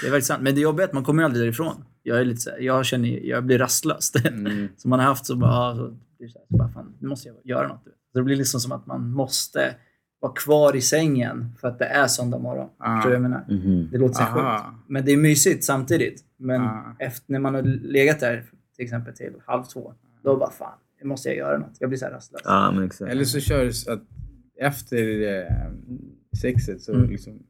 Det 0.00 0.06
är 0.06 0.10
väldigt 0.10 0.24
sant. 0.26 0.42
Men 0.42 0.54
det 0.54 0.60
jobbiga 0.60 0.84
är 0.84 0.88
att 0.88 0.94
man 0.94 1.04
kommer 1.04 1.22
aldrig 1.22 1.44
därifrån. 1.44 1.84
Jag 2.02 2.20
är 2.20 2.24
lite 2.24 2.40
så 2.40 2.50
här, 2.50 2.58
jag 2.58 2.86
känner 2.86 3.08
jag 3.08 3.44
blir 3.44 3.58
rastlös. 3.58 4.12
Mm. 4.28 4.68
som 4.76 4.90
man 4.90 4.98
har 5.00 5.06
haft 5.06 5.26
så 5.26 5.36
bara, 5.36 5.76
så, 5.76 5.96
så 6.18 6.22
här, 6.22 6.28
så 6.28 6.56
bara 6.56 6.68
fan, 6.68 6.94
nu 6.98 7.08
måste 7.08 7.28
jag 7.28 7.36
göra 7.44 7.68
något. 7.68 7.84
Så 8.12 8.18
det 8.18 8.22
blir 8.22 8.36
liksom 8.36 8.60
som 8.60 8.72
att 8.72 8.86
man 8.86 9.10
måste 9.10 9.74
vara 10.20 10.32
kvar 10.32 10.76
i 10.76 10.80
sängen 10.80 11.52
för 11.60 11.68
att 11.68 11.78
det 11.78 11.84
är 11.84 12.06
söndag 12.06 12.38
morgon. 12.38 12.68
Ah. 12.78 12.96
Förstår 12.96 13.12
jag 13.12 13.22
menar? 13.22 13.44
Mhm. 13.48 13.88
Det 13.92 13.98
låter 13.98 14.14
så 14.14 14.24
sjukt. 14.24 14.64
Men 14.86 15.04
det 15.04 15.12
är 15.12 15.16
mysigt 15.16 15.64
samtidigt. 15.64 16.24
Men 16.36 16.60
Ah. 16.62 16.96
efter, 16.98 17.32
när 17.32 17.38
man 17.38 17.54
har 17.54 17.62
legat 17.62 18.20
där 18.20 18.44
till 18.76 18.84
exempel 18.84 19.14
till 19.14 19.32
halv 19.46 19.62
två, 19.64 19.94
då 20.22 20.36
bara 20.36 20.50
fan, 20.50 20.78
måste 21.04 21.28
jag 21.28 21.36
göra 21.38 21.58
något. 21.58 21.76
Jag 21.80 21.90
blir 21.90 21.98
så 21.98 22.04
här 22.04 22.12
rastlös. 22.12 22.42
Ja, 22.44 22.72
men 22.72 22.84
exakt. 22.84 23.10
Eller 23.12 23.24
så 23.24 23.40
kör 23.40 23.64
du 23.64 23.72
så 23.72 23.92
att 23.92 24.02
efter 24.60 25.22
eh, 25.38 25.70
sexet 26.40 26.82
så 26.82 26.92
Mm. 26.94 27.10
liksom 27.10 27.42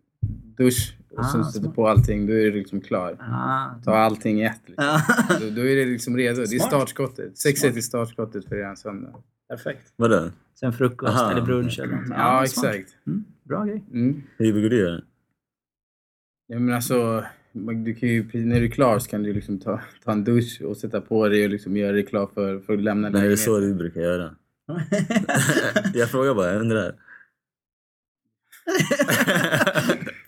dusch 0.57 0.96
och 1.11 1.18
Ah, 1.20 1.22
så 1.24 1.44
sätter 1.44 1.61
smart. 1.61 1.74
på 1.74 1.88
allting. 1.88 2.26
Då 2.26 2.32
är 2.32 2.36
du 2.44 2.53
liksom 2.53 2.80
klar. 2.80 3.16
Ah. 3.20 3.82
Ta 3.84 3.96
allting 3.96 4.40
i 4.40 4.44
ett. 4.44 4.61
Liksom. 4.66 4.84
Ja. 4.84 5.01
Då, 5.40 5.51
då 5.51 5.61
är 5.66 5.76
det 5.76 5.84
liksom 5.84 6.16
redo. 6.16 6.36
Det 6.36 6.42
är 6.42 6.46
Smart. 6.46 6.68
startskottet. 6.68 7.38
Sexet 7.38 7.61
Smart. 7.70 7.76
är 7.76 7.80
startskottet 7.80 8.44
för 8.48 8.57
er 8.57 8.74
söndag. 8.74 9.14
Perfekt. 9.48 9.92
Vadå? 9.96 10.30
Sen 10.61 10.72
frukost 10.72 11.12
Aha. 11.12 11.30
eller 11.32 11.42
brunch 11.42 11.78
eller 11.78 11.92
någonting. 11.92 12.14
Ja, 12.16 12.44
smart. 12.46 12.74
exakt. 12.74 12.96
Mm, 13.07 13.24
bra 13.44 13.64
grej. 13.64 13.84
Mm. 13.92 14.22
Hur 14.38 14.53
brukar 14.53 14.68
du 14.70 14.78
göra? 14.80 15.01
Ja, 16.46 16.59
men 16.59 16.74
alltså, 16.74 17.24
du 17.84 17.94
kan 17.94 18.09
ju, 18.09 18.24
när 18.46 18.61
du 18.61 18.66
är 18.66 18.70
klar 18.70 18.98
så 18.98 19.11
kan 19.11 19.22
du 19.22 19.32
liksom 19.32 19.59
ta, 19.59 19.80
ta 20.05 20.12
en 20.12 20.24
dusch 20.24 20.61
och 20.64 20.76
sätta 20.76 21.01
på 21.01 21.28
dig 21.28 21.44
och 21.44 21.51
liksom 21.51 21.76
göra 21.76 21.92
dig 21.92 22.07
klar 22.07 22.30
för, 22.34 22.61
för 22.61 22.72
att 22.72 22.80
lämna 22.82 23.09
Nej, 23.09 23.12
det 23.12 23.18
är 23.18 23.22
lägenheten. 23.22 23.44
så 23.55 23.59
du 23.61 23.74
brukar 23.74 24.01
göra. 24.01 24.34
Jag 25.94 26.11
frågar 26.11 26.34
bara, 26.34 26.53
jag 26.53 26.61
undrar. 26.61 26.94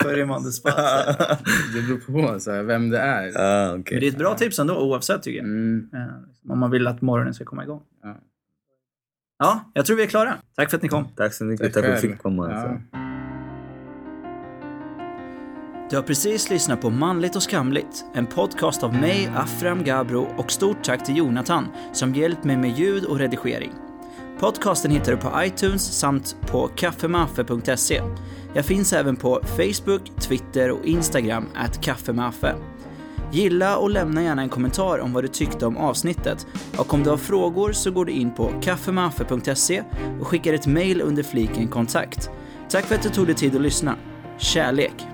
Börjar 0.04 0.26
man 0.26 0.52
spot. 0.52 0.72
Det 1.74 1.82
beror 1.82 2.32
på 2.32 2.40
så 2.40 2.50
här, 2.52 2.62
vem 2.62 2.90
det 2.90 2.98
är. 2.98 3.32
ah, 3.36 3.70
Men 3.72 3.80
okej. 3.80 4.00
det 4.00 4.06
är 4.06 4.10
ett 4.10 4.18
bra 4.18 4.34
tips 4.34 4.58
ändå 4.58 4.76
oavsett 4.76 5.22
tycker 5.22 5.38
jag. 5.38 5.46
Mm. 5.46 5.90
Eh, 5.94 6.50
Om 6.52 6.58
man 6.58 6.70
vill 6.70 6.86
att 6.86 7.00
morgonen 7.02 7.34
ska 7.34 7.44
komma 7.44 7.62
igång. 7.64 7.82
Ja. 8.02 8.18
Ja, 9.38 9.70
jag 9.74 9.86
tror 9.86 9.96
vi 9.96 10.02
är 10.02 10.06
klara. 10.06 10.34
Tack 10.56 10.70
för 10.70 10.76
att 10.76 10.82
ni 10.82 10.88
kom. 10.88 11.04
Tack 11.16 11.34
så 11.34 11.44
mycket. 11.44 11.64
Tack 11.66 11.74
Tack 11.74 11.84
för 11.84 11.90
att 11.92 11.96
du 11.96 12.00
själv. 12.02 12.12
fick 12.14 12.22
komma. 12.22 12.50
Ja. 12.50 12.98
Du 15.92 15.96
har 15.96 16.02
precis 16.02 16.50
lyssnat 16.50 16.80
på 16.80 16.90
Manligt 16.90 17.36
och 17.36 17.42
skamligt, 17.42 18.04
en 18.14 18.26
podcast 18.26 18.82
av 18.82 18.94
mig, 18.94 19.30
Afram 19.36 19.84
Gabro 19.84 20.28
och 20.36 20.52
stort 20.52 20.84
tack 20.84 21.04
till 21.04 21.16
Jonathan 21.16 21.68
som 21.92 22.14
hjälpt 22.14 22.44
mig 22.44 22.56
med 22.56 22.78
ljud 22.78 23.04
och 23.04 23.18
redigering. 23.18 23.72
Podcasten 24.40 24.90
hittar 24.90 25.12
du 25.12 25.18
på 25.18 25.44
iTunes 25.44 25.98
samt 25.98 26.36
på 26.46 26.68
kaffemaffe.se. 26.68 28.02
Jag 28.54 28.64
finns 28.64 28.92
även 28.92 29.16
på 29.16 29.40
Facebook, 29.44 30.02
Twitter 30.20 30.70
och 30.70 30.84
Instagram, 30.84 31.48
at 31.54 31.80
kaffemaffe. 31.80 32.54
Gilla 33.32 33.76
och 33.76 33.90
lämna 33.90 34.22
gärna 34.22 34.42
en 34.42 34.48
kommentar 34.48 34.98
om 34.98 35.12
vad 35.12 35.24
du 35.24 35.28
tyckte 35.28 35.66
om 35.66 35.76
avsnittet. 35.76 36.46
Och 36.78 36.94
om 36.94 37.02
du 37.02 37.10
har 37.10 37.16
frågor 37.16 37.72
så 37.72 37.90
går 37.90 38.04
du 38.04 38.12
in 38.12 38.34
på 38.34 38.52
kaffemaffe.se 38.62 39.82
och 40.20 40.26
skickar 40.26 40.54
ett 40.54 40.66
mail 40.66 41.00
under 41.00 41.22
fliken 41.22 41.68
kontakt. 41.68 42.30
Tack 42.68 42.84
för 42.84 42.94
att 42.94 43.02
du 43.02 43.08
tog 43.08 43.26
dig 43.26 43.34
tid 43.34 43.56
att 43.56 43.62
lyssna. 43.62 43.96
Kärlek! 44.38 45.11